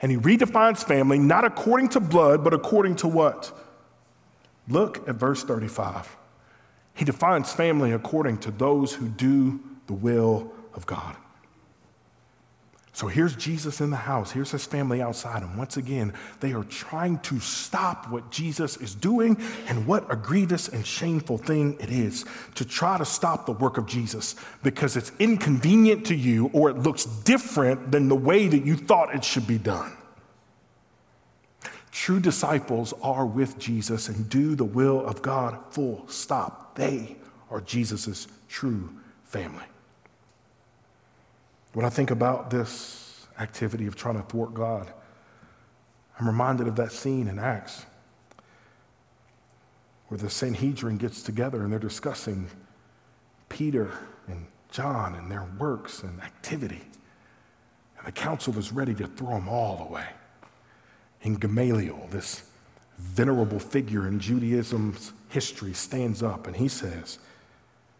And 0.00 0.12
he 0.12 0.18
redefines 0.18 0.84
family 0.84 1.18
not 1.18 1.44
according 1.44 1.88
to 1.90 2.00
blood, 2.00 2.44
but 2.44 2.52
according 2.52 2.96
to 2.96 3.08
what? 3.08 3.50
Look 4.68 5.08
at 5.08 5.14
verse 5.14 5.42
35. 5.42 6.16
He 6.94 7.04
defines 7.04 7.52
family 7.52 7.92
according 7.92 8.38
to 8.38 8.50
those 8.50 8.92
who 8.92 9.08
do 9.08 9.60
the 9.86 9.94
will 9.94 10.52
of 10.74 10.84
God. 10.84 11.16
So 12.94 13.08
here's 13.08 13.34
Jesus 13.34 13.80
in 13.80 13.90
the 13.90 13.96
house. 13.96 14.30
Here's 14.30 14.52
his 14.52 14.64
family 14.64 15.02
outside. 15.02 15.42
And 15.42 15.58
once 15.58 15.76
again, 15.76 16.14
they 16.38 16.52
are 16.52 16.62
trying 16.62 17.18
to 17.20 17.40
stop 17.40 18.08
what 18.08 18.30
Jesus 18.30 18.76
is 18.76 18.94
doing. 18.94 19.36
And 19.66 19.84
what 19.84 20.06
a 20.12 20.14
grievous 20.14 20.68
and 20.68 20.86
shameful 20.86 21.36
thing 21.36 21.76
it 21.80 21.90
is 21.90 22.24
to 22.54 22.64
try 22.64 22.96
to 22.96 23.04
stop 23.04 23.46
the 23.46 23.52
work 23.52 23.78
of 23.78 23.86
Jesus 23.86 24.36
because 24.62 24.96
it's 24.96 25.10
inconvenient 25.18 26.06
to 26.06 26.14
you 26.14 26.50
or 26.52 26.70
it 26.70 26.78
looks 26.78 27.04
different 27.04 27.90
than 27.90 28.08
the 28.08 28.14
way 28.14 28.46
that 28.46 28.64
you 28.64 28.76
thought 28.76 29.12
it 29.12 29.24
should 29.24 29.48
be 29.48 29.58
done. 29.58 29.92
True 31.90 32.20
disciples 32.20 32.94
are 33.02 33.26
with 33.26 33.58
Jesus 33.58 34.08
and 34.08 34.28
do 34.28 34.54
the 34.54 34.62
will 34.62 35.04
of 35.04 35.20
God, 35.20 35.58
full 35.70 36.06
stop. 36.06 36.76
They 36.76 37.16
are 37.50 37.60
Jesus' 37.60 38.28
true 38.48 38.88
family. 39.24 39.64
When 41.74 41.84
I 41.84 41.90
think 41.90 42.12
about 42.12 42.50
this 42.50 43.26
activity 43.38 43.86
of 43.88 43.96
trying 43.96 44.14
to 44.14 44.22
thwart 44.22 44.54
God, 44.54 44.92
I'm 46.18 46.26
reminded 46.26 46.68
of 46.68 46.76
that 46.76 46.92
scene 46.92 47.26
in 47.26 47.40
Acts 47.40 47.84
where 50.06 50.18
the 50.18 50.30
Sanhedrin 50.30 50.98
gets 50.98 51.22
together 51.22 51.64
and 51.64 51.72
they're 51.72 51.80
discussing 51.80 52.48
Peter 53.48 53.90
and 54.28 54.46
John 54.70 55.16
and 55.16 55.28
their 55.28 55.48
works 55.58 56.04
and 56.04 56.20
activity. 56.22 56.82
And 57.98 58.06
the 58.06 58.12
council 58.12 58.56
is 58.56 58.70
ready 58.70 58.94
to 58.94 59.08
throw 59.08 59.30
them 59.30 59.48
all 59.48 59.88
away. 59.88 60.06
And 61.24 61.40
Gamaliel, 61.40 62.06
this 62.10 62.48
venerable 62.98 63.58
figure 63.58 64.06
in 64.06 64.20
Judaism's 64.20 65.12
history, 65.28 65.72
stands 65.72 66.22
up 66.22 66.46
and 66.46 66.54
he 66.54 66.68
says 66.68 67.18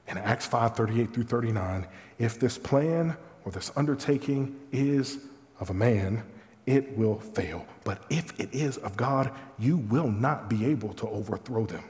in 0.06 0.16
Acts 0.16 0.46
5 0.46 0.76
38 0.76 1.12
through 1.12 1.24
39, 1.24 1.88
if 2.20 2.38
this 2.38 2.56
plan 2.56 3.16
or 3.44 3.52
this 3.52 3.70
undertaking 3.76 4.58
is 4.72 5.18
of 5.60 5.70
a 5.70 5.74
man, 5.74 6.22
it 6.66 6.96
will 6.96 7.20
fail. 7.20 7.66
But 7.84 8.02
if 8.08 8.38
it 8.40 8.54
is 8.54 8.78
of 8.78 8.96
God, 8.96 9.30
you 9.58 9.76
will 9.76 10.10
not 10.10 10.48
be 10.48 10.64
able 10.66 10.94
to 10.94 11.08
overthrow 11.08 11.66
them. 11.66 11.84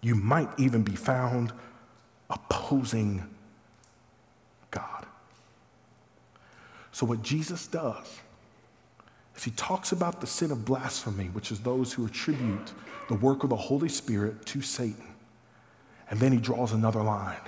You 0.00 0.14
might 0.14 0.50
even 0.58 0.82
be 0.82 0.94
found 0.94 1.52
opposing 2.28 3.24
God. 4.70 5.06
So, 6.92 7.06
what 7.06 7.22
Jesus 7.22 7.66
does 7.66 8.20
is 9.36 9.44
he 9.44 9.50
talks 9.52 9.92
about 9.92 10.20
the 10.20 10.26
sin 10.26 10.50
of 10.50 10.64
blasphemy, 10.64 11.26
which 11.26 11.50
is 11.50 11.60
those 11.60 11.92
who 11.92 12.06
attribute 12.06 12.72
the 13.08 13.14
work 13.14 13.44
of 13.44 13.50
the 13.50 13.56
Holy 13.56 13.88
Spirit 13.88 14.44
to 14.46 14.62
Satan. 14.62 15.06
And 16.10 16.20
then 16.20 16.32
he 16.32 16.38
draws 16.38 16.72
another 16.72 17.02
line, 17.02 17.40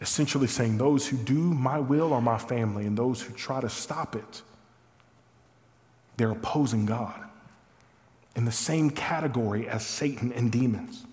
essentially 0.00 0.46
saying, 0.46 0.78
Those 0.78 1.06
who 1.06 1.16
do 1.16 1.34
my 1.34 1.78
will 1.78 2.12
are 2.12 2.20
my 2.20 2.38
family, 2.38 2.86
and 2.86 2.96
those 2.96 3.22
who 3.22 3.32
try 3.34 3.60
to 3.60 3.68
stop 3.68 4.14
it, 4.14 4.42
they're 6.16 6.30
opposing 6.30 6.86
God 6.86 7.20
in 8.36 8.44
the 8.44 8.52
same 8.52 8.90
category 8.90 9.68
as 9.68 9.84
Satan 9.84 10.32
and 10.32 10.50
demons. 10.52 11.04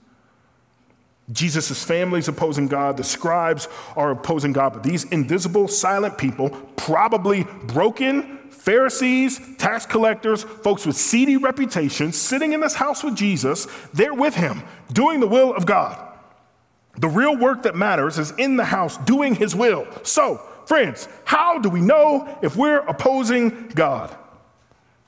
Jesus' 1.31 1.83
family 1.83 2.19
is 2.19 2.27
opposing 2.27 2.67
God, 2.67 2.97
the 2.97 3.03
scribes 3.03 3.67
are 3.95 4.11
opposing 4.11 4.53
God, 4.53 4.73
but 4.73 4.83
these 4.83 5.05
invisible, 5.05 5.67
silent 5.67 6.19
people, 6.19 6.51
probably 6.75 7.43
broken 7.63 8.38
Pharisees, 8.51 9.39
tax 9.57 9.86
collectors, 9.86 10.43
folks 10.43 10.86
with 10.86 10.95
seedy 10.95 11.38
reputations, 11.38 12.15
sitting 12.19 12.53
in 12.53 12.61
this 12.61 12.75
house 12.75 13.03
with 13.03 13.15
Jesus, 13.15 13.67
they're 13.93 14.13
with 14.13 14.36
him, 14.36 14.61
doing 14.91 15.19
the 15.19 15.27
will 15.27 15.53
of 15.53 15.65
God. 15.65 16.05
The 16.97 17.09
real 17.09 17.35
work 17.35 17.63
that 17.63 17.75
matters 17.75 18.17
is 18.17 18.31
in 18.31 18.55
the 18.55 18.65
house, 18.65 18.97
doing 18.97 19.35
his 19.35 19.55
will. 19.55 19.87
So, 20.03 20.37
friends, 20.65 21.07
how 21.25 21.59
do 21.59 21.69
we 21.69 21.81
know 21.81 22.37
if 22.41 22.55
we're 22.55 22.79
opposing 22.79 23.67
God? 23.69 24.15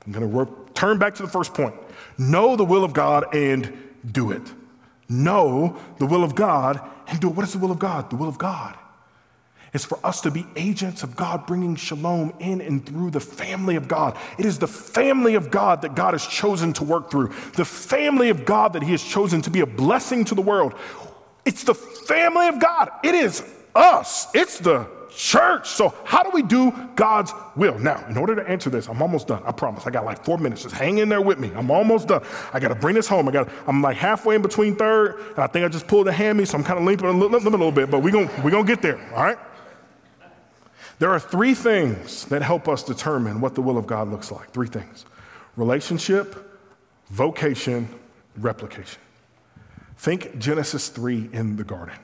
I'm 0.05 0.11
going 0.11 0.31
to 0.31 0.53
turn 0.73 0.97
back 0.97 1.15
to 1.15 1.23
the 1.23 1.29
first 1.29 1.53
point 1.53 1.75
know 2.17 2.55
the 2.55 2.65
will 2.65 2.83
of 2.83 2.93
God 2.93 3.35
and 3.35 3.71
do 4.11 4.31
it 4.31 4.41
know 5.09 5.77
the 5.99 6.05
will 6.05 6.23
of 6.23 6.35
God 6.35 6.81
and 7.07 7.19
do 7.19 7.29
it. 7.29 7.35
What 7.35 7.45
is 7.45 7.53
the 7.53 7.59
will 7.59 7.71
of 7.71 7.79
God? 7.79 8.09
The 8.09 8.15
will 8.15 8.27
of 8.27 8.37
God 8.37 8.77
is 9.73 9.85
for 9.85 9.99
us 10.03 10.21
to 10.21 10.31
be 10.31 10.45
agents 10.55 11.03
of 11.03 11.15
God, 11.15 11.45
bringing 11.45 11.75
shalom 11.75 12.33
in 12.39 12.61
and 12.61 12.85
through 12.85 13.11
the 13.11 13.19
family 13.19 13.75
of 13.75 13.87
God. 13.87 14.17
It 14.37 14.45
is 14.45 14.59
the 14.59 14.67
family 14.67 15.35
of 15.35 15.51
God 15.51 15.81
that 15.81 15.93
God 15.93 16.13
has 16.13 16.25
chosen 16.25 16.73
to 16.73 16.83
work 16.83 17.11
through, 17.11 17.27
the 17.55 17.65
family 17.65 18.29
of 18.29 18.45
God 18.45 18.73
that 18.73 18.83
He 18.83 18.91
has 18.91 19.03
chosen 19.03 19.41
to 19.43 19.49
be 19.49 19.59
a 19.59 19.65
blessing 19.65 20.25
to 20.25 20.35
the 20.35 20.41
world. 20.41 20.73
It's 21.47 21.63
the 21.63 21.73
family 21.73 22.49
of 22.49 22.59
God. 22.59 22.91
It 23.03 23.15
is 23.15 23.41
us. 23.73 24.27
It's 24.33 24.59
the 24.59 24.85
church. 25.15 25.69
So, 25.69 25.95
how 26.03 26.21
do 26.21 26.29
we 26.31 26.43
do 26.43 26.73
God's 26.97 27.31
will? 27.55 27.79
Now, 27.79 28.05
in 28.09 28.17
order 28.17 28.35
to 28.35 28.45
answer 28.45 28.69
this, 28.69 28.89
I'm 28.89 29.01
almost 29.01 29.29
done. 29.29 29.41
I 29.45 29.53
promise. 29.53 29.87
I 29.87 29.91
got 29.91 30.03
like 30.03 30.25
four 30.25 30.37
minutes. 30.37 30.63
Just 30.63 30.75
hang 30.75 30.97
in 30.97 31.07
there 31.07 31.21
with 31.21 31.39
me. 31.39 31.49
I'm 31.55 31.71
almost 31.71 32.09
done. 32.09 32.21
I 32.51 32.59
got 32.59 32.67
to 32.67 32.75
bring 32.75 32.95
this 32.95 33.07
home. 33.07 33.29
I 33.29 33.31
got. 33.31 33.47
I'm 33.65 33.81
like 33.81 33.95
halfway 33.95 34.35
in 34.35 34.41
between 34.41 34.75
third, 34.75 35.21
and 35.21 35.39
I 35.39 35.47
think 35.47 35.63
I 35.63 35.69
just 35.69 35.87
pulled 35.87 36.09
a 36.09 36.11
hammy, 36.11 36.43
so 36.43 36.57
I'm 36.57 36.65
kind 36.65 36.79
of 36.79 36.85
limping 36.85 37.07
a 37.07 37.13
little, 37.13 37.37
a 37.37 37.49
little 37.49 37.71
bit. 37.71 37.89
But 37.89 38.03
we're 38.03 38.11
gonna 38.11 38.29
we're 38.43 38.51
gonna 38.51 38.67
get 38.67 38.81
there. 38.81 38.99
All 39.15 39.23
right. 39.23 39.39
There 40.99 41.11
are 41.11 41.19
three 41.19 41.53
things 41.53 42.25
that 42.25 42.41
help 42.41 42.67
us 42.67 42.83
determine 42.83 43.39
what 43.39 43.55
the 43.55 43.61
will 43.61 43.77
of 43.77 43.87
God 43.87 44.09
looks 44.09 44.33
like. 44.33 44.51
Three 44.51 44.67
things: 44.67 45.05
relationship, 45.55 46.59
vocation, 47.09 47.87
replication. 48.35 48.99
Think 49.97 50.37
Genesis 50.37 50.89
3 50.89 51.29
in 51.33 51.55
the 51.57 51.63
garden. 51.63 51.95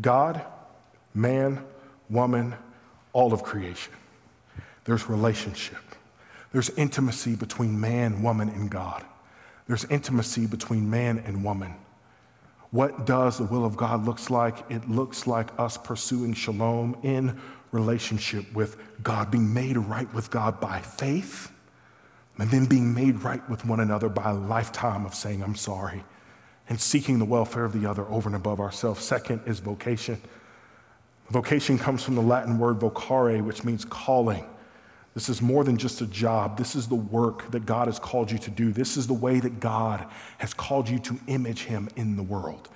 God, 0.00 0.44
man, 1.12 1.64
woman, 2.08 2.54
all 3.12 3.32
of 3.32 3.42
creation. 3.42 3.92
There's 4.84 5.08
relationship. 5.08 5.78
There's 6.52 6.70
intimacy 6.70 7.34
between 7.34 7.80
man, 7.80 8.22
woman, 8.22 8.48
and 8.48 8.70
God. 8.70 9.04
There's 9.66 9.84
intimacy 9.86 10.46
between 10.46 10.88
man 10.88 11.22
and 11.26 11.42
woman. 11.42 11.74
What 12.70 13.06
does 13.06 13.38
the 13.38 13.44
will 13.44 13.64
of 13.64 13.76
God 13.76 14.04
looks 14.04 14.30
like? 14.30 14.68
It 14.70 14.88
looks 14.88 15.26
like 15.26 15.48
us 15.58 15.76
pursuing 15.76 16.34
shalom 16.34 16.96
in 17.02 17.40
relationship 17.72 18.52
with 18.52 18.76
God, 19.02 19.30
being 19.30 19.52
made 19.52 19.76
right 19.76 20.12
with 20.12 20.30
God 20.30 20.60
by 20.60 20.80
faith, 20.80 21.50
and 22.38 22.50
then 22.50 22.66
being 22.66 22.92
made 22.94 23.22
right 23.22 23.48
with 23.48 23.64
one 23.64 23.80
another 23.80 24.08
by 24.08 24.30
a 24.30 24.34
lifetime 24.34 25.06
of 25.06 25.14
saying, 25.14 25.42
I'm 25.42 25.54
sorry, 25.54 26.04
and 26.68 26.80
seeking 26.80 27.18
the 27.18 27.24
welfare 27.24 27.64
of 27.64 27.78
the 27.78 27.88
other 27.88 28.06
over 28.06 28.28
and 28.28 28.36
above 28.36 28.60
ourselves. 28.60 29.04
Second 29.04 29.40
is 29.46 29.60
vocation. 29.60 30.20
Vocation 31.30 31.78
comes 31.78 32.02
from 32.02 32.14
the 32.14 32.22
Latin 32.22 32.58
word 32.58 32.78
vocare, 32.78 33.42
which 33.42 33.64
means 33.64 33.84
calling. 33.84 34.44
This 35.14 35.28
is 35.28 35.40
more 35.40 35.62
than 35.62 35.76
just 35.76 36.00
a 36.00 36.06
job. 36.06 36.58
This 36.58 36.74
is 36.74 36.88
the 36.88 36.96
work 36.96 37.50
that 37.52 37.66
God 37.66 37.86
has 37.86 37.98
called 37.98 38.30
you 38.30 38.38
to 38.38 38.50
do. 38.50 38.72
This 38.72 38.96
is 38.96 39.06
the 39.06 39.14
way 39.14 39.40
that 39.40 39.60
God 39.60 40.06
has 40.38 40.52
called 40.52 40.88
you 40.88 40.98
to 41.00 41.18
image 41.28 41.64
Him 41.64 41.88
in 41.96 42.16
the 42.16 42.22
world. 42.22 42.68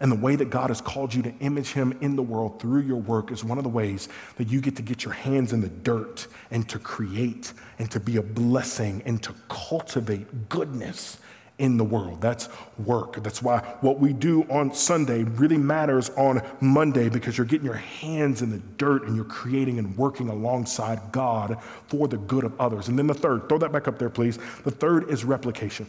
And 0.00 0.12
the 0.12 0.16
way 0.16 0.36
that 0.36 0.50
God 0.50 0.70
has 0.70 0.80
called 0.80 1.12
you 1.12 1.22
to 1.22 1.34
image 1.40 1.72
Him 1.72 1.96
in 2.00 2.14
the 2.14 2.22
world 2.22 2.60
through 2.60 2.82
your 2.82 2.98
work 2.98 3.32
is 3.32 3.42
one 3.42 3.58
of 3.58 3.64
the 3.64 3.70
ways 3.70 4.08
that 4.36 4.48
you 4.48 4.60
get 4.60 4.76
to 4.76 4.82
get 4.82 5.04
your 5.04 5.14
hands 5.14 5.52
in 5.52 5.60
the 5.60 5.68
dirt 5.68 6.28
and 6.50 6.68
to 6.68 6.78
create 6.78 7.52
and 7.78 7.90
to 7.90 7.98
be 7.98 8.16
a 8.16 8.22
blessing 8.22 9.02
and 9.06 9.22
to 9.22 9.34
cultivate 9.48 10.48
goodness 10.48 11.18
in 11.58 11.76
the 11.76 11.84
world. 11.84 12.20
That's 12.20 12.48
work. 12.84 13.22
That's 13.22 13.42
why 13.42 13.58
what 13.80 13.98
we 13.98 14.12
do 14.12 14.44
on 14.44 14.72
Sunday 14.72 15.24
really 15.24 15.58
matters 15.58 16.10
on 16.10 16.40
Monday 16.60 17.08
because 17.08 17.36
you're 17.36 17.46
getting 17.46 17.66
your 17.66 17.74
hands 17.74 18.42
in 18.42 18.50
the 18.50 18.58
dirt 18.76 19.04
and 19.04 19.16
you're 19.16 19.24
creating 19.24 19.78
and 19.78 19.96
working 19.96 20.28
alongside 20.28 21.00
God 21.10 21.58
for 21.88 22.06
the 22.06 22.18
good 22.18 22.44
of 22.44 22.58
others. 22.60 22.88
And 22.88 22.98
then 22.98 23.08
the 23.08 23.14
third, 23.14 23.48
throw 23.48 23.58
that 23.58 23.72
back 23.72 23.88
up 23.88 23.98
there, 23.98 24.10
please. 24.10 24.38
The 24.64 24.70
third 24.70 25.10
is 25.10 25.24
replication. 25.24 25.86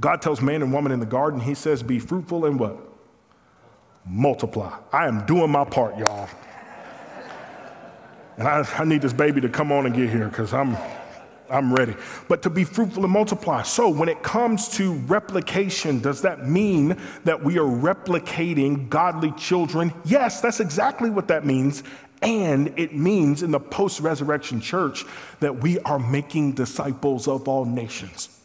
God 0.00 0.22
tells 0.22 0.40
man 0.40 0.62
and 0.62 0.72
woman 0.72 0.92
in 0.92 1.00
the 1.00 1.06
garden, 1.06 1.40
He 1.40 1.54
says, 1.54 1.82
Be 1.82 1.98
fruitful 1.98 2.46
and 2.46 2.58
what? 2.58 2.76
Multiply. 4.06 4.78
I 4.92 5.06
am 5.06 5.26
doing 5.26 5.50
my 5.50 5.64
part, 5.64 5.98
y'all. 5.98 6.28
And 8.38 8.48
I, 8.48 8.66
I 8.78 8.84
need 8.84 9.02
this 9.02 9.12
baby 9.12 9.40
to 9.42 9.48
come 9.48 9.70
on 9.70 9.86
and 9.86 9.94
get 9.94 10.08
here 10.08 10.28
because 10.28 10.54
I'm 10.54 10.76
I'm 11.52 11.72
ready. 11.72 11.94
But 12.28 12.42
to 12.42 12.50
be 12.50 12.64
fruitful 12.64 13.04
and 13.04 13.12
multiply. 13.12 13.62
So 13.62 13.88
when 13.88 14.08
it 14.08 14.22
comes 14.22 14.68
to 14.70 14.94
replication, 14.94 16.00
does 16.00 16.22
that 16.22 16.48
mean 16.48 16.96
that 17.24 17.42
we 17.42 17.58
are 17.58 17.62
replicating 17.62 18.88
godly 18.88 19.32
children? 19.32 19.92
Yes, 20.04 20.40
that's 20.40 20.60
exactly 20.60 21.10
what 21.10 21.28
that 21.28 21.44
means. 21.44 21.82
And 22.22 22.72
it 22.78 22.94
means 22.94 23.42
in 23.42 23.50
the 23.50 23.60
post 23.60 24.00
resurrection 24.00 24.60
church 24.60 25.04
that 25.40 25.56
we 25.56 25.78
are 25.80 25.98
making 25.98 26.52
disciples 26.52 27.28
of 27.28 27.46
all 27.48 27.64
nations 27.64 28.41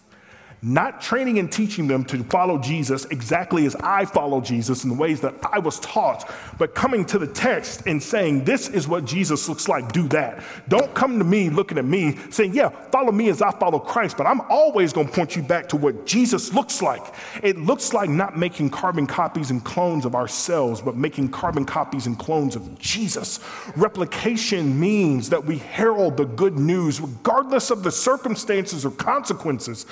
not 0.61 1.01
training 1.01 1.37
and 1.37 1.51
teaching 1.51 1.87
them 1.87 2.03
to 2.05 2.23
follow 2.23 2.57
Jesus 2.57 3.05
exactly 3.05 3.65
as 3.65 3.75
I 3.75 4.05
follow 4.05 4.41
Jesus 4.41 4.83
in 4.83 4.89
the 4.89 4.95
ways 4.95 5.21
that 5.21 5.35
I 5.51 5.59
was 5.59 5.79
taught, 5.79 6.29
but 6.57 6.73
coming 6.73 7.05
to 7.05 7.19
the 7.19 7.27
text 7.27 7.83
and 7.85 8.01
saying, 8.01 8.43
This 8.43 8.67
is 8.67 8.87
what 8.87 9.05
Jesus 9.05 9.47
looks 9.47 9.67
like, 9.67 9.91
do 9.91 10.07
that. 10.09 10.43
Don't 10.67 10.93
come 10.95 11.19
to 11.19 11.25
me 11.25 11.49
looking 11.49 11.77
at 11.77 11.85
me 11.85 12.17
saying, 12.31 12.55
Yeah, 12.55 12.69
follow 12.91 13.11
me 13.11 13.29
as 13.29 13.41
I 13.41 13.51
follow 13.51 13.79
Christ, 13.79 14.17
but 14.17 14.25
I'm 14.25 14.41
always 14.49 14.93
going 14.93 15.07
to 15.07 15.13
point 15.13 15.35
you 15.35 15.43
back 15.43 15.69
to 15.69 15.77
what 15.77 16.05
Jesus 16.05 16.53
looks 16.53 16.81
like. 16.81 17.03
It 17.43 17.57
looks 17.57 17.93
like 17.93 18.09
not 18.09 18.37
making 18.37 18.71
carbon 18.71 19.05
copies 19.05 19.51
and 19.51 19.63
clones 19.63 20.05
of 20.05 20.15
ourselves, 20.15 20.81
but 20.81 20.95
making 20.95 21.29
carbon 21.29 21.65
copies 21.65 22.07
and 22.07 22.17
clones 22.17 22.55
of 22.55 22.79
Jesus. 22.79 23.39
Replication 23.75 24.79
means 24.79 25.29
that 25.29 25.45
we 25.45 25.59
herald 25.59 26.17
the 26.17 26.25
good 26.25 26.57
news 26.57 26.99
regardless 26.99 27.69
of 27.69 27.83
the 27.83 27.91
circumstances 27.91 28.85
or 28.85 28.91
consequences. 28.91 29.85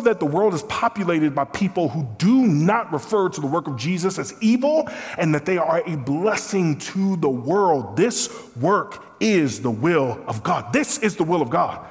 That 0.00 0.20
the 0.20 0.26
world 0.26 0.54
is 0.54 0.62
populated 0.64 1.34
by 1.34 1.44
people 1.44 1.88
who 1.88 2.06
do 2.18 2.46
not 2.46 2.92
refer 2.92 3.28
to 3.28 3.40
the 3.40 3.46
work 3.46 3.66
of 3.66 3.76
Jesus 3.76 4.18
as 4.18 4.34
evil 4.40 4.88
and 5.18 5.34
that 5.34 5.46
they 5.46 5.58
are 5.58 5.82
a 5.86 5.96
blessing 5.96 6.78
to 6.78 7.16
the 7.16 7.28
world. 7.28 7.96
This 7.96 8.28
work 8.56 9.04
is 9.20 9.62
the 9.62 9.70
will 9.70 10.22
of 10.26 10.42
God. 10.42 10.72
This 10.72 10.98
is 10.98 11.16
the 11.16 11.24
will 11.24 11.42
of 11.42 11.50
God. 11.50 11.86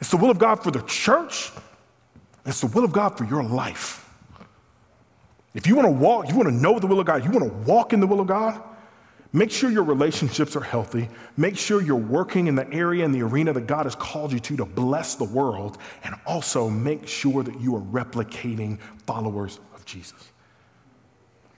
It's 0.00 0.10
the 0.10 0.16
will 0.16 0.30
of 0.30 0.38
God 0.38 0.62
for 0.62 0.70
the 0.70 0.82
church, 0.82 1.50
it's 2.46 2.62
the 2.62 2.68
will 2.68 2.84
of 2.84 2.92
God 2.92 3.18
for 3.18 3.24
your 3.24 3.42
life. 3.42 4.08
If 5.52 5.66
you 5.66 5.74
want 5.74 5.86
to 5.86 5.92
walk, 5.92 6.28
you 6.28 6.36
want 6.36 6.48
to 6.48 6.54
know 6.54 6.78
the 6.78 6.86
will 6.86 7.00
of 7.00 7.06
God, 7.06 7.24
you 7.24 7.30
want 7.30 7.44
to 7.44 7.70
walk 7.70 7.92
in 7.92 8.00
the 8.00 8.06
will 8.06 8.20
of 8.20 8.26
God, 8.26 8.62
Make 9.32 9.52
sure 9.52 9.70
your 9.70 9.84
relationships 9.84 10.56
are 10.56 10.62
healthy. 10.62 11.08
Make 11.36 11.56
sure 11.56 11.80
you're 11.80 11.94
working 11.96 12.48
in 12.48 12.56
the 12.56 12.68
area 12.72 13.04
and 13.04 13.14
the 13.14 13.22
arena 13.22 13.52
that 13.52 13.68
God 13.68 13.86
has 13.86 13.94
called 13.94 14.32
you 14.32 14.40
to 14.40 14.56
to 14.56 14.64
bless 14.64 15.14
the 15.14 15.24
world. 15.24 15.78
And 16.02 16.16
also 16.26 16.68
make 16.68 17.06
sure 17.06 17.44
that 17.44 17.60
you 17.60 17.76
are 17.76 17.80
replicating 17.80 18.80
followers 19.06 19.60
of 19.74 19.84
Jesus. 19.84 20.32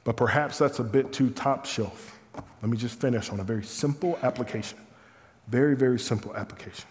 But 0.05 0.17
perhaps 0.17 0.59
that's 0.59 0.81
a 0.81 0.85
bit 0.85 1.13
too 1.13 1.31
top 1.31 1.65
shelf. 1.65 2.19
Let 2.61 2.71
me 2.71 2.77
just 2.77 3.01
finish 3.01 3.31
on 3.31 3.41
a 3.41 3.45
very 3.45 3.65
simple 3.65 4.19
application. 4.23 4.79
Very, 5.49 5.75
very 5.75 5.99
simple 5.99 6.37
application. 6.37 6.87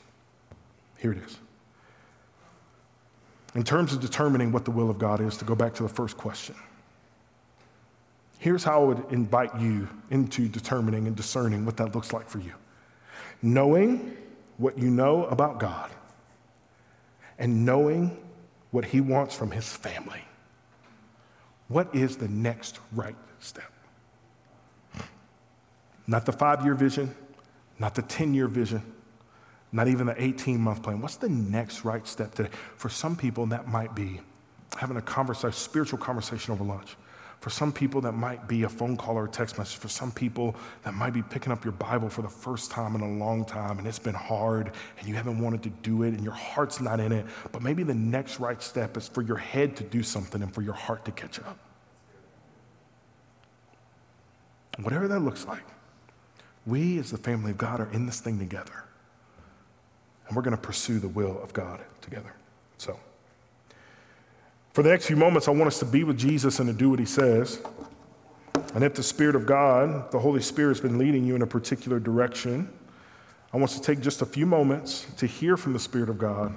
Here 0.98 1.12
it 1.12 1.20
is. 1.20 1.38
In 3.54 3.64
terms 3.64 3.94
of 3.94 4.00
determining 4.00 4.52
what 4.52 4.66
the 4.66 4.72
will 4.72 4.90
of 4.90 4.98
God 4.98 5.20
is, 5.20 5.38
to 5.38 5.46
go 5.46 5.56
back 5.56 5.74
to 5.76 5.84
the 5.84 5.90
first 5.90 6.18
question, 6.18 6.56
here's 8.42 8.64
how 8.64 8.82
I 8.82 8.86
would 8.86 9.06
invite 9.12 9.62
you 9.62 9.88
into 10.10 10.48
determining 10.48 11.06
and 11.06 11.16
discerning 11.16 11.64
what 11.64 11.78
that 11.78 11.94
looks 11.94 12.12
like 12.12 12.28
for 12.28 12.40
you. 12.40 12.54
Knowing 13.44 14.18
what 14.58 14.80
you 14.80 14.90
know 14.90 15.26
about 15.26 15.60
God 15.60 15.92
and 17.38 17.66
knowing 17.66 18.18
what 18.72 18.84
He 18.84 19.00
wants 19.00 19.36
from 19.36 19.52
His 19.52 19.72
family. 19.72 20.24
What 21.68 21.94
is 21.94 22.18
the 22.18 22.28
next 22.28 22.80
right 22.92 23.16
step? 23.40 23.72
Not 26.08 26.26
the 26.26 26.34
five 26.34 26.66
year 26.66 26.74
vision, 26.74 27.14
not 27.78 27.94
the 27.94 28.02
10 28.02 28.34
year 28.34 28.48
vision, 28.48 28.82
not 29.72 29.88
even 29.88 30.08
the 30.08 30.22
18 30.22 30.60
month 30.60 30.82
plan. 30.82 31.00
What's 31.00 31.18
the 31.18 31.30
next 31.30 31.86
right 31.86 32.08
step 32.08 32.34
today? 32.34 32.50
For 32.76 32.90
some 32.90 33.16
people, 33.16 33.46
that 33.48 33.68
might 33.68 33.94
be 33.94 34.20
having 34.78 34.98
a 34.98 35.02
conversation, 35.02 35.54
spiritual 35.54 36.00
conversation 36.00 36.54
over 36.54 36.64
lunch. 36.64 36.96
For 37.42 37.50
some 37.50 37.74
people, 37.74 38.02
that 38.02 38.12
might 38.12 38.48
be 38.48 38.64
a 38.64 38.70
phone 38.70 38.96
call 38.96 39.18
or 39.18 39.26
a 39.26 39.28
text 39.28 39.58
message. 39.58 39.78
For 39.78 39.88
some 39.88 40.12
people, 40.12 40.56
that 40.84 40.94
might 40.94 41.10
be 41.10 41.24
picking 41.24 41.52
up 41.52 41.66
your 41.66 41.74
Bible 41.74 42.08
for 42.08 42.22
the 42.22 42.30
first 42.30 42.70
time 42.70 42.94
in 42.94 43.02
a 43.02 43.10
long 43.10 43.46
time 43.46 43.80
and 43.80 43.88
it's 43.88 43.98
been 43.98 44.14
hard 44.14 44.72
and 45.00 45.08
you 45.08 45.16
haven't 45.16 45.40
wanted 45.40 45.64
to 45.64 45.70
do 45.70 46.04
it 46.04 46.10
and 46.10 46.24
your 46.24 46.36
heart's 46.36 46.80
not 46.80 47.00
in 47.00 47.12
it. 47.12 47.26
But 47.52 47.64
maybe 47.64 47.82
the 47.82 47.96
next 47.96 48.40
right 48.40 48.62
step 48.62 48.96
is 48.96 49.08
for 49.08 49.24
your 49.24 49.38
head 49.38 49.76
to 49.78 49.84
do 49.84 50.04
something 50.04 50.44
and 50.44 50.54
for 50.54 50.62
your 50.62 50.76
heart 50.76 51.04
to 51.06 51.12
catch 51.12 51.40
up. 51.40 51.58
Whatever 54.80 55.08
that 55.08 55.22
looks 55.22 55.48
like, 55.48 55.64
we 56.68 57.00
as 57.00 57.10
the 57.10 57.18
family 57.18 57.52
of 57.52 57.58
God 57.58 57.80
are 57.80 57.92
in 57.92 58.06
this 58.06 58.20
thing 58.20 58.38
together. 58.38 58.84
And 60.28 60.36
we're 60.36 60.44
going 60.44 60.56
to 60.56 60.62
pursue 60.62 61.00
the 61.00 61.10
will 61.10 61.42
of 61.42 61.54
God 61.54 61.82
together. 62.02 62.36
So, 62.78 63.00
for 64.74 64.84
the 64.84 64.90
next 64.90 65.08
few 65.08 65.16
moments, 65.16 65.48
I 65.48 65.52
want 65.52 65.68
us 65.68 65.80
to 65.80 65.86
be 65.86 66.04
with 66.04 66.18
Jesus 66.18 66.60
and 66.60 66.68
to 66.68 66.74
do 66.74 66.90
what 66.90 67.00
he 67.00 67.06
says. 67.06 67.62
And 68.74 68.84
if 68.84 68.94
the 68.94 69.04
Spirit 69.04 69.36
of 69.36 69.46
God, 69.46 70.12
the 70.12 70.20
Holy 70.20 70.42
Spirit, 70.42 70.70
has 70.70 70.82
been 70.82 70.98
leading 70.98 71.26
you 71.26 71.36
in 71.36 71.42
a 71.42 71.48
particular 71.48 72.00
direction, 72.00 72.72
I 73.54 73.58
want 73.58 73.72
us 73.72 73.78
to 73.78 73.82
take 73.82 74.00
just 74.00 74.22
a 74.22 74.26
few 74.26 74.46
moments 74.46 75.06
to 75.18 75.26
hear 75.26 75.58
from 75.58 75.74
the 75.74 75.80
Spirit 75.80 76.10
of 76.10 76.18
God, 76.18 76.56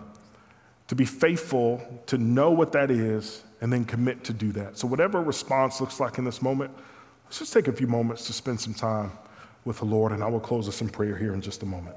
to 0.86 0.94
be 0.94 1.04
faithful, 1.04 1.82
to 2.06 2.18
know 2.18 2.50
what 2.50 2.70
that 2.72 2.90
is, 2.90 3.42
and 3.60 3.72
then 3.72 3.84
commit 3.84 4.22
to 4.24 4.32
do 4.32 4.52
that. 4.52 4.78
So, 4.78 4.86
whatever 4.86 5.20
response 5.20 5.80
looks 5.80 5.98
like 5.98 6.18
in 6.18 6.24
this 6.24 6.40
moment, 6.40 6.70
let's 7.24 7.40
just 7.40 7.52
take 7.52 7.66
a 7.66 7.72
few 7.72 7.88
moments 7.88 8.26
to 8.26 8.32
spend 8.32 8.60
some 8.60 8.74
time 8.74 9.10
with 9.64 9.78
the 9.78 9.86
Lord, 9.86 10.12
and 10.12 10.22
I 10.22 10.28
will 10.28 10.40
close 10.40 10.68
us 10.68 10.82
in 10.82 10.88
prayer 10.88 11.16
here 11.16 11.34
in 11.34 11.40
just 11.40 11.62
a 11.62 11.66
moment. 11.66 11.96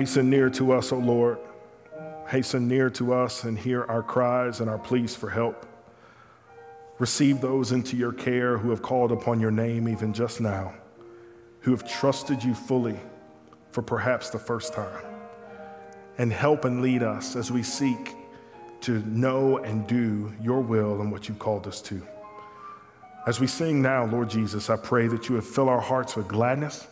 Hasten 0.00 0.30
near 0.30 0.48
to 0.48 0.72
us, 0.72 0.92
O 0.92 0.96
Lord. 0.96 1.36
Hasten 2.26 2.66
near 2.66 2.88
to 2.88 3.12
us 3.12 3.44
and 3.44 3.58
hear 3.58 3.84
our 3.84 4.02
cries 4.02 4.60
and 4.60 4.70
our 4.70 4.78
pleas 4.78 5.14
for 5.14 5.28
help. 5.28 5.66
Receive 6.98 7.42
those 7.42 7.72
into 7.72 7.98
your 7.98 8.14
care 8.14 8.56
who 8.56 8.70
have 8.70 8.80
called 8.80 9.12
upon 9.12 9.40
your 9.40 9.50
name 9.50 9.86
even 9.86 10.14
just 10.14 10.40
now, 10.40 10.72
who 11.60 11.70
have 11.72 11.86
trusted 11.86 12.42
you 12.42 12.54
fully 12.54 12.98
for 13.72 13.82
perhaps 13.82 14.30
the 14.30 14.38
first 14.38 14.72
time. 14.72 15.04
And 16.16 16.32
help 16.32 16.64
and 16.64 16.80
lead 16.80 17.02
us 17.02 17.36
as 17.36 17.52
we 17.52 17.62
seek 17.62 18.14
to 18.80 19.06
know 19.06 19.58
and 19.58 19.86
do 19.86 20.32
your 20.42 20.62
will 20.62 21.02
and 21.02 21.12
what 21.12 21.28
you've 21.28 21.38
called 21.38 21.66
us 21.66 21.82
to. 21.82 22.00
As 23.26 23.38
we 23.38 23.46
sing 23.46 23.82
now, 23.82 24.06
Lord 24.06 24.30
Jesus, 24.30 24.70
I 24.70 24.76
pray 24.76 25.08
that 25.08 25.28
you 25.28 25.34
would 25.34 25.44
fill 25.44 25.68
our 25.68 25.78
hearts 25.78 26.16
with 26.16 26.26
gladness 26.26 26.86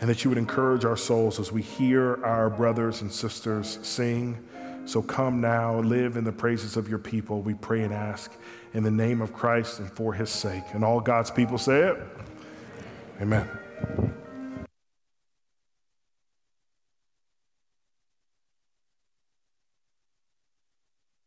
and 0.00 0.08
that 0.08 0.24
you 0.24 0.30
would 0.30 0.38
encourage 0.38 0.84
our 0.84 0.96
souls 0.96 1.40
as 1.40 1.50
we 1.50 1.62
hear 1.62 2.24
our 2.24 2.48
brothers 2.48 3.02
and 3.02 3.12
sisters 3.12 3.78
sing. 3.82 4.38
So 4.84 5.02
come 5.02 5.40
now, 5.40 5.80
live 5.80 6.16
in 6.16 6.24
the 6.24 6.32
praises 6.32 6.76
of 6.76 6.88
your 6.88 6.98
people, 6.98 7.42
we 7.42 7.54
pray 7.54 7.82
and 7.82 7.92
ask 7.92 8.32
in 8.74 8.82
the 8.82 8.90
name 8.90 9.20
of 9.20 9.32
Christ 9.32 9.80
and 9.80 9.90
for 9.90 10.14
his 10.14 10.30
sake. 10.30 10.64
And 10.72 10.84
all 10.84 11.00
God's 11.00 11.30
people 11.30 11.58
say 11.58 11.80
it. 11.80 11.98
Amen. 13.20 13.48